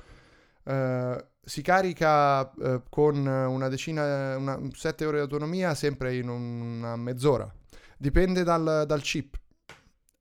uh, 0.64 1.16
si 1.44 1.62
carica 1.62 2.50
uh, 2.50 2.84
con 2.90 3.26
una 3.26 3.68
decina, 3.68 4.38
una, 4.38 4.60
7 4.72 5.06
ore 5.06 5.18
di 5.18 5.24
autonomia 5.24 5.76
sempre 5.76 6.16
in 6.16 6.30
una 6.30 6.96
mezz'ora, 6.96 7.52
dipende 7.98 8.44
dal, 8.44 8.86
dal 8.88 9.02
chip. 9.02 9.40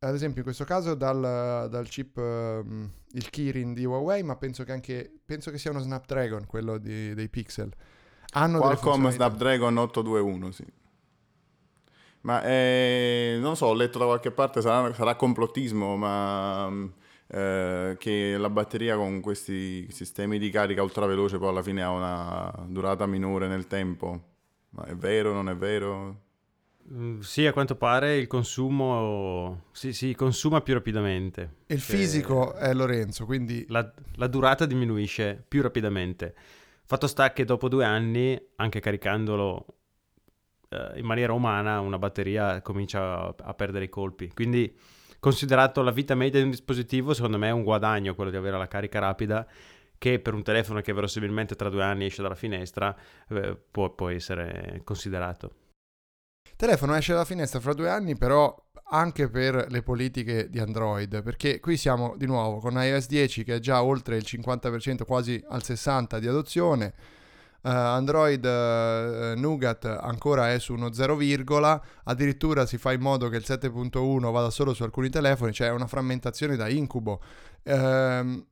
Ad 0.03 0.15
esempio 0.15 0.39
in 0.39 0.45
questo 0.45 0.65
caso 0.65 0.95
dal, 0.95 1.69
dal 1.69 1.87
chip, 1.89 2.17
uh, 2.17 2.65
il 3.13 3.31
Kirin 3.31 3.73
di 3.73 3.85
Huawei, 3.85 4.23
ma 4.23 4.37
penso 4.37 4.65
che 4.65 4.73
anche, 4.73 5.13
penso 5.25 5.51
che 5.51 5.59
sia 5.59 5.71
uno 5.71 5.81
Snapdragon, 5.81 6.47
quello 6.47 6.79
di, 6.79 7.15
dei 7.15 7.29
Pixel. 7.29 7.73
Hanno 8.33 8.61
Qualcomm 8.61 9.09
Snapdragon 9.09 9.77
821, 9.77 10.51
sì. 10.53 10.65
Ma 12.23 12.43
eh, 12.43 13.39
non 13.41 13.57
so, 13.57 13.67
ho 13.67 13.75
letto 13.75 13.99
da 13.99 14.05
qualche 14.05 14.31
parte, 14.31 14.61
sarà, 14.61 14.93
sarà 14.93 15.15
complottismo, 15.15 15.97
ma 15.97 16.71
eh, 17.27 17.97
che 17.99 18.37
la 18.37 18.51
batteria 18.51 18.97
con 18.97 19.21
questi 19.21 19.91
sistemi 19.91 20.39
di 20.39 20.51
carica 20.51 20.83
ultraveloce 20.83 21.39
poi 21.39 21.49
alla 21.49 21.63
fine 21.63 21.83
ha 21.83 21.91
una 21.91 22.67
durata 22.67 23.07
minore 23.07 23.47
nel 23.49 23.67
tempo. 23.67 24.29
Ma 24.71 24.85
è 24.85 24.95
vero, 24.95 25.33
non 25.33 25.49
è 25.49 25.57
vero? 25.57 26.21
Mm, 26.93 27.21
sì, 27.21 27.47
a 27.47 27.53
quanto 27.53 27.77
pare 27.77 28.17
il 28.17 28.27
consumo 28.27 29.65
si, 29.73 29.93
si 29.93 30.15
consuma 30.15 30.61
più 30.61 30.75
rapidamente. 30.75 31.57
Il 31.67 31.81
fisico 31.81 32.55
è 32.55 32.73
Lorenzo, 32.75 33.25
quindi... 33.25 33.65
La, 33.69 33.91
la 34.17 34.27
durata 34.27 34.67
diminuisce 34.67 35.43
più 35.47 35.63
rapidamente. 35.63 36.35
Fatto 36.85 37.07
sta 37.07 37.33
che 37.33 37.45
dopo 37.45 37.69
due 37.69 37.85
anni, 37.85 38.41
anche 38.57 38.81
caricandolo 38.81 39.67
eh, 40.71 40.99
in 40.99 41.05
maniera 41.05 41.33
umana, 41.33 41.81
una 41.81 41.99
batteria 41.99 42.63
comincia 42.63 43.27
a, 43.27 43.35
a, 43.37 43.55
perdere 43.55 43.85
i 43.85 43.89
colpi. 43.89 44.31
Quindi, 44.33 44.75
considerato 45.19 45.83
la 45.83 45.91
vita 45.91 46.15
media 46.15 46.39
di 46.39 46.45
un 46.45 46.51
dispositivo, 46.51 47.13
secondo 47.13 47.39
me 47.39 47.49
è 47.49 47.53
un 47.53 47.65
guadagno 47.65 48.15
quello 48.15 48.31
di 48.31 48.37
avere 48.37 48.57
la 48.57 48.69
carica 48.69 49.01
rapida 49.01 49.47
che 49.99 50.19
per 50.19 50.33
un 50.33 50.43
telefono 50.43 50.81
che 50.81 50.95
verosimilmente 50.95 51.55
tra 51.57 51.69
due 51.69 51.83
anni 51.83 52.07
esce 52.07 52.23
dalla 52.23 52.35
finestra 52.35 52.97
eh, 53.29 53.55
può, 53.71 53.91
può 53.91 54.09
essere 54.09 54.81
considerato. 54.83 55.57
Telefono 56.57 56.95
esce 56.95 57.13
dalla 57.13 57.27
finestra 57.27 57.61
fra 57.61 57.75
due 57.75 57.91
anni, 57.91 58.17
però 58.17 58.55
anche 58.93 59.29
per 59.29 59.67
le 59.69 59.83
politiche 59.83 60.49
di 60.49 60.59
Android, 60.59 61.23
perché 61.23 61.61
qui 61.61 61.77
siamo 61.77 62.15
di 62.17 62.27
nuovo 62.27 62.59
con 62.61 62.75
iOS 62.75 63.07
10 63.09 63.45
che 63.45 63.57
è 63.57 63.59
già 63.59 63.83
oltre 63.83 64.17
il 64.17 64.25
50%, 64.27 65.05
quasi 65.05 65.43
al 65.49 65.61
60% 65.63 66.19
di 66.19 66.27
adozione. 66.27 66.95
Uh, 67.63 67.69
Android 67.69 68.45
uh, 68.45 69.39
Nougat 69.39 69.85
ancora 69.85 70.53
è 70.53 70.59
su 70.59 70.73
uno 70.73 70.93
0, 70.93 71.19
addirittura 72.05 72.65
si 72.67 72.79
fa 72.79 72.93
in 72.93 73.01
modo 73.01 73.29
che 73.29 73.37
il 73.37 73.45
7.1 73.47 74.31
vada 74.31 74.51
solo 74.51 74.73
su 74.73 74.83
alcuni 74.83 75.11
telefoni, 75.11 75.53
cioè 75.53 75.71
una 75.71 75.87
frammentazione 75.87 76.57
da 76.57 76.69
incubo. 76.69 77.23
Uh, 77.65 78.47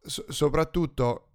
so- 0.00 0.26
soprattutto 0.28 1.26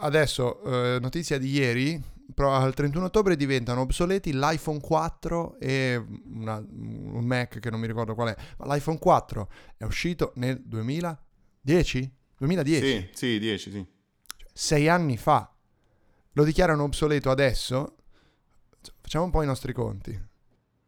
adesso, 0.00 0.62
eh, 0.62 0.98
notizia 1.00 1.38
di 1.38 1.50
ieri, 1.50 2.02
al 2.36 2.74
31 2.74 3.06
ottobre 3.06 3.36
diventano 3.36 3.80
obsoleti 3.80 4.32
l'iPhone 4.32 4.80
4 4.80 5.58
e 5.58 6.02
una, 6.26 6.58
un 6.58 7.24
Mac 7.24 7.58
che 7.58 7.70
non 7.70 7.80
mi 7.80 7.86
ricordo 7.86 8.14
qual 8.14 8.34
è, 8.34 8.36
ma 8.58 8.74
l'iPhone 8.74 8.98
4 8.98 9.50
è 9.76 9.84
uscito 9.84 10.32
nel 10.36 10.60
2010? 10.64 12.12
2010? 12.38 12.86
Sì, 12.86 13.08
sì, 13.12 13.38
10, 13.38 13.70
sì. 13.70 13.86
Cioè, 14.36 14.48
sei 14.52 14.88
anni 14.88 15.16
fa. 15.16 15.52
Lo 16.32 16.44
dichiarano 16.44 16.82
obsoleto 16.84 17.30
adesso? 17.30 17.96
Facciamo 19.00 19.24
un 19.24 19.30
po' 19.30 19.42
i 19.42 19.46
nostri 19.46 19.72
conti. 19.72 20.26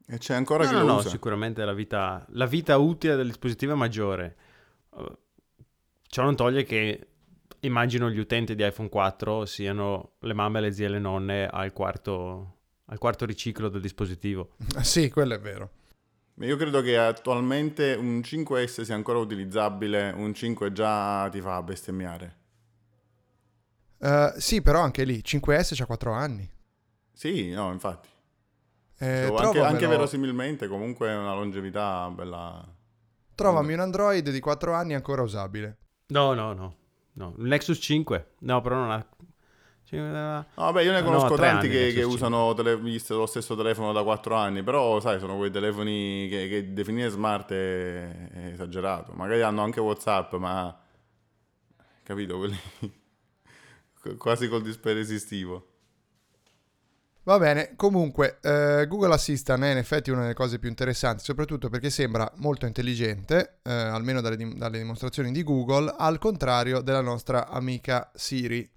E 0.06 0.18
c'è 0.18 0.34
ancora 0.34 0.64
no, 0.64 0.70
chi 0.70 0.76
no, 0.76 0.82
no, 0.82 0.96
usa. 0.96 1.08
sicuramente 1.08 1.64
la 1.64 1.72
vita, 1.72 2.26
la 2.30 2.46
vita 2.46 2.76
utile 2.78 3.14
del 3.14 3.26
dispositivo 3.26 3.72
è 3.72 3.76
maggiore. 3.76 4.36
Uh, 4.90 5.16
ciò 6.02 6.22
non 6.22 6.34
toglie 6.34 6.64
che 6.64 7.06
immagino 7.60 8.10
gli 8.10 8.18
utenti 8.18 8.54
di 8.54 8.66
iPhone 8.66 8.88
4 8.88 9.44
siano 9.46 10.12
le 10.20 10.34
mamme, 10.34 10.60
le 10.60 10.72
zie 10.72 10.86
e 10.86 10.88
le 10.88 10.98
nonne 10.98 11.46
al 11.46 11.72
quarto, 11.72 12.56
al 12.86 12.98
quarto 12.98 13.24
riciclo 13.24 13.68
del 13.68 13.80
dispositivo. 13.80 14.50
sì, 14.82 15.10
quello 15.10 15.34
è 15.34 15.40
vero. 15.40 15.70
Io 16.40 16.56
credo 16.56 16.80
che 16.80 16.96
attualmente 16.96 17.94
un 17.94 18.20
5S 18.20 18.82
sia 18.82 18.94
ancora 18.94 19.18
utilizzabile, 19.18 20.10
un 20.16 20.32
5 20.32 20.72
già 20.72 21.28
ti 21.28 21.40
fa 21.40 21.62
bestemmiare. 21.62 22.38
Uh, 24.00 24.32
sì, 24.38 24.62
però 24.62 24.80
anche 24.80 25.04
lì 25.04 25.18
5S 25.22 25.74
c'ha 25.76 25.84
4 25.84 26.12
anni. 26.12 26.50
Sì, 27.12 27.50
no, 27.50 27.70
infatti. 27.70 28.08
Eh, 28.98 29.26
cioè, 29.28 29.46
anche, 29.46 29.60
anche 29.60 29.86
verosimilmente 29.86 30.68
comunque 30.68 31.08
è 31.08 31.16
una 31.16 31.34
longevità 31.34 32.10
bella. 32.10 32.66
Trovami 33.34 33.74
un 33.74 33.80
Android 33.80 34.28
di 34.28 34.40
4 34.40 34.72
anni 34.72 34.94
ancora 34.94 35.22
usabile. 35.22 35.78
No, 36.08 36.32
no, 36.32 36.52
no. 36.54 36.76
No, 37.12 37.34
Nexus 37.36 37.78
5. 37.78 38.32
No, 38.40 38.60
però 38.60 38.76
non 38.76 38.90
ha... 38.90 39.06
No, 39.92 40.46
vabbè, 40.54 40.82
io 40.82 40.92
ne 40.92 41.02
conosco 41.02 41.30
no, 41.30 41.36
tanti 41.36 41.66
anni, 41.66 41.74
che, 41.74 41.92
che 41.92 42.02
usano 42.04 42.54
tele... 42.54 42.78
lo 43.08 43.26
stesso 43.26 43.56
telefono 43.56 43.92
da 43.92 44.04
4 44.04 44.36
anni, 44.36 44.62
però 44.62 45.00
sai, 45.00 45.18
sono 45.18 45.36
quei 45.36 45.50
telefoni 45.50 46.28
che, 46.28 46.46
che 46.48 46.72
definire 46.72 47.08
smart 47.08 47.50
è... 47.50 48.28
è, 48.30 48.46
esagerato. 48.52 49.12
Magari 49.12 49.42
hanno 49.42 49.62
anche 49.62 49.80
WhatsApp, 49.80 50.34
ma 50.34 50.78
capito, 52.04 52.38
quelli 52.38 52.58
quasi 54.16 54.48
col 54.48 54.62
display 54.62 54.94
resistivo. 54.94 55.66
Va 57.22 57.38
bene, 57.38 57.74
comunque 57.76 58.38
eh, 58.40 58.86
Google 58.88 59.12
Assistant 59.12 59.62
è 59.62 59.70
in 59.70 59.76
effetti 59.76 60.10
una 60.10 60.22
delle 60.22 60.34
cose 60.34 60.58
più 60.58 60.70
interessanti, 60.70 61.22
soprattutto 61.22 61.68
perché 61.68 61.90
sembra 61.90 62.30
molto 62.36 62.64
intelligente, 62.64 63.58
eh, 63.62 63.70
almeno 63.70 64.22
dalle, 64.22 64.36
dim- 64.36 64.56
dalle, 64.56 64.78
dimostrazioni 64.78 65.30
di 65.30 65.42
Google, 65.42 65.94
al 65.98 66.18
contrario 66.18 66.80
della 66.80 67.02
nostra 67.02 67.48
amica 67.48 68.10
Siri. 68.14 68.68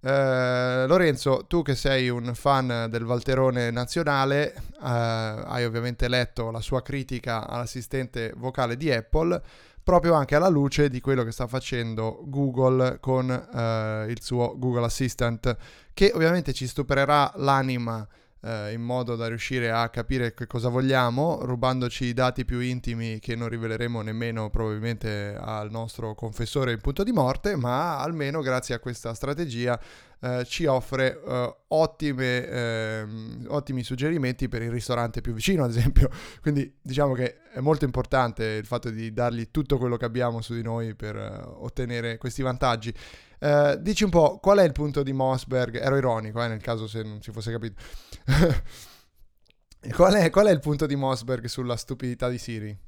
Eh, 0.00 0.84
Lorenzo, 0.88 1.44
tu 1.46 1.62
che 1.62 1.76
sei 1.76 2.08
un 2.08 2.34
fan 2.34 2.88
del 2.90 3.04
Valterone 3.04 3.70
nazionale, 3.70 4.52
eh, 4.52 4.60
hai 4.80 5.64
ovviamente 5.64 6.08
letto 6.08 6.50
la 6.50 6.60
sua 6.60 6.82
critica 6.82 7.48
all'assistente 7.48 8.32
vocale 8.36 8.76
di 8.76 8.90
Apple 8.90 9.40
proprio 9.82 10.14
anche 10.14 10.34
alla 10.34 10.48
luce 10.48 10.88
di 10.88 11.00
quello 11.00 11.24
che 11.24 11.32
sta 11.32 11.46
facendo 11.46 12.22
Google 12.26 12.98
con 13.00 13.30
eh, 13.30 14.06
il 14.08 14.22
suo 14.22 14.56
Google 14.58 14.84
Assistant, 14.84 15.56
che 15.92 16.12
ovviamente 16.14 16.52
ci 16.52 16.66
stupererà 16.66 17.32
l'anima 17.36 18.06
eh, 18.42 18.72
in 18.72 18.82
modo 18.82 19.16
da 19.16 19.28
riuscire 19.28 19.70
a 19.70 19.88
capire 19.88 20.34
che 20.34 20.46
cosa 20.46 20.68
vogliamo, 20.68 21.44
rubandoci 21.44 22.06
i 22.06 22.12
dati 22.12 22.44
più 22.44 22.60
intimi 22.60 23.18
che 23.18 23.36
non 23.36 23.48
riveleremo 23.48 24.02
nemmeno 24.02 24.50
probabilmente 24.50 25.36
al 25.38 25.70
nostro 25.70 26.14
confessore 26.14 26.72
in 26.72 26.80
punto 26.80 27.04
di 27.04 27.12
morte, 27.12 27.56
ma 27.56 27.98
almeno 27.98 28.40
grazie 28.40 28.74
a 28.74 28.78
questa 28.78 29.14
strategia 29.14 29.80
eh, 30.24 30.44
ci 30.44 30.66
offre 30.66 31.20
eh, 31.20 31.56
ottime, 31.68 32.46
eh, 32.46 33.06
ottimi 33.48 33.82
suggerimenti 33.82 34.48
per 34.48 34.62
il 34.62 34.70
ristorante 34.70 35.20
più 35.20 35.32
vicino, 35.32 35.64
ad 35.64 35.70
esempio. 35.70 36.08
Quindi 36.40 36.78
diciamo 36.80 37.14
che 37.14 37.38
è 37.52 37.60
molto 37.60 37.84
importante 37.84 38.44
il 38.44 38.66
fatto 38.66 38.90
di 38.90 39.12
dargli 39.12 39.50
tutto 39.50 39.78
quello 39.78 39.96
che 39.96 40.04
abbiamo 40.04 40.40
su 40.40 40.54
di 40.54 40.62
noi 40.62 40.94
per 40.94 41.16
uh, 41.16 41.64
ottenere 41.64 42.18
questi 42.18 42.42
vantaggi. 42.42 42.94
Uh, 43.42 43.76
dici 43.80 44.04
un 44.04 44.10
po' 44.10 44.38
qual 44.38 44.58
è 44.58 44.64
il 44.64 44.72
punto 44.72 45.02
di 45.02 45.12
Mossberg? 45.12 45.76
Ero 45.76 45.96
ironico, 45.96 46.42
eh, 46.42 46.48
nel 46.48 46.60
caso 46.60 46.86
se 46.86 47.02
non 47.02 47.20
si 47.20 47.32
fosse 47.32 47.50
capito. 47.50 47.80
qual, 49.96 50.14
è, 50.14 50.30
qual 50.30 50.46
è 50.46 50.50
il 50.50 50.60
punto 50.60 50.86
di 50.86 50.94
Mossberg 50.94 51.46
sulla 51.46 51.76
stupidità 51.76 52.28
di 52.28 52.38
Siri? 52.38 52.78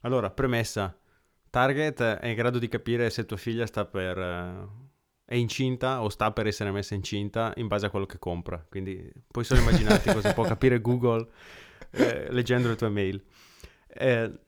Allora, 0.00 0.30
premessa. 0.30 0.96
Target 1.50 2.02
è 2.02 2.26
in 2.26 2.34
grado 2.34 2.58
di 2.58 2.68
capire 2.68 3.10
se 3.10 3.24
tua 3.24 3.36
figlia 3.36 3.66
sta 3.66 3.84
per... 3.84 4.18
Uh 4.18 4.84
è 5.28 5.34
incinta 5.34 6.02
o 6.02 6.08
sta 6.08 6.30
per 6.30 6.46
essere 6.46 6.70
messa 6.70 6.94
incinta 6.94 7.52
in 7.56 7.66
base 7.66 7.86
a 7.86 7.90
quello 7.90 8.06
che 8.06 8.18
compra. 8.18 8.64
Quindi 8.66 9.12
puoi 9.28 9.44
solo 9.44 9.60
immaginarti 9.60 10.12
cosa 10.12 10.32
può 10.32 10.44
capire 10.44 10.80
Google 10.80 11.28
eh, 11.90 12.30
leggendo 12.30 12.68
le 12.68 12.76
tue 12.76 12.88
mail. 12.88 13.22
Eh, 13.88 14.08
eh, 14.08 14.40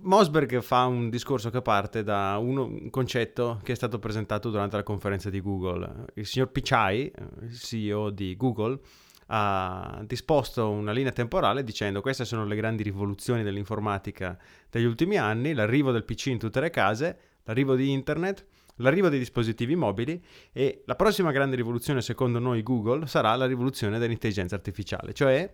Mosberg 0.00 0.60
fa 0.60 0.86
un 0.86 1.10
discorso 1.10 1.50
che 1.50 1.62
parte 1.62 2.02
da 2.02 2.38
un 2.38 2.90
concetto 2.90 3.60
che 3.62 3.72
è 3.72 3.74
stato 3.74 3.98
presentato 3.98 4.50
durante 4.50 4.76
la 4.76 4.82
conferenza 4.82 5.30
di 5.30 5.40
Google. 5.40 6.06
Il 6.14 6.26
signor 6.26 6.50
Pichai, 6.50 7.12
il 7.42 7.58
CEO 7.58 8.10
di 8.10 8.36
Google, 8.36 8.78
ha 9.26 10.02
disposto 10.06 10.70
una 10.70 10.92
linea 10.92 11.12
temporale 11.12 11.62
dicendo 11.64 12.00
queste 12.00 12.24
sono 12.24 12.44
le 12.44 12.56
grandi 12.56 12.82
rivoluzioni 12.82 13.42
dell'informatica 13.42 14.38
degli 14.70 14.84
ultimi 14.84 15.16
anni, 15.16 15.52
l'arrivo 15.52 15.92
del 15.92 16.04
PC 16.04 16.26
in 16.26 16.38
tutte 16.38 16.60
le 16.60 16.70
case, 16.70 17.18
l'arrivo 17.44 17.74
di 17.74 17.90
internet, 17.90 18.46
l'arrivo 18.76 19.08
dei 19.08 19.18
dispositivi 19.18 19.76
mobili 19.76 20.22
e 20.52 20.82
la 20.86 20.94
prossima 20.96 21.30
grande 21.30 21.56
rivoluzione 21.56 22.00
secondo 22.00 22.38
noi 22.38 22.62
Google 22.62 23.06
sarà 23.06 23.34
la 23.36 23.46
rivoluzione 23.46 23.98
dell'intelligenza 23.98 24.54
artificiale, 24.54 25.12
cioè 25.12 25.52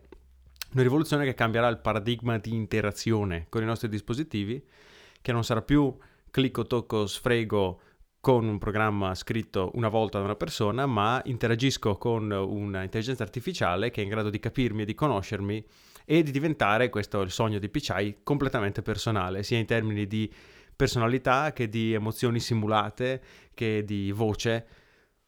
una 0.75 0.83
rivoluzione 0.83 1.25
che 1.25 1.35
cambierà 1.35 1.69
il 1.69 1.79
paradigma 1.79 2.37
di 2.39 2.53
interazione 2.53 3.47
con 3.49 3.63
i 3.63 3.67
nostri 3.67 3.89
dispositivi, 3.89 4.63
che 5.23 5.33
non 5.33 5.45
sarà 5.45 5.63
più 5.63 5.97
clicco, 6.31 6.67
tocco, 6.67 7.07
sfrego 7.07 7.81
con 8.21 8.47
un 8.47 8.59
programma 8.59 9.15
scritto 9.15 9.71
una 9.75 9.89
volta 9.89 10.19
da 10.19 10.25
una 10.25 10.35
persona, 10.35 10.87
ma 10.87 11.21
interagisco 11.27 11.97
con 11.97 12.31
un'intelligenza 12.31 13.23
artificiale 13.23 13.91
che 13.91 14.01
è 14.01 14.05
in 14.05 14.11
grado 14.11 14.31
di 14.31 14.41
capirmi 14.41 14.83
e 14.83 14.85
di 14.85 14.95
conoscermi 14.95 15.65
e 16.05 16.23
di 16.23 16.33
diventare, 16.33 16.91
questo 16.91 17.21
è 17.21 17.25
il 17.25 17.31
sogno 17.31 17.59
di 17.59 17.69
Pichai, 17.69 18.19
completamente 18.23 18.83
personale, 18.83 19.43
sia 19.43 19.59
in 19.59 19.67
termini 19.67 20.07
di 20.07 20.33
personalità 20.75 21.53
che 21.53 21.69
di 21.69 21.93
emozioni 21.93 22.41
simulate 22.41 23.23
che 23.55 23.85
di 23.85 24.11
voce 24.11 24.67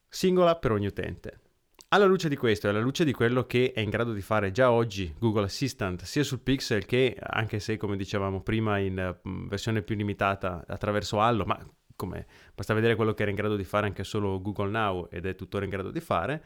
singola 0.09 0.57
per 0.57 0.73
ogni 0.73 0.87
utente. 0.87 1.41
Alla 1.89 2.07
luce 2.07 2.29
di 2.29 2.37
questo 2.37 2.67
e 2.67 2.71
alla 2.71 2.81
luce 2.81 3.05
di 3.05 3.13
quello 3.13 3.47
che 3.47 3.73
è 3.73 3.81
in 3.81 3.91
grado 3.91 4.13
di 4.13 4.21
fare 4.21 4.51
già 4.51 4.73
oggi 4.73 5.15
Google 5.19 5.45
Assistant 5.45 6.03
sia 6.03 6.25
sul 6.25 6.41
Pixel 6.41 6.85
che 6.85 7.17
anche 7.21 7.61
se 7.61 7.77
come 7.77 7.97
dicevamo 7.97 8.43
prima 8.43 8.79
in 8.79 9.19
uh, 9.23 9.47
versione 9.47 9.83
più 9.83 9.95
limitata 9.95 10.65
attraverso 10.67 11.21
Allo, 11.21 11.45
ma 11.45 11.57
come 11.95 12.27
basta 12.55 12.75
vedere 12.75 12.97
quello 12.97 13.15
che 13.15 13.23
era 13.23 13.31
in 13.31 13.37
grado 13.37 13.55
di 13.55 13.63
fare 13.63 13.87
anche 13.87 14.03
solo 14.03 14.41
Google 14.43 14.71
Now 14.71 15.07
ed 15.11 15.27
è 15.27 15.37
tuttora 15.37 15.65
in 15.65 15.71
grado 15.71 15.93
di 15.93 16.01
fare, 16.01 16.45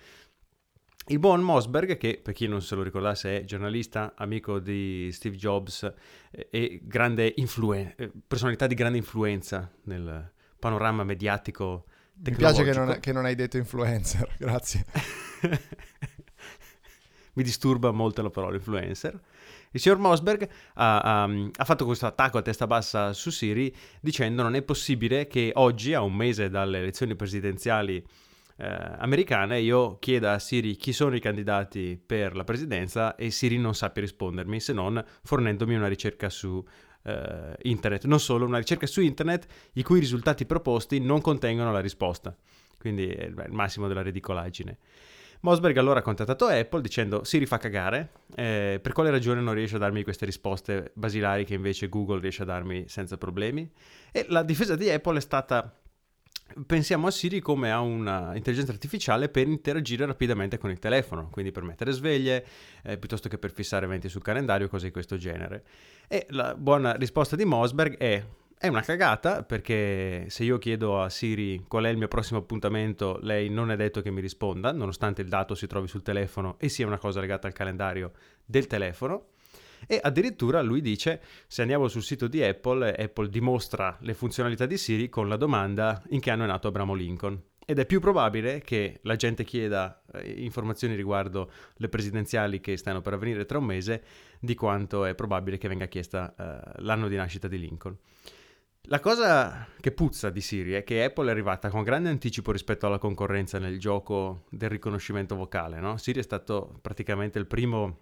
il 1.07 1.19
buon 1.19 1.41
Mosberg, 1.41 1.97
che 1.97 2.21
per 2.23 2.35
chi 2.35 2.47
non 2.47 2.61
se 2.63 2.75
lo 2.75 2.83
ricordasse 2.83 3.41
è 3.41 3.45
giornalista, 3.45 4.13
amico 4.17 4.59
di 4.59 5.09
Steve 5.11 5.37
Jobs 5.37 5.91
eh, 6.31 6.49
e 6.51 6.81
grande 6.85 7.33
influen- 7.37 7.95
eh, 7.97 8.13
personalità 8.29 8.67
di 8.67 8.75
grande 8.75 8.99
influenza 8.99 9.73
nel 9.85 10.33
panorama 10.59 11.03
mediatico 11.03 11.87
Mi 12.23 12.37
piace 12.37 12.63
che 12.63 12.73
non, 12.73 12.99
che 13.01 13.13
non 13.13 13.25
hai 13.25 13.35
detto 13.35 13.57
influencer, 13.57 14.35
grazie. 14.39 14.85
Mi 17.35 17.43
disturba 17.43 17.91
molto 17.91 18.23
la 18.23 18.31
parola 18.31 18.57
influencer. 18.57 19.19
Il 19.73 19.81
signor 19.81 19.99
Mosberg 19.99 20.49
ha, 20.75 20.99
ha, 20.99 21.23
ha, 21.23 21.65
fatto 21.65 21.85
questo 21.85 22.07
attacco 22.07 22.39
a 22.39 22.43
testa 22.43 22.67
bassa 22.67 23.13
su 23.13 23.31
Siri 23.31 23.75
dicendo 24.01 24.43
non 24.43 24.57
è 24.57 24.63
possibile 24.63 25.29
che 25.29 25.53
oggi, 25.55 25.95
a 25.95 26.03
un 26.03 26.15
mese 26.15 26.49
dalle 26.51 26.79
elezioni 26.79 27.15
presidenziali 27.15 28.05
eh, 28.57 28.67
americana 28.99 29.57
io 29.57 29.99
chieda 29.99 30.33
a 30.33 30.39
Siri 30.39 30.77
chi 30.77 30.93
sono 30.93 31.15
i 31.15 31.21
candidati 31.21 31.99
per 32.05 32.37
la 32.37 32.45
presidenza 32.45 33.15
e 33.15 33.31
Siri 33.31 33.59
non 33.59 33.75
sappia 33.75 34.03
rispondermi 34.03 34.61
se 34.61 34.73
non 34.73 35.03
fornendomi 35.23 35.77
una 35.77 35.89
ricerca 35.89 36.29
su 36.29 36.63
eh, 37.05 37.57
internet. 37.63 38.05
Non 38.05 38.21
solo, 38.21 38.45
una 38.45 38.59
ricerca 38.59 38.87
su 38.87 39.01
internet 39.01 39.47
i 39.75 39.83
cui 39.83 40.01
risultati 40.01 40.45
proposti 40.47 41.01
non 41.01 41.21
contengono 41.21 41.73
la 41.73 41.81
risposta. 41.81 42.37
Quindi 42.79 43.09
è 43.09 43.27
il 43.27 43.47
massimo 43.51 43.89
della 43.89 44.03
ridicolaggine. 44.03 44.79
Mosberg 45.43 45.77
allora 45.79 46.01
ha 46.01 46.03
contattato 46.03 46.47
Apple 46.47 46.83
dicendo 46.83 47.25
Siri 47.25 47.47
fa 47.47 47.57
cagare, 47.57 48.11
eh, 48.35 48.79
per 48.83 48.93
quale 48.93 49.11
ragione 49.11 49.41
non 49.41 49.55
riesce 49.55 49.77
a 49.77 49.79
darmi 49.79 50.03
queste 50.03 50.27
risposte 50.27 50.93
basilari 50.95 51.45
che 51.45 51.55
invece 51.55 51.89
Google 51.89 52.21
riesce 52.21 52.43
a 52.43 52.47
darmi 52.47 52.85
senza 52.89 53.17
problemi? 53.17 53.71
E 54.13 54.27
la 54.29 54.43
difesa 54.43 54.77
di 54.77 54.91
Apple 54.91 55.17
è 55.17 55.21
stata 55.21 55.75
pensiamo 56.67 57.07
a 57.07 57.11
Siri 57.11 57.41
come 57.41 57.71
a 57.71 57.81
un'intelligenza 57.81 58.73
artificiale 58.73 59.29
per 59.29 59.47
interagire 59.47 60.05
rapidamente 60.05 60.59
con 60.59 60.71
il 60.71 60.79
telefono, 60.79 61.29
quindi 61.31 61.53
per 61.53 61.63
mettere 61.63 61.93
sveglie, 61.93 62.45
eh, 62.83 62.99
piuttosto 62.99 63.29
che 63.29 63.39
per 63.39 63.53
fissare 63.53 63.87
eventi 63.87 64.09
sul 64.09 64.23
calendario, 64.23 64.69
cose 64.69 64.87
di 64.87 64.93
questo 64.93 65.17
genere. 65.17 65.65
E 66.09 66.27
la 66.31 66.55
buona 66.55 66.95
risposta 66.95 67.37
di 67.37 67.45
Mosberg 67.45 67.97
è 67.97 68.23
è 68.63 68.69
una 68.69 68.83
cagata 68.83 69.43
perché 69.43 70.27
se 70.29 70.45
io 70.45 70.59
chiedo 70.59 71.01
a 71.01 71.09
Siri 71.09 71.65
qual 71.67 71.85
è 71.85 71.89
il 71.89 71.97
mio 71.97 72.09
prossimo 72.09 72.41
appuntamento, 72.41 73.19
lei 73.23 73.49
non 73.49 73.71
è 73.71 73.77
detto 73.77 74.03
che 74.03 74.11
mi 74.11 74.21
risponda, 74.21 74.71
nonostante 74.71 75.23
il 75.23 75.29
dato 75.29 75.55
si 75.55 75.67
trovi 75.67 75.89
sul 75.89 76.03
telefono 76.03 76.57
e 76.59 76.69
sia 76.69 76.87
una 76.87 76.99
cosa 76.99 77.21
legata 77.21 77.47
al 77.47 77.55
calendario 77.55 78.13
del 78.45 78.67
telefono. 78.67 79.29
E 79.87 79.99
addirittura 80.03 80.61
lui 80.61 80.83
dice, 80.83 81.23
se 81.47 81.63
andiamo 81.63 81.89
sul 81.89 82.03
sito 82.03 82.29
di 82.29 82.43
Apple, 82.43 82.95
Apple 82.95 83.31
dimostra 83.31 83.97
le 84.03 84.13
funzionalità 84.13 84.67
di 84.67 84.77
Siri 84.77 85.09
con 85.09 85.27
la 85.27 85.37
domanda 85.37 86.03
in 86.11 86.21
che 86.21 86.31
anno 86.31 86.45
è 86.45 86.47
nato 86.47 86.69
Abramo 86.69 86.93
Lincoln. 86.93 87.43
Ed 87.65 87.79
è 87.79 87.87
più 87.87 87.99
probabile 87.99 88.61
che 88.61 88.99
la 89.05 89.17
gente 89.17 89.43
chieda 89.43 90.03
eh, 90.13 90.33
informazioni 90.33 90.95
riguardo 90.97 91.51
le 91.77 91.89
presidenziali 91.89 92.61
che 92.61 92.77
stanno 92.77 93.01
per 93.01 93.15
avvenire 93.15 93.47
tra 93.47 93.57
un 93.57 93.65
mese 93.65 94.05
di 94.39 94.55
quanto 94.55 95.07
è 95.07 95.15
probabile 95.15 95.57
che 95.57 95.69
venga 95.69 95.87
chiesta 95.87 96.35
eh, 96.37 96.83
l'anno 96.83 97.09
di 97.09 97.17
nascita 97.17 97.49
di 97.49 97.59
Lincoln. 97.59 97.97
La 98.85 98.99
cosa 98.99 99.69
che 99.79 99.93
puzza 99.93 100.31
di 100.31 100.41
Siri 100.41 100.73
è 100.73 100.83
che 100.83 101.05
Apple 101.05 101.29
è 101.29 101.31
arrivata 101.31 101.69
con 101.71 101.83
grande 101.83 102.09
anticipo 102.09 102.51
rispetto 102.51 102.87
alla 102.87 102.99
concorrenza 102.99 103.59
nel 103.59 103.79
gioco 103.79 104.45
del 104.51 104.71
riconoscimento 104.71 105.37
vocale. 105.37 105.79
No? 105.81 105.97
Siri 105.97 106.19
è 106.21 106.23
stato 106.23 106.79
praticamente 106.81 107.39
il 107.39 107.47
primo 107.47 107.99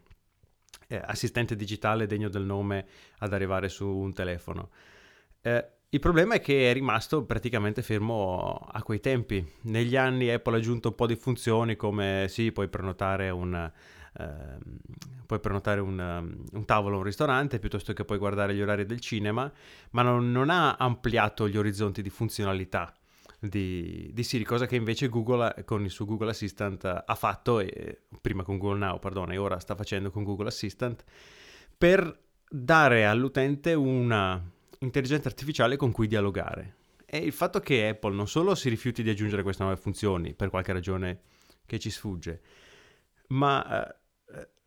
eh, 0.87 1.01
assistente 1.05 1.57
digitale 1.57 2.07
degno 2.07 2.29
del 2.29 2.45
nome 2.45 2.87
ad 3.18 3.33
arrivare 3.33 3.68
su 3.68 3.87
un 3.87 4.12
telefono. 4.12 4.70
Eh, 5.43 5.66
il 5.91 6.01
problema 6.01 6.35
è 6.35 6.41
che 6.41 6.70
è 6.70 6.72
rimasto 6.72 7.24
praticamente 7.24 7.83
fermo 7.83 8.57
a 8.70 8.83
quei 8.83 9.01
tempi. 9.01 9.47
Negli 9.62 9.97
anni 9.97 10.31
Apple 10.31 10.55
ha 10.55 10.59
aggiunto 10.59 10.89
un 10.89 10.95
po' 10.95 11.07
di 11.07 11.16
funzioni 11.16 11.76
come 11.76 12.26
sì, 12.29 12.53
puoi 12.53 12.68
prenotare 12.68 13.31
un, 13.31 13.70
puoi 15.27 15.41
prenotare 15.41 15.81
un, 15.81 15.99
um, 15.99 16.45
un, 16.53 16.64
tavolo 16.64 16.97
a 16.97 16.99
un 16.99 17.05
ristorante 17.05 17.59
piuttosto 17.59 17.93
che 17.93 18.05
puoi 18.05 18.19
guardare 18.19 18.55
gli 18.55 18.62
orari 18.62 18.87
del 18.87 19.01
cinema, 19.01 19.51
ma 19.91 20.03
non, 20.03 20.33
non 20.33 20.51
ha 20.51 20.77
ampliato 20.77 21.49
gli 21.49 21.57
orizzonti 21.57 22.03
di 22.03 22.11
funzionalità 22.11 22.93
di, 23.41 24.11
di, 24.12 24.23
Siri, 24.25 24.45
cosa 24.45 24.66
che 24.66 24.77
invece 24.77 25.09
Google 25.09 25.62
con 25.64 25.85
il 25.85 25.91
suo 25.91 26.05
Google 26.05 26.31
Assistant 26.31 26.85
ha 26.85 27.14
fatto, 27.14 27.61
e, 27.61 28.03
prima 28.21 28.43
con 28.43 28.59
Google 28.59 28.79
Now, 28.79 28.99
pardon, 28.99 29.31
e 29.33 29.37
ora 29.37 29.59
sta 29.61 29.75
facendo 29.75 30.11
con 30.11 30.25
Google 30.25 30.49
Assistant, 30.49 31.05
per 31.77 32.19
dare 32.51 33.07
all'utente 33.07 33.75
una 33.75 34.43
intelligenza 34.81 35.29
artificiale 35.29 35.77
con 35.77 35.93
cui 35.93 36.07
dialogare. 36.07 36.77
E 37.07 37.19
il 37.19 37.33
fatto 37.33 37.61
che 37.61 37.89
Apple 37.89 38.14
non 38.14 38.29
solo 38.29 38.55
si 38.55 38.69
rifiuti 38.69 39.03
di 39.03 39.11
aggiungere 39.11 39.43
queste 39.43 39.62
nuove 39.62 39.79
funzioni, 39.79 40.35
per 40.35 40.51
qualche 40.51 40.73
ragione 40.73 41.21
che 41.64 41.79
ci 41.79 41.91
sfugge, 41.91 42.41
ma 43.29 43.87
eh, 43.87 43.97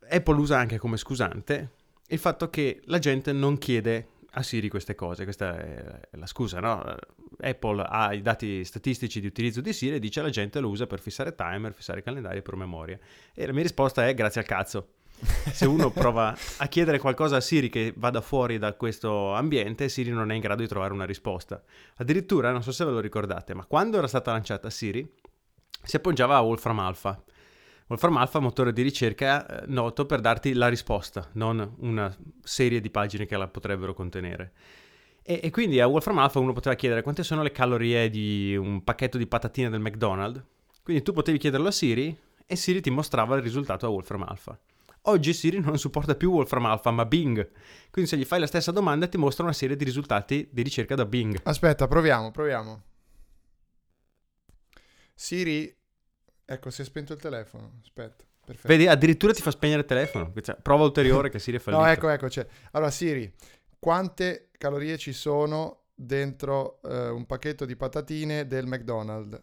Apple 0.08 0.36
usa 0.36 0.58
anche 0.58 0.78
come 0.78 0.96
scusante 0.96 1.80
il 2.12 2.18
fatto 2.18 2.50
che 2.50 2.80
la 2.84 2.98
gente 2.98 3.32
non 3.32 3.56
chiede 3.58 4.08
a 4.34 4.42
Siri 4.42 4.68
queste 4.68 4.94
cose, 4.94 5.24
questa 5.24 5.58
è 5.58 6.00
la 6.12 6.26
scusa, 6.26 6.60
no? 6.60 6.94
Apple 7.40 7.82
ha 7.82 8.12
i 8.12 8.22
dati 8.22 8.64
statistici 8.64 9.20
di 9.20 9.26
utilizzo 9.26 9.60
di 9.60 9.72
Siri 9.72 9.96
e 9.96 9.98
dice 9.98 10.20
alla 10.20 10.30
gente 10.30 10.60
lo 10.60 10.68
usa 10.68 10.86
per 10.86 11.00
fissare 11.00 11.34
timer, 11.34 11.72
fissare 11.74 12.02
calendari 12.02 12.38
e 12.38 12.42
promemoria. 12.42 12.98
E 13.34 13.46
la 13.46 13.52
mia 13.52 13.62
risposta 13.62 14.06
è 14.06 14.14
grazie 14.14 14.40
al 14.40 14.46
cazzo. 14.46 14.88
Se 15.52 15.66
uno 15.66 15.90
prova 15.90 16.36
a 16.58 16.66
chiedere 16.66 16.98
qualcosa 16.98 17.36
a 17.36 17.40
Siri 17.40 17.68
che 17.68 17.92
vada 17.96 18.20
fuori 18.20 18.58
da 18.58 18.74
questo 18.74 19.32
ambiente, 19.32 19.88
Siri 19.88 20.10
non 20.10 20.30
è 20.30 20.34
in 20.34 20.40
grado 20.40 20.62
di 20.62 20.68
trovare 20.68 20.92
una 20.92 21.04
risposta. 21.04 21.62
Addirittura, 21.96 22.52
non 22.52 22.62
so 22.62 22.72
se 22.72 22.84
ve 22.84 22.90
lo 22.90 23.00
ricordate, 23.00 23.54
ma 23.54 23.64
quando 23.64 23.98
era 23.98 24.08
stata 24.08 24.32
lanciata 24.32 24.68
Siri, 24.70 25.10
si 25.82 25.96
appoggiava 25.96 26.36
a 26.36 26.40
Wolfram 26.40 26.78
Alpha. 26.78 27.22
Wolfram 27.92 28.16
Alpha 28.16 28.38
motore 28.38 28.72
di 28.72 28.80
ricerca 28.80 29.46
eh, 29.46 29.64
noto 29.66 30.06
per 30.06 30.20
darti 30.20 30.54
la 30.54 30.68
risposta, 30.68 31.28
non 31.32 31.74
una 31.80 32.14
serie 32.42 32.80
di 32.80 32.88
pagine 32.88 33.26
che 33.26 33.36
la 33.36 33.48
potrebbero 33.48 33.92
contenere. 33.92 34.52
E, 35.22 35.40
e, 35.42 35.50
quindi 35.50 35.78
a 35.78 35.86
Wolfram 35.86 36.16
Alpha 36.16 36.38
uno 36.38 36.54
poteva 36.54 36.74
chiedere 36.74 37.02
quante 37.02 37.22
sono 37.22 37.42
le 37.42 37.52
calorie 37.52 38.08
di 38.08 38.56
un 38.56 38.82
pacchetto 38.82 39.18
di 39.18 39.26
patatine 39.26 39.68
del 39.68 39.80
McDonald's. 39.80 40.42
Quindi 40.82 41.02
tu 41.02 41.12
potevi 41.12 41.36
chiederlo 41.36 41.68
a 41.68 41.70
Siri 41.70 42.16
e 42.46 42.56
Siri 42.56 42.80
ti 42.80 42.88
mostrava 42.88 43.36
il 43.36 43.42
risultato 43.42 43.84
a 43.84 43.90
Wolfram 43.90 44.22
Alpha. 44.22 44.58
Oggi 45.02 45.34
Siri 45.34 45.60
non 45.60 45.78
supporta 45.78 46.14
più 46.14 46.30
Wolfram 46.30 46.64
Alpha, 46.64 46.90
ma 46.90 47.04
Bing. 47.04 47.50
Quindi 47.90 48.10
se 48.10 48.16
gli 48.16 48.24
fai 48.24 48.40
la 48.40 48.46
stessa 48.46 48.72
domanda 48.72 49.06
ti 49.06 49.18
mostra 49.18 49.44
una 49.44 49.52
serie 49.52 49.76
di 49.76 49.84
risultati 49.84 50.48
di 50.50 50.62
ricerca 50.62 50.94
da 50.94 51.04
Bing. 51.04 51.40
Aspetta, 51.42 51.86
proviamo, 51.86 52.30
proviamo. 52.30 52.82
Siri, 55.14 55.76
ecco, 56.52 56.70
si 56.70 56.82
è 56.82 56.84
spento 56.84 57.12
il 57.12 57.20
telefono. 57.20 57.78
Aspetta, 57.82 58.24
perfetto. 58.44 58.68
Vedi, 58.68 58.86
addirittura 58.86 59.32
ti 59.32 59.42
fa 59.42 59.50
spegnere 59.50 59.80
il 59.80 59.86
telefono. 59.86 60.32
Cioè, 60.40 60.56
prova 60.60 60.84
ulteriore 60.84 61.30
che 61.30 61.38
Siri 61.38 61.56
è 61.56 61.60
fallito. 61.60 61.82
No, 61.82 61.88
ecco, 61.90 62.08
ecco, 62.08 62.28
c'è. 62.28 62.46
Allora, 62.72 62.90
Siri, 62.90 63.32
quante 63.78 64.50
calorie 64.58 64.96
ci 64.98 65.12
sono 65.12 65.84
dentro 65.94 66.80
eh, 66.82 67.08
un 67.08 67.26
pacchetto 67.26 67.64
di 67.64 67.76
patatine 67.76 68.46
del 68.46 68.66
McDonald's? 68.66 69.40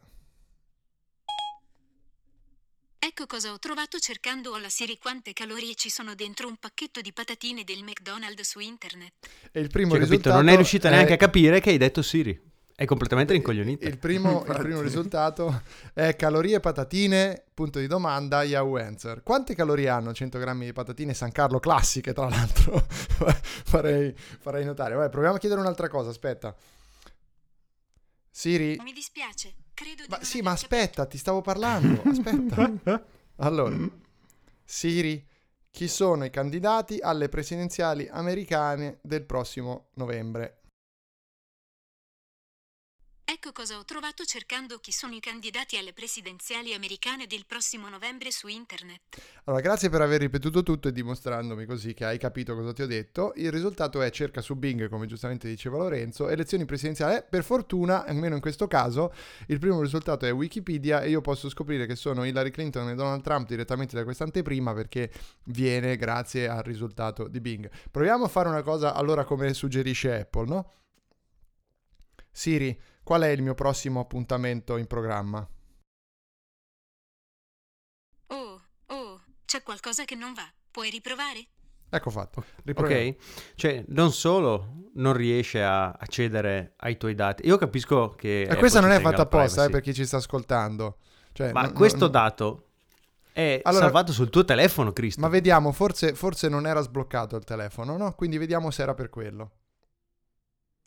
Ecco 3.01 3.26
cosa 3.28 3.53
ho 3.53 3.60
trovato 3.60 3.97
cercando 3.97 4.53
alla 4.53 4.70
Siri 4.70 4.97
quante 4.97 5.32
calorie 5.34 5.74
ci 5.76 5.89
sono 5.89 6.16
dentro 6.16 6.47
un 6.47 6.57
pacchetto 6.57 6.99
di 7.01 7.14
patatine 7.14 7.64
del 7.64 7.82
McDonald's 7.84 8.47
su 8.47 8.60
internet. 8.60 9.14
E 9.51 9.60
il 9.62 9.70
primo 9.70 9.91
Cioè, 9.91 9.99
capito? 9.99 10.16
risultato 10.18 10.36
Non 10.36 10.49
è 10.49 10.55
riuscita 10.55 10.89
neanche 10.89 11.12
è- 11.12 11.14
a 11.14 11.18
capire 11.18 11.60
che 11.62 11.70
hai 11.70 11.78
detto 11.78 12.01
Siri. 12.01 12.39
È 12.80 12.86
completamente 12.86 13.34
rincoglionita. 13.34 13.86
Il 13.89 13.97
primo, 13.97 14.45
il 14.47 14.55
primo 14.57 14.80
risultato 14.80 15.63
è 15.93 16.15
calorie 16.15 16.61
patatine, 16.61 17.43
punto 17.53 17.77
di 17.77 17.88
domanda, 17.88 18.43
Yahoo 18.43 18.77
Answer. 18.77 19.21
Quante 19.21 19.53
calorie 19.53 19.89
hanno 19.89 20.13
100 20.13 20.39
grammi 20.39 20.63
di 20.63 20.71
patatine 20.71 21.13
San 21.13 21.34
Carlo 21.34 21.59
classiche, 21.59 22.13
tra 22.13 22.30
l'altro? 22.30 22.82
farei, 22.88 24.15
farei 24.15 24.63
notare. 24.63 24.95
Vabbè, 24.95 25.09
proviamo 25.09 25.36
a 25.36 25.39
chiedere 25.39 25.59
un'altra 25.59 25.89
cosa, 25.89 26.09
aspetta. 26.11 26.55
Siri? 28.32 28.80
Mi 28.82 28.93
dispiace, 28.93 29.55
credo 29.73 30.03
di 30.03 30.07
Ma 30.07 30.23
sì, 30.23 30.38
ma 30.41 30.55
capito. 30.55 30.73
aspetta, 30.73 31.05
ti 31.05 31.17
stavo 31.17 31.41
parlando. 31.41 32.01
Aspetta. 32.05 33.03
Allora, 33.41 33.75
Siri, 34.63 35.25
chi 35.69 35.89
sono 35.89 36.23
i 36.23 36.30
candidati 36.30 36.99
alle 37.01 37.27
presidenziali 37.27 38.07
americane 38.09 38.99
del 39.01 39.23
prossimo 39.23 39.89
novembre? 39.95 40.59
Ecco 43.32 43.51
cosa 43.51 43.77
ho 43.77 43.86
trovato 43.86 44.23
cercando 44.25 44.80
chi 44.80 44.91
sono 44.91 45.13
i 45.13 45.19
candidati 45.19 45.77
alle 45.77 45.93
presidenziali 45.93 46.73
americane 46.73 47.27
del 47.27 47.45
prossimo 47.45 47.88
novembre 47.88 48.32
su 48.32 48.47
internet. 48.47 49.21
Allora, 49.43 49.61
grazie 49.61 49.88
per 49.89 50.01
aver 50.01 50.21
ripetuto 50.21 50.63
tutto 50.63 50.88
e 50.88 50.91
dimostrandomi 50.91 51.67
così 51.67 51.93
che 51.93 52.05
hai 52.05 52.17
capito 52.17 52.55
cosa 52.55 52.73
ti 52.73 52.82
ho 52.82 52.88
detto. 52.88 53.34
Il 53.36 53.51
risultato 53.51 54.01
è 54.01 54.09
cerca 54.09 54.41
su 54.41 54.55
Bing, 54.55 54.89
come 54.89 55.05
giustamente 55.05 55.47
diceva 55.47 55.77
Lorenzo, 55.77 56.27
elezioni 56.27 56.65
presidenziali. 56.65 57.17
Eh, 57.17 57.21
per 57.21 57.43
fortuna, 57.43 58.03
almeno 58.03 58.34
in 58.34 58.41
questo 58.41 58.65
caso, 58.65 59.13
il 59.45 59.59
primo 59.59 59.80
risultato 59.80 60.25
è 60.25 60.34
Wikipedia 60.34 61.01
e 61.01 61.09
io 61.09 61.21
posso 61.21 61.49
scoprire 61.49 61.86
che 61.86 61.95
sono 61.95 62.25
Hillary 62.25 62.49
Clinton 62.49 62.89
e 62.89 62.95
Donald 62.95 63.21
Trump 63.21 63.47
direttamente 63.47 63.95
da 63.95 64.03
questa 64.03 64.23
anteprima 64.23 64.73
perché 64.73 65.11
viene 65.43 65.97
grazie 65.97 66.47
al 66.47 66.63
risultato 66.63 67.27
di 67.27 67.39
Bing. 67.39 67.69
Proviamo 67.91 68.23
a 68.23 68.27
fare 68.27 68.49
una 68.49 68.63
cosa 68.63 68.95
allora 68.95 69.23
come 69.23 69.53
suggerisce 69.53 70.21
Apple, 70.21 70.47
no? 70.47 70.73
Siri, 72.32 72.80
qual 73.10 73.24
è 73.24 73.30
il 73.30 73.41
mio 73.41 73.55
prossimo 73.55 74.01
appuntamento 74.01 74.78
in 74.78 74.86
programma? 74.86 75.39
Oh, 78.28 78.62
oh, 78.86 79.22
c'è 79.45 79.64
qualcosa 79.64 80.05
che 80.05 80.14
non 80.14 80.36
va. 80.36 80.47
Puoi 80.70 80.91
riprovare? 80.91 81.47
Ecco 81.89 82.12
fatto. 82.12 82.43
Riproviamo. 82.64 83.10
Ok, 83.10 83.16
cioè 83.55 83.84
non 83.88 84.12
solo 84.12 84.91
non 84.93 85.14
riesce 85.14 85.64
a 85.64 85.89
accedere 85.89 86.74
ai 86.78 86.97
tuoi 86.97 87.16
dati, 87.16 87.47
io 87.47 87.57
capisco 87.57 88.10
che... 88.12 88.43
E 88.43 88.55
questa 88.57 88.80
non 88.80 88.91
è 88.91 88.99
fatta 88.99 89.24
apposta 89.24 89.64
eh, 89.64 89.70
per 89.72 89.82
chi 89.82 89.91
ci 89.95 90.05
sta 90.05 90.18
ascoltando. 90.18 90.97
Cioè, 91.32 91.51
ma 91.51 91.64
non- 91.64 91.74
questo 91.74 91.97
non- 92.01 92.12
dato 92.12 92.68
è 93.34 93.60
Allora- 93.64 93.86
salvato 93.86 94.12
sul 94.12 94.30
tuo 94.30 94.45
telefono, 94.45 94.93
Cristo. 94.93 95.20
Ma 95.20 95.30
vediamo, 95.30 95.72
forse, 95.72 96.14
forse 96.14 96.47
non 96.47 96.68
era 96.68 96.82
sbloccato 96.82 97.36
il 97.38 97.43
telefono, 97.43 97.97
no? 97.97 98.14
Quindi 98.14 98.38
vediamo 98.38 98.70
se 98.70 98.84
era 98.84 98.93
per 98.93 99.10
quello. 99.10 99.53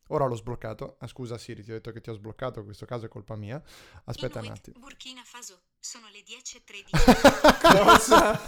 Ora 0.09 0.27
l'ho 0.27 0.37
sbloccato. 0.37 0.97
Ah, 0.99 1.07
scusa 1.07 1.39
Siri, 1.39 1.63
ti 1.63 1.71
ho 1.71 1.75
detto 1.75 1.91
che 1.93 2.01
ti 2.01 2.11
ho 2.11 2.15
sbloccato, 2.15 2.59
in 2.59 2.65
questo 2.67 2.87
caso 2.87 3.07
è 3.07 3.09
colpa 3.09 3.37
mia. 3.37 3.63
Aspetta 4.05 4.39
un 4.39 4.45
Inuit, 4.45 4.61
attimo. 4.61 4.79
Burkina 4.81 5.23
Faso, 5.25 5.61
sono 5.81 6.07
le 6.13 6.21
10.13. 6.21 7.85
Cosa? 7.85 8.41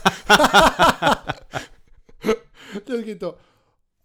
Ti 2.85 2.93
ho 2.93 3.01
scritto... 3.01 3.39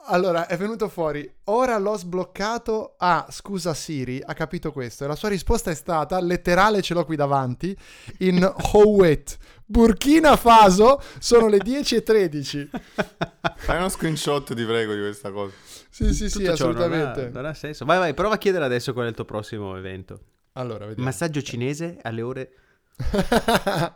Allora, 0.04 0.47
è 0.47 0.56
venuto 0.56 0.88
fuori. 0.88 1.30
Ora 1.45 1.78
l'ho 1.78 1.97
sbloccato. 1.97 2.95
Ah, 2.97 3.28
scusa 3.30 3.74
Siri, 3.74 4.22
ha 4.26 4.34
capito 4.34 4.72
questo. 4.72 5.04
E 5.04 5.08
la 5.08 5.16
sua 5.16 5.28
risposta 5.28 5.72
è 5.72 5.76
stata, 5.76 6.22
letterale 6.22 6.82
ce 6.82 6.93
l'ho 6.93 7.04
qui 7.04 7.18
davanti, 7.18 7.78
in 8.20 8.41
Howet, 8.72 9.38
Burkina 9.72 10.36
Faso, 10.36 10.99
sono 11.20 11.47
le 11.47 11.57
10.13. 11.57 12.70
Fai 13.55 13.78
uno 13.78 13.88
screenshot, 13.88 14.55
ti 14.55 14.65
prego, 14.65 14.95
di 14.95 14.99
questa 14.99 15.32
cosa. 15.32 15.53
Sì, 15.91 16.11
sì, 16.11 16.28
sì, 16.28 16.39
Tutto 16.39 16.55
ciò 16.55 16.72
non 16.72 16.82
ha- 16.82 16.86
assolutamente. 16.86 17.30
Non 17.30 17.45
ha, 17.45 17.53
senso. 17.53 17.86
Vai, 17.86 17.99
vai, 17.99 18.15
prova 18.15 18.34
a 18.34 18.38
chiedere 18.39 18.65
adesso 18.65 18.93
qual 18.93 19.05
è 19.05 19.09
il 19.09 19.15
tuo 19.15 19.26
prossimo 19.26 19.78
evento. 19.78 20.22
Allora, 20.53 20.88
vediamo. 20.88 21.07
Massaggio 21.07 21.43
cinese 21.43 21.99
alle 22.01 22.22
ore... 22.24 22.53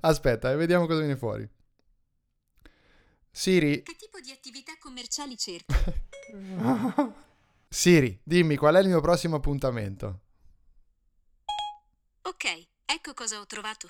Aspetta, 0.00 0.52
eh, 0.52 0.56
vediamo 0.56 0.86
cosa 0.86 0.98
viene 0.98 1.16
fuori. 1.16 1.48
Siri, 3.30 3.82
che 3.82 3.96
tipo 3.96 4.20
di 4.20 4.30
attività 4.30 4.72
commerciali 4.78 5.38
cerchi? 5.38 5.74
Siri, 7.66 8.20
dimmi 8.22 8.56
qual 8.56 8.74
è 8.74 8.80
il 8.80 8.88
mio 8.88 9.00
prossimo 9.00 9.36
appuntamento. 9.36 10.20
Ok, 12.20 12.66
ecco 12.84 13.14
cosa 13.14 13.40
ho 13.40 13.46
trovato. 13.46 13.88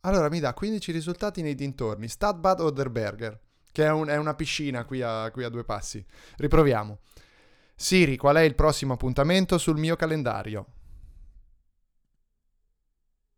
Allora 0.00 0.28
mi 0.28 0.40
dà 0.40 0.54
15 0.54 0.92
risultati 0.92 1.42
nei 1.42 1.54
dintorni. 1.54 2.08
Stadbad 2.08 2.60
Oderberger, 2.60 3.38
che 3.72 3.84
è, 3.84 3.90
un- 3.90 4.08
è 4.08 4.16
una 4.16 4.34
piscina 4.34 4.84
qui 4.84 5.02
a, 5.02 5.30
qui 5.30 5.44
a 5.44 5.48
due 5.48 5.64
passi. 5.64 6.04
Riproviamo. 6.36 6.98
Siri, 7.74 8.16
qual 8.16 8.36
è 8.36 8.40
il 8.42 8.54
prossimo 8.54 8.94
appuntamento 8.94 9.58
sul 9.58 9.78
mio 9.78 9.96
calendario? 9.96 10.66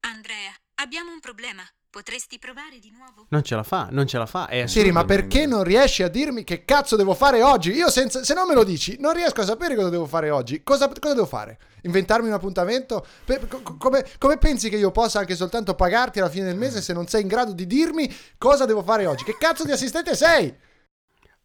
Andrea, 0.01 0.53
abbiamo 0.77 1.13
un 1.13 1.21
problema. 1.21 1.63
Potresti 1.91 2.39
provare 2.39 2.79
di 2.81 2.93
nuovo? 2.95 3.25
Non 3.31 3.43
ce 3.43 3.55
la 3.55 3.63
fa, 3.63 3.89
non 3.91 4.07
ce 4.07 4.19
la 4.19 4.27
fa. 4.27 4.47
È 4.47 4.67
Siri, 4.67 4.93
ma 4.93 5.07
perché 5.07 5.47
non 5.47 5.63
riesci 5.65 6.03
a 6.03 6.09
dirmi 6.09 6.45
che 6.45 6.67
cazzo 6.67 6.97
devo 6.97 7.15
fare 7.15 7.43
oggi? 7.43 7.73
Io 7.73 7.89
senza, 7.89 8.23
se 8.23 8.35
non 8.35 8.47
me 8.47 8.53
lo 8.53 8.63
dici, 8.63 8.99
non 9.01 9.15
riesco 9.15 9.41
a 9.41 9.45
sapere 9.47 9.75
cosa 9.75 9.89
devo 9.89 10.05
fare 10.05 10.29
oggi. 10.29 10.63
Cosa, 10.63 10.87
cosa 10.89 11.15
devo 11.15 11.25
fare? 11.25 11.59
Inventarmi 11.85 12.29
un 12.29 12.35
appuntamento? 12.35 13.07
Per- 13.25 13.49
co- 13.49 13.77
come, 13.79 14.05
come 14.19 14.37
pensi 14.37 14.69
che 14.69 14.77
io 14.77 14.91
possa 14.91 15.21
anche 15.21 15.35
soltanto 15.35 15.75
pagarti 15.75 16.19
alla 16.19 16.29
fine 16.29 16.45
del 16.45 16.57
mese 16.59 16.83
se 16.83 16.93
non 16.93 17.07
sei 17.07 17.23
in 17.23 17.29
grado 17.29 17.53
di 17.53 17.67
dirmi 17.67 18.15
cosa 18.37 18.67
devo 18.67 18.83
fare 18.83 19.07
oggi? 19.07 19.25
Che 19.25 19.39
cazzo 19.39 19.65
di 19.65 19.73
assistente 19.73 20.15
sei? 20.15 20.55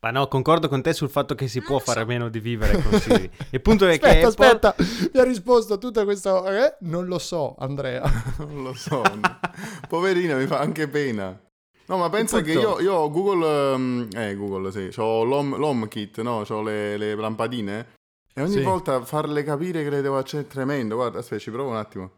Ma 0.04 0.12
no, 0.12 0.28
concordo 0.28 0.68
con 0.68 0.82
te 0.82 0.92
sul 0.92 1.10
fatto 1.10 1.34
che 1.34 1.48
si 1.48 1.60
Non 1.60 1.68
può 1.68 1.80
fare 1.80 2.02
a 2.02 2.06
meno 2.06 2.28
di 2.28 2.42
vivere 2.42 2.82
con 2.82 2.92
Siri. 3.00 3.32
Il 3.52 3.62
punto 3.62 3.88
è 3.88 3.98
che 3.98 4.22
Aspetta, 4.22 4.68
Apple- 4.68 4.86
aspetta, 4.86 5.10
mi 5.14 5.20
ha 5.22 5.24
risposto 5.24 5.74
a 5.76 5.78
tutta 5.78 6.04
questa... 6.04 6.66
Eh? 6.66 6.76
Non 6.82 7.06
lo 7.06 7.18
so, 7.20 7.56
Andrea. 7.58 8.04
Non 8.40 8.64
lo 8.64 8.74
so. 8.74 9.02
Poverina, 9.88 10.36
mi 10.36 10.46
fa 10.46 10.60
anche 10.60 10.90
pena. 10.90 11.40
No, 11.86 11.98
ma 11.98 12.10
pensa 12.10 12.42
che 12.42 12.52
io, 12.52 12.82
io 12.82 12.94
ho 12.94 13.10
Google, 13.10 13.74
ehm, 13.74 14.10
eh, 14.14 14.36
Google, 14.36 14.72
sì, 14.72 15.00
ho 15.00 15.24
l'home, 15.24 15.58
l'HomeKit, 15.58 16.20
no? 16.22 16.44
Ho 16.48 16.62
le, 16.62 16.98
le 16.98 17.16
lampadine. 17.16 17.96
E 18.34 18.42
ogni 18.42 18.52
Sì. 18.54 18.62
volta 18.62 19.04
farle 19.06 19.44
capire 19.44 19.84
che 19.84 19.90
le 19.90 20.02
devo 20.02 20.18
accendere 20.18 20.50
è 20.50 20.54
tremendo. 20.54 20.96
Guarda, 20.96 21.20
aspetta, 21.20 21.42
ci 21.42 21.52
provo 21.52 21.70
un 21.70 21.76
attimo. 21.78 22.12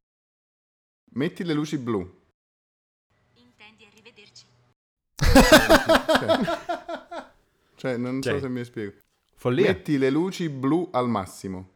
Metti 1.13 1.43
le 1.43 1.53
luci 1.53 1.77
blu. 1.77 1.99
Intendi 3.35 3.85
arrivederci? 3.91 4.45
Cioè, 5.17 7.04
non 7.97 8.21
so 8.21 8.29
Cioè, 8.29 8.39
se 8.39 8.49
mi 8.49 8.63
spiego. 8.63 8.93
Follia. 9.35 9.67
Metti 9.67 9.97
le 9.97 10.09
luci 10.09 10.49
blu 10.49 10.89
al 10.91 11.07
massimo. 11.09 11.69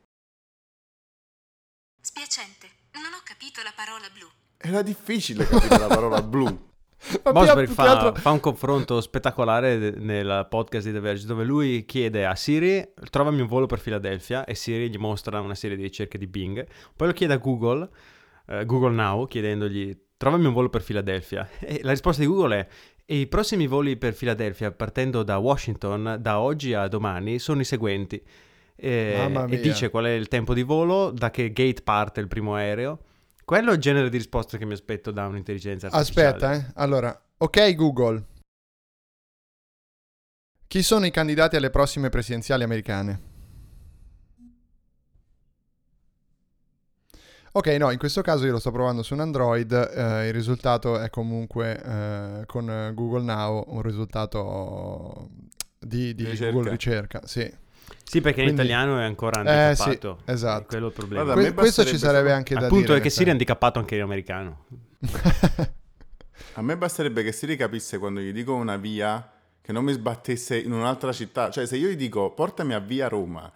Spiacente, 2.02 2.68
non 2.94 3.14
ho 3.14 3.22
capito 3.24 3.62
la 3.64 3.74
parola 3.76 4.08
blu. 4.14 4.28
Era 4.58 4.82
difficile 4.82 5.46
capire 5.46 5.78
la 5.78 5.88
parola 5.88 6.22
blu. 6.22 6.68
Che 7.00 7.68
fa, 7.68 7.98
altro- 7.98 8.16
fa 8.22 8.30
un 8.32 8.42
confronto 8.42 9.00
spettacolare 9.00 9.92
nel 9.92 10.46
podcast 10.50 10.86
di 10.86 10.92
The 10.92 11.00
Verge 11.00 11.26
dove 11.26 11.46
lui 11.46 11.86
chiede 11.86 12.26
a 12.26 12.36
Siri 12.36 12.94
trovami 13.10 13.40
un 13.40 13.48
volo 13.48 13.68
per 13.68 13.80
Filadelfia 13.80 14.44
e 14.44 14.54
Siri 14.54 14.90
gli 14.90 14.98
mostra 14.98 15.40
una 15.40 15.56
serie 15.56 15.78
di 15.78 15.84
ricerche 15.84 16.18
di 16.18 16.28
Bing. 16.28 16.68
Poi 16.94 17.08
lo 17.08 17.14
chiede 17.14 17.34
a 17.34 17.38
Google, 17.38 17.90
eh, 18.48 18.66
Google 18.66 18.92
Now, 18.96 19.28
chiedendogli 19.28 19.98
trovami 20.18 20.46
un 20.48 20.54
volo 20.54 20.68
per 20.70 20.82
Filadelfia. 20.82 21.50
E 21.60 21.80
la 21.84 21.92
risposta 21.92 22.22
di 22.22 22.28
Google 22.28 22.60
è 22.60 22.68
i 23.10 23.28
prossimi 23.28 23.68
voli 23.68 23.98
per 23.98 24.14
Filadelfia 24.14 24.72
partendo 24.72 25.24
da 25.24 25.38
Washington 25.38 26.18
da 26.20 26.40
oggi 26.40 26.74
a 26.74 26.88
domani 26.88 27.40
sono 27.40 27.62
i 27.62 27.66
seguenti. 27.66 28.22
Eh, 28.76 29.46
e 29.50 29.60
dice 29.60 29.90
qual 29.90 30.06
è 30.06 30.12
il 30.12 30.28
tempo 30.28 30.54
di 30.54 30.62
volo, 30.62 31.12
da 31.12 31.32
che 31.32 31.52
gate 31.52 31.82
parte 31.82 32.20
il 32.20 32.28
primo 32.28 32.56
aereo. 32.56 33.00
Quello 33.44 33.72
è 33.72 33.74
il 33.74 33.80
genere 33.80 34.10
di 34.10 34.18
risposta 34.18 34.58
che 34.58 34.66
mi 34.66 34.74
aspetto 34.74 35.12
da 35.12 35.26
un'intelligenza 35.26 35.88
artificiale. 35.88 36.28
Aspetta, 36.28 36.54
eh. 36.54 36.72
Allora, 36.76 37.20
ok 37.38 37.76
Google. 37.76 38.26
Chi 40.68 40.84
sono 40.84 41.08
i 41.08 41.12
candidati 41.12 41.56
alle 41.56 41.72
prossime 41.72 42.10
presidenziali 42.10 42.64
americane? 42.64 43.29
Ok, 47.52 47.68
no, 47.80 47.90
in 47.92 47.98
questo 47.98 48.22
caso 48.22 48.46
io 48.46 48.52
lo 48.52 48.60
sto 48.60 48.72
provando 48.72 49.02
su 49.04 49.14
un 49.16 49.22
Android, 49.22 49.72
eh, 49.72 50.28
il 50.28 50.34
risultato 50.34 51.00
è 51.00 51.10
comunque 51.10 51.82
eh, 51.84 52.46
con 52.46 52.92
Google 52.94 53.24
Now 53.24 53.64
un 53.68 53.82
risultato 53.82 55.30
di, 55.80 56.14
di 56.14 56.26
Ricerca. 56.26 56.52
Google 56.54 56.72
ricerca, 56.72 57.22
sì. 57.26 57.52
Sì, 58.04 58.22
perché 58.22 58.42
in 58.42 58.48
Quindi- 58.54 58.64
italiano 58.64 59.00
è 59.00 59.04
ancora 59.04 59.42
Eh, 59.72 59.76
sì, 59.76 59.82
handicappato. 59.84 60.22
esatto. 60.26 60.64
È 60.64 60.66
quello 60.68 60.88
il 60.88 60.94
problema. 60.94 61.32
A 61.32 61.34
Que- 61.36 61.54
questo 61.54 61.86
ci 61.86 61.98
sarebbe 61.98 62.32
anche 62.32 62.54
da 62.56 62.66
Appunto, 62.66 62.88
dire. 62.88 62.98
è 63.00 63.02
che 63.02 63.10
Siri 63.10 63.28
è 63.30 63.32
handicappato 63.32 63.80
anche 63.80 63.96
in 63.96 64.02
americano. 64.02 64.66
A 66.54 66.62
me 66.62 66.78
basterebbe 66.78 67.24
che 67.24 67.32
Siri 67.32 67.56
capisse 67.56 67.98
quando 67.98 68.20
gli 68.20 68.32
dico 68.32 68.54
una 68.54 68.78
via 68.78 69.28
che 69.62 69.72
non 69.72 69.84
mi 69.84 69.92
sbattesse 69.94 70.58
in 70.58 70.72
un'altra 70.72 71.12
città. 71.14 71.50
Cioè, 71.50 71.66
se 71.66 71.78
io 71.78 71.90
gli 71.90 71.96
dico 71.96 72.32
portami 72.32 72.74
a 72.74 72.80
via 72.80 73.08
Roma, 73.08 73.52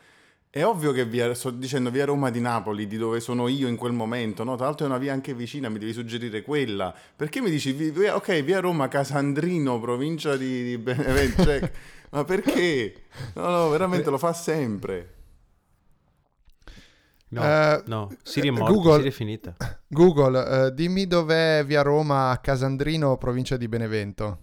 è 0.55 0.63
ovvio 0.63 0.91
che 0.91 1.03
via, 1.03 1.33
sto 1.33 1.49
dicendo 1.49 1.89
via 1.89 2.05
Roma 2.05 2.29
di 2.29 2.39
Napoli, 2.39 2.85
di 2.85 2.97
dove 2.97 3.19
sono 3.19 3.47
io 3.47 3.67
in 3.67 3.75
quel 3.75 3.91
momento, 3.91 4.43
no? 4.43 4.55
Tra 4.55 4.65
l'altro 4.65 4.85
è 4.85 4.89
una 4.89 4.99
via 4.99 5.11
anche 5.11 5.33
vicina, 5.33 5.67
mi 5.67 5.79
devi 5.79 5.93
suggerire 5.93 6.43
quella. 6.43 6.93
Perché 7.15 7.41
mi 7.41 7.49
dici, 7.49 7.71
vi- 7.71 7.89
via- 7.89 8.15
ok, 8.15 8.43
via 8.43 8.59
Roma, 8.59 8.87
Casandrino, 8.87 9.79
provincia 9.79 10.37
di, 10.37 10.63
di 10.63 10.77
Benevento, 10.77 11.43
cioè, 11.43 11.71
ma 12.11 12.23
perché? 12.23 12.93
No, 13.33 13.49
no, 13.49 13.69
veramente 13.69 14.11
lo 14.11 14.19
fa 14.19 14.31
sempre. 14.31 15.13
No, 17.29 17.41
Eh, 17.43 17.83
no, 17.87 18.11
Siri 18.21 18.49
è 18.49 18.51
morta, 18.51 18.71
Google- 18.71 18.97
Siri 18.97 19.07
è 19.09 19.11
finita. 19.11 19.55
Google, 19.87 20.67
eh, 20.67 20.73
dimmi 20.75 21.07
dov'è 21.07 21.63
via 21.65 21.81
Roma, 21.81 22.39
Casandrino, 22.43 23.17
provincia 23.17 23.57
di 23.57 23.67
Benevento. 23.67 24.37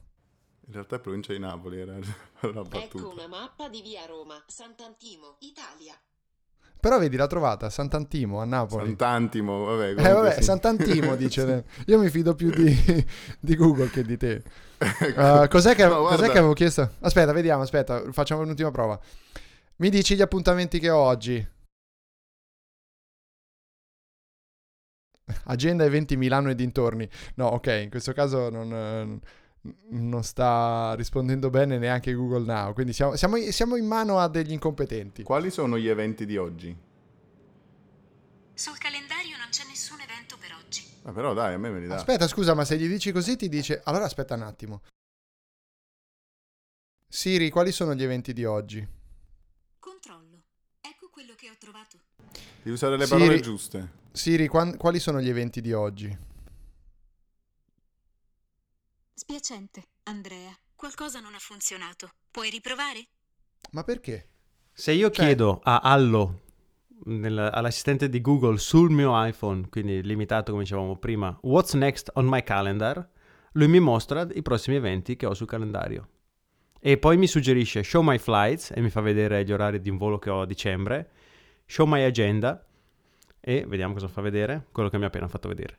In 0.70 0.76
realtà 0.76 0.96
è 0.96 1.00
provincia 1.00 1.32
di 1.32 1.40
Napoli, 1.40 1.80
era 1.80 1.94
la 1.98 2.04
Ecco 2.48 2.62
battuta. 2.62 3.06
una 3.08 3.26
mappa 3.26 3.68
di 3.68 3.82
via 3.82 4.06
Roma, 4.06 4.40
Sant'Antimo, 4.46 5.34
Italia. 5.40 6.00
Però 6.78 6.96
vedi, 7.00 7.16
l'ha 7.16 7.26
trovata, 7.26 7.68
Sant'Antimo, 7.68 8.38
a 8.40 8.44
Napoli. 8.44 8.86
Sant'Antimo, 8.86 9.64
vabbè. 9.64 9.88
eh 9.98 10.12
vabbè, 10.12 10.34
sì. 10.34 10.42
Sant'Antimo 10.44 11.16
dice. 11.18 11.64
Io 11.86 11.98
mi 11.98 12.08
fido 12.08 12.36
più 12.36 12.50
di, 12.50 12.72
di 13.40 13.56
Google 13.56 13.90
che 13.90 14.04
di 14.04 14.16
te. 14.16 14.44
Uh, 14.78 15.48
cos'è, 15.48 15.74
che, 15.74 15.86
No, 15.86 16.04
cos'è 16.04 16.30
che 16.30 16.38
avevo 16.38 16.52
chiesto? 16.52 16.88
Aspetta, 17.00 17.32
vediamo, 17.32 17.62
aspetta, 17.62 18.04
facciamo 18.12 18.42
un'ultima 18.42 18.70
prova. 18.70 18.96
Mi 19.78 19.90
dici 19.90 20.14
gli 20.14 20.22
appuntamenti 20.22 20.78
che 20.78 20.90
ho 20.90 20.98
oggi? 21.00 21.44
Agenda 25.46 25.84
eventi 25.84 26.16
Milano 26.16 26.48
e 26.50 26.54
dintorni. 26.54 27.08
No, 27.34 27.46
ok, 27.48 27.80
in 27.82 27.90
questo 27.90 28.12
caso 28.12 28.48
non, 28.50 28.72
eh, 28.72 29.18
non 29.90 30.22
sta 30.24 30.94
rispondendo 30.94 31.50
bene 31.50 31.78
neanche 31.78 32.14
Google 32.14 32.44
Now. 32.44 32.72
Quindi 32.72 32.92
siamo, 32.92 33.16
siamo, 33.16 33.36
siamo 33.50 33.76
in 33.76 33.86
mano 33.86 34.18
a 34.18 34.28
degli 34.28 34.52
incompetenti. 34.52 35.22
Quali 35.22 35.50
sono 35.50 35.78
gli 35.78 35.88
eventi 35.88 36.24
di 36.24 36.36
oggi? 36.36 36.76
Sul 38.54 38.78
calendario 38.78 39.36
non 39.36 39.48
c'è 39.50 39.64
nessun 39.66 40.00
evento 40.00 40.36
per 40.38 40.54
oggi. 40.62 40.82
Ma 41.02 41.12
però 41.12 41.32
dai, 41.32 41.54
a 41.54 41.58
me 41.58 41.70
me 41.70 41.80
li 41.80 41.86
dà. 41.86 41.96
Aspetta, 41.96 42.26
scusa, 42.28 42.54
ma 42.54 42.64
se 42.64 42.76
gli 42.76 42.88
dici 42.88 43.12
così 43.12 43.36
ti 43.36 43.48
dice... 43.48 43.80
Allora 43.84 44.04
aspetta 44.04 44.34
un 44.34 44.42
attimo. 44.42 44.82
Siri, 47.08 47.50
quali 47.50 47.72
sono 47.72 47.94
gli 47.94 48.02
eventi 48.02 48.32
di 48.32 48.44
oggi? 48.44 48.86
Controllo. 49.78 50.42
Ecco 50.80 51.08
quello 51.10 51.34
che 51.36 51.48
ho 51.48 51.56
trovato. 51.58 51.98
Devi 52.62 52.70
usare 52.70 52.96
le 52.96 53.06
Siri- 53.06 53.18
parole 53.18 53.40
giuste. 53.40 53.92
Siri, 54.12 54.46
quali 54.46 54.98
sono 54.98 55.20
gli 55.20 55.28
eventi 55.28 55.60
di 55.60 55.72
oggi? 55.72 56.28
Spiacente, 59.24 59.82
Andrea. 60.04 60.50
Qualcosa 60.74 61.20
non 61.20 61.34
ha 61.34 61.38
funzionato. 61.38 62.08
Puoi 62.30 62.48
riprovare? 62.48 63.08
Ma 63.72 63.84
perché? 63.84 64.28
Se 64.72 64.92
io 64.92 65.10
Cioè- 65.10 65.26
chiedo 65.26 65.60
a 65.62 65.80
Allo, 65.80 66.40
nel- 67.04 67.50
all'assistente 67.52 68.08
di 68.08 68.22
Google 68.22 68.56
sul 68.56 68.90
mio 68.90 69.12
iPhone, 69.22 69.68
quindi 69.68 70.02
limitato 70.02 70.52
come 70.52 70.62
dicevamo 70.62 70.96
prima, 70.96 71.38
what's 71.42 71.74
next 71.74 72.10
on 72.14 72.28
my 72.28 72.42
calendar, 72.42 73.06
lui 73.52 73.68
mi 73.68 73.78
mostra 73.78 74.26
i 74.32 74.40
prossimi 74.40 74.76
eventi 74.76 75.16
che 75.16 75.26
ho 75.26 75.34
sul 75.34 75.46
calendario. 75.46 76.08
E 76.80 76.96
poi 76.96 77.18
mi 77.18 77.26
suggerisce 77.26 77.82
show 77.82 78.02
my 78.02 78.16
flights 78.16 78.70
e 78.74 78.80
mi 78.80 78.88
fa 78.88 79.02
vedere 79.02 79.44
gli 79.44 79.52
orari 79.52 79.82
di 79.82 79.90
un 79.90 79.98
volo 79.98 80.18
che 80.18 80.30
ho 80.30 80.40
a 80.40 80.46
dicembre, 80.46 81.10
show 81.66 81.86
my 81.86 82.02
agenda 82.04 82.66
e 83.38 83.66
vediamo 83.68 83.92
cosa 83.92 84.08
fa 84.08 84.22
vedere, 84.22 84.68
quello 84.72 84.88
che 84.88 84.96
mi 84.96 85.04
ha 85.04 85.08
appena 85.08 85.28
fatto 85.28 85.46
vedere, 85.46 85.78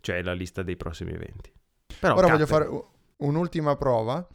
cioè 0.00 0.22
la 0.22 0.32
lista 0.32 0.62
dei 0.62 0.76
prossimi 0.76 1.10
eventi. 1.10 1.52
Però, 2.00 2.14
Ora 2.14 2.28
voglio 2.28 2.46
fare 2.46 2.68
un'ultima 3.16 3.76
prova. 3.76 4.26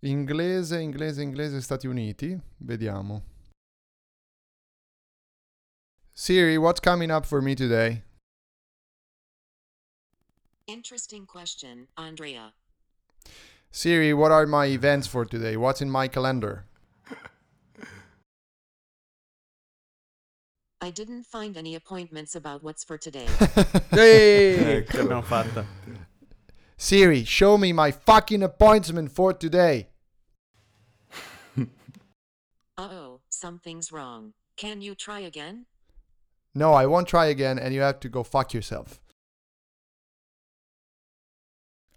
Inglese, 0.00 0.80
inglese, 0.80 1.22
inglese, 1.22 1.60
Stati 1.60 1.86
Uniti. 1.86 2.38
Vediamo. 2.58 3.22
Siri, 6.12 6.56
what's 6.56 6.80
coming 6.80 7.10
up 7.10 7.26
for 7.26 7.40
me 7.42 7.54
today? 7.54 8.02
Interesting 10.66 11.26
question, 11.26 11.88
Andrea. 11.96 12.52
Siri, 13.70 14.12
what 14.12 14.32
are 14.32 14.46
my 14.46 14.66
events 14.66 15.06
for 15.06 15.26
today? 15.26 15.56
What's 15.56 15.80
in 15.80 15.90
my 15.90 16.08
calendar? 16.08 16.64
I 20.80 20.90
didn't 20.90 21.24
find 21.24 21.56
any 21.56 21.74
appointments 21.74 22.34
about 22.34 22.62
what's 22.62 22.84
for 22.84 22.96
today. 22.98 23.26
Ehi! 23.92 24.78
Ecco. 24.78 24.92
ce 24.92 24.98
l'abbiamo 24.98 25.22
fatta. 25.22 25.64
Siri, 26.78 27.24
show 27.24 27.56
me 27.56 27.72
my 27.72 27.90
fucking 27.90 28.42
appointment 28.42 29.10
for 29.10 29.32
today. 29.32 29.88
Uh-oh, 32.76 33.20
something's 33.30 33.90
wrong. 33.90 34.34
Can 34.56 34.82
you 34.82 34.94
try 34.94 35.20
again? 35.20 35.66
No, 36.54 36.74
I 36.74 36.86
won't 36.86 37.08
try 37.08 37.26
again 37.26 37.58
and 37.58 37.74
you 37.74 37.80
have 37.80 37.98
to 38.00 38.08
go 38.08 38.22
fuck 38.22 38.52
yourself. 38.52 39.00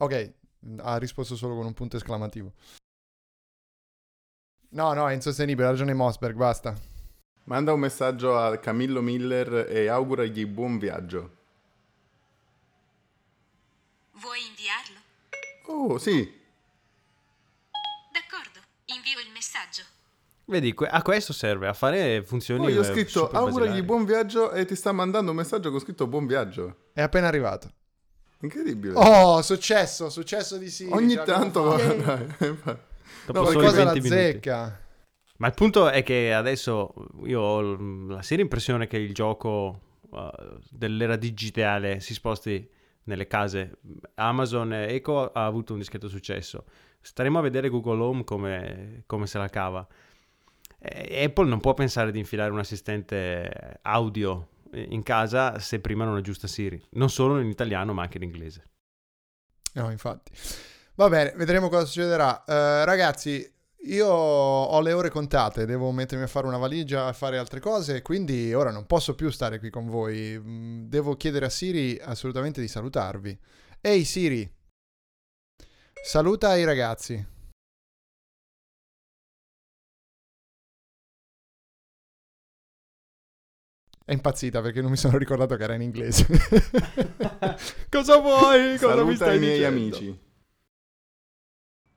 Ok, 0.02 0.34
ha 0.82 0.98
risposto 0.98 1.36
solo 1.36 1.56
con 1.56 1.66
un 1.66 1.74
punto 1.74 1.98
esclamativo. 1.98 2.54
No, 4.72 4.94
no, 4.94 5.10
è 5.10 5.14
insostenibile, 5.14 5.68
ha 5.68 5.72
ragione 5.72 5.94
Mossberg, 5.94 6.36
basta. 6.36 6.74
Manda 7.46 7.74
un 7.74 7.80
messaggio 7.80 8.38
a 8.38 8.58
Camillo 8.58 9.02
Miller 9.02 9.68
e 9.70 9.88
auguragli 9.88 10.46
buon 10.46 10.78
viaggio. 10.78 11.39
Vuoi 14.22 14.40
inviarlo? 14.48 15.00
Oh, 15.68 15.98
sì. 15.98 16.38
D'accordo, 18.12 18.60
invio 18.86 19.20
il 19.20 19.32
messaggio. 19.32 19.84
Vedi, 20.46 20.76
a 20.78 21.02
questo 21.04 21.32
serve, 21.32 21.68
a 21.68 21.74
fare 21.74 22.24
funzioni 22.24 22.64
Poi 22.64 22.78
ho 22.78 22.82
eh, 22.82 22.86
scritto 22.86 23.30
auguragli 23.30 23.84
buon 23.84 24.04
viaggio 24.04 24.52
e 24.52 24.66
ti 24.66 24.76
sta 24.76 24.92
mandando 24.92 25.32
un 25.32 25.38
messaggio 25.38 25.70
con 25.70 25.80
scritto 25.80 26.08
buon 26.08 26.26
viaggio. 26.26 26.90
È 26.92 27.02
appena 27.02 27.28
arrivato. 27.28 27.72
Incredibile. 28.42 28.94
Oh, 28.96 29.42
successo, 29.42 30.10
successo 30.10 30.58
di 30.58 30.70
sì. 30.70 30.88
Ogni 30.92 31.16
tanto... 31.24 31.78
Dopo 33.26 33.40
No, 33.40 33.42
Qualcosa 33.44 33.84
la 33.84 33.92
20 33.94 34.10
minuti. 34.10 34.10
zecca. 34.10 34.82
Ma 35.38 35.48
il 35.48 35.54
punto 35.54 35.90
è 35.90 36.04
che 36.04 36.34
adesso 36.34 36.94
io 37.24 37.40
ho 37.40 38.08
la 38.08 38.22
seria 38.24 38.44
impressione 38.44 38.88
che 38.88 38.98
il 38.98 39.14
gioco 39.14 39.82
uh, 40.10 40.30
dell'era 40.70 41.16
digitale 41.16 42.00
si 42.00 42.14
sposti 42.14 42.68
nelle 43.10 43.28
case. 43.28 43.80
Amazon 44.16 44.72
Echo 44.72 45.32
ha 45.32 45.46
avuto 45.46 45.74
un 45.74 45.80
discreto 45.80 46.08
successo. 46.08 46.66
Staremo 47.02 47.40
a 47.40 47.42
vedere 47.42 47.70
Google 47.70 48.02
Home 48.02 48.24
come, 48.24 49.04
come 49.06 49.28
se 49.28 49.38
la 49.38 49.50
cava. 49.50 49.86
E- 50.78 51.24
Apple 51.24 51.50
non 51.50 51.60
può 51.60 51.74
pensare 51.74 52.12
di 52.12 52.20
infilare 52.20 52.52
un 52.52 52.60
assistente 52.60 53.80
audio 53.82 54.48
in 54.72 55.02
casa 55.02 55.58
se 55.58 55.80
prima 55.80 56.06
non 56.06 56.18
è 56.18 56.22
giusta 56.22 56.48
Siri. 56.48 56.82
Non 56.92 57.10
solo 57.10 57.40
in 57.40 57.50
italiano 57.50 57.94
ma 57.94 58.04
anche 58.04 58.18
in 58.18 58.24
inglese. 58.24 58.64
No, 59.74 59.90
infatti. 59.90 60.32
Va 60.96 61.10
bene, 61.10 61.34
vedremo 61.36 61.70
cosa 61.70 61.86
succederà. 61.86 62.44
Eh, 62.44 62.86
ragazzi, 62.86 63.52
io 63.86 64.08
ho 64.08 64.80
le 64.82 64.92
ore 64.94 65.10
contate, 65.10 65.66
devo 65.66 65.92
mettermi 65.92 66.24
a 66.24 66.28
fare 66.28 66.46
una 66.48 66.58
valigia, 66.58 67.08
a 67.08 67.14
fare 67.14 67.38
altre 67.38 67.60
cose, 67.60 68.02
quindi 68.02 68.54
ora 68.54 68.72
non 68.72 68.86
posso 68.86 69.16
più 69.16 69.30
stare 69.30 69.60
qui 69.60 69.70
con 69.70 69.88
voi. 69.88 70.38
Mm, 70.40 70.88
Devo 70.90 71.16
chiedere 71.16 71.46
a 71.46 71.50
Siri 71.50 71.98
assolutamente 72.00 72.62
di 72.62 72.68
salutarvi. 72.68 73.38
Ehi 73.82 74.04
Siri, 74.04 74.52
saluta 76.04 76.56
i 76.58 76.66
ragazzi. 76.66 77.26
È 84.04 84.12
impazzita 84.12 84.62
perché 84.62 84.82
non 84.82 84.90
mi 84.92 84.98
sono 84.98 85.18
ricordato 85.18 85.56
che 85.56 85.64
era 85.64 85.76
in 85.76 85.82
inglese. 85.82 86.26
cosa 87.90 88.18
vuoi? 88.18 88.78
Cosa 88.78 89.04
mi 89.04 89.16
Saluta 89.16 89.16
stai 89.16 89.38
i 89.38 89.40
miei 89.40 89.58
dicendo? 89.58 89.98
amici. 89.98 90.28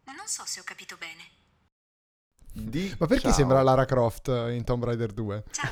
Non 0.05 0.27
so 0.27 0.45
se 0.47 0.61
ho 0.61 0.63
capito 0.65 0.97
bene. 0.97 1.32
Di 2.55 2.95
Ma 2.99 3.07
perché 3.07 3.29
ciao. 3.29 3.33
sembra 3.33 3.63
Lara 3.63 3.85
Croft 3.87 4.29
in 4.29 4.63
Tomb 4.65 4.85
Raider 4.85 5.13
2? 5.13 5.45
Ciao. 5.51 5.71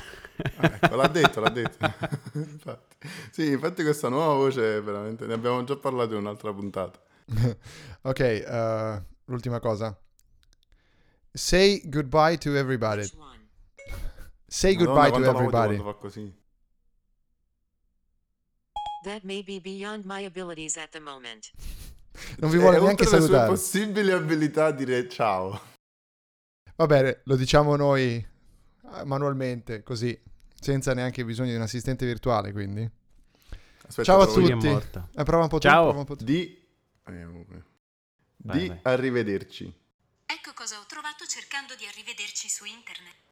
Ah, 0.57 0.79
ecco, 0.81 0.95
l'ha 0.95 1.07
detto, 1.07 1.39
l'ha 1.39 1.49
detto. 1.49 1.77
infatti. 2.33 3.07
Sì, 3.31 3.51
infatti 3.51 3.83
questa 3.83 4.09
nuova 4.09 4.33
voce 4.33 4.77
è 4.77 4.81
veramente... 4.81 5.25
Ne 5.27 5.33
abbiamo 5.33 5.63
già 5.63 5.75
parlato 5.75 6.13
in 6.13 6.21
un'altra 6.21 6.51
puntata. 6.51 6.99
ok, 8.01 8.19
eh, 8.19 9.03
l'ultima 9.25 9.59
cosa. 9.59 9.95
Say 11.31 11.81
goodbye 11.85 12.37
to 12.39 12.55
everybody. 12.55 13.03
Say 14.47 14.75
Madonna, 14.75 14.93
goodbye 14.93 15.11
to 15.11 15.29
everybody. 15.29 15.75
quando 15.77 15.83
fa 15.83 15.97
così. 15.99 16.33
That 19.03 19.23
may 19.23 19.43
be 19.43 19.59
beyond 19.59 20.03
my 20.05 20.25
abilities 20.25 20.77
at 20.77 20.89
the 20.91 20.99
moment. 20.99 21.51
Non 22.39 22.49
vi 22.49 22.57
vuole 22.57 22.77
È 22.77 22.81
neanche 22.81 23.03
oltre 23.03 23.17
le 23.17 23.23
sue 23.23 23.35
salutare. 23.35 23.49
possibili 23.49 24.11
abilità 24.11 24.65
a 24.65 24.71
dire 24.71 25.07
ciao. 25.07 25.59
Va 26.81 26.87
bene, 26.87 27.21
lo 27.25 27.35
diciamo 27.35 27.75
noi 27.75 28.15
eh, 28.15 29.05
manualmente, 29.05 29.83
così, 29.83 30.19
senza 30.59 30.95
neanche 30.95 31.23
bisogno 31.23 31.51
di 31.51 31.55
un 31.55 31.61
assistente 31.61 32.07
virtuale, 32.07 32.51
quindi. 32.51 32.89
Aspetta, 33.85 34.03
Ciao 34.03 34.21
a 34.21 34.25
tutti. 34.25 34.51
Eh, 34.51 35.23
prova 35.23 35.43
un 35.43 35.47
po' 35.47 35.59
tu, 35.59 35.67
Ciao. 35.67 35.83
prova 35.83 35.99
un 35.99 36.05
po' 36.05 36.15
tu. 36.15 36.23
Di, 36.23 36.59
eh, 37.05 37.25
Vai, 38.37 38.59
di 38.59 38.67
vai. 38.67 38.79
arrivederci. 38.81 39.65
Ecco 40.25 40.53
cosa 40.55 40.79
ho 40.79 40.85
trovato 40.87 41.23
cercando 41.27 41.75
di 41.75 41.85
arrivederci 41.85 42.49
su 42.49 42.65
internet. 42.65 43.30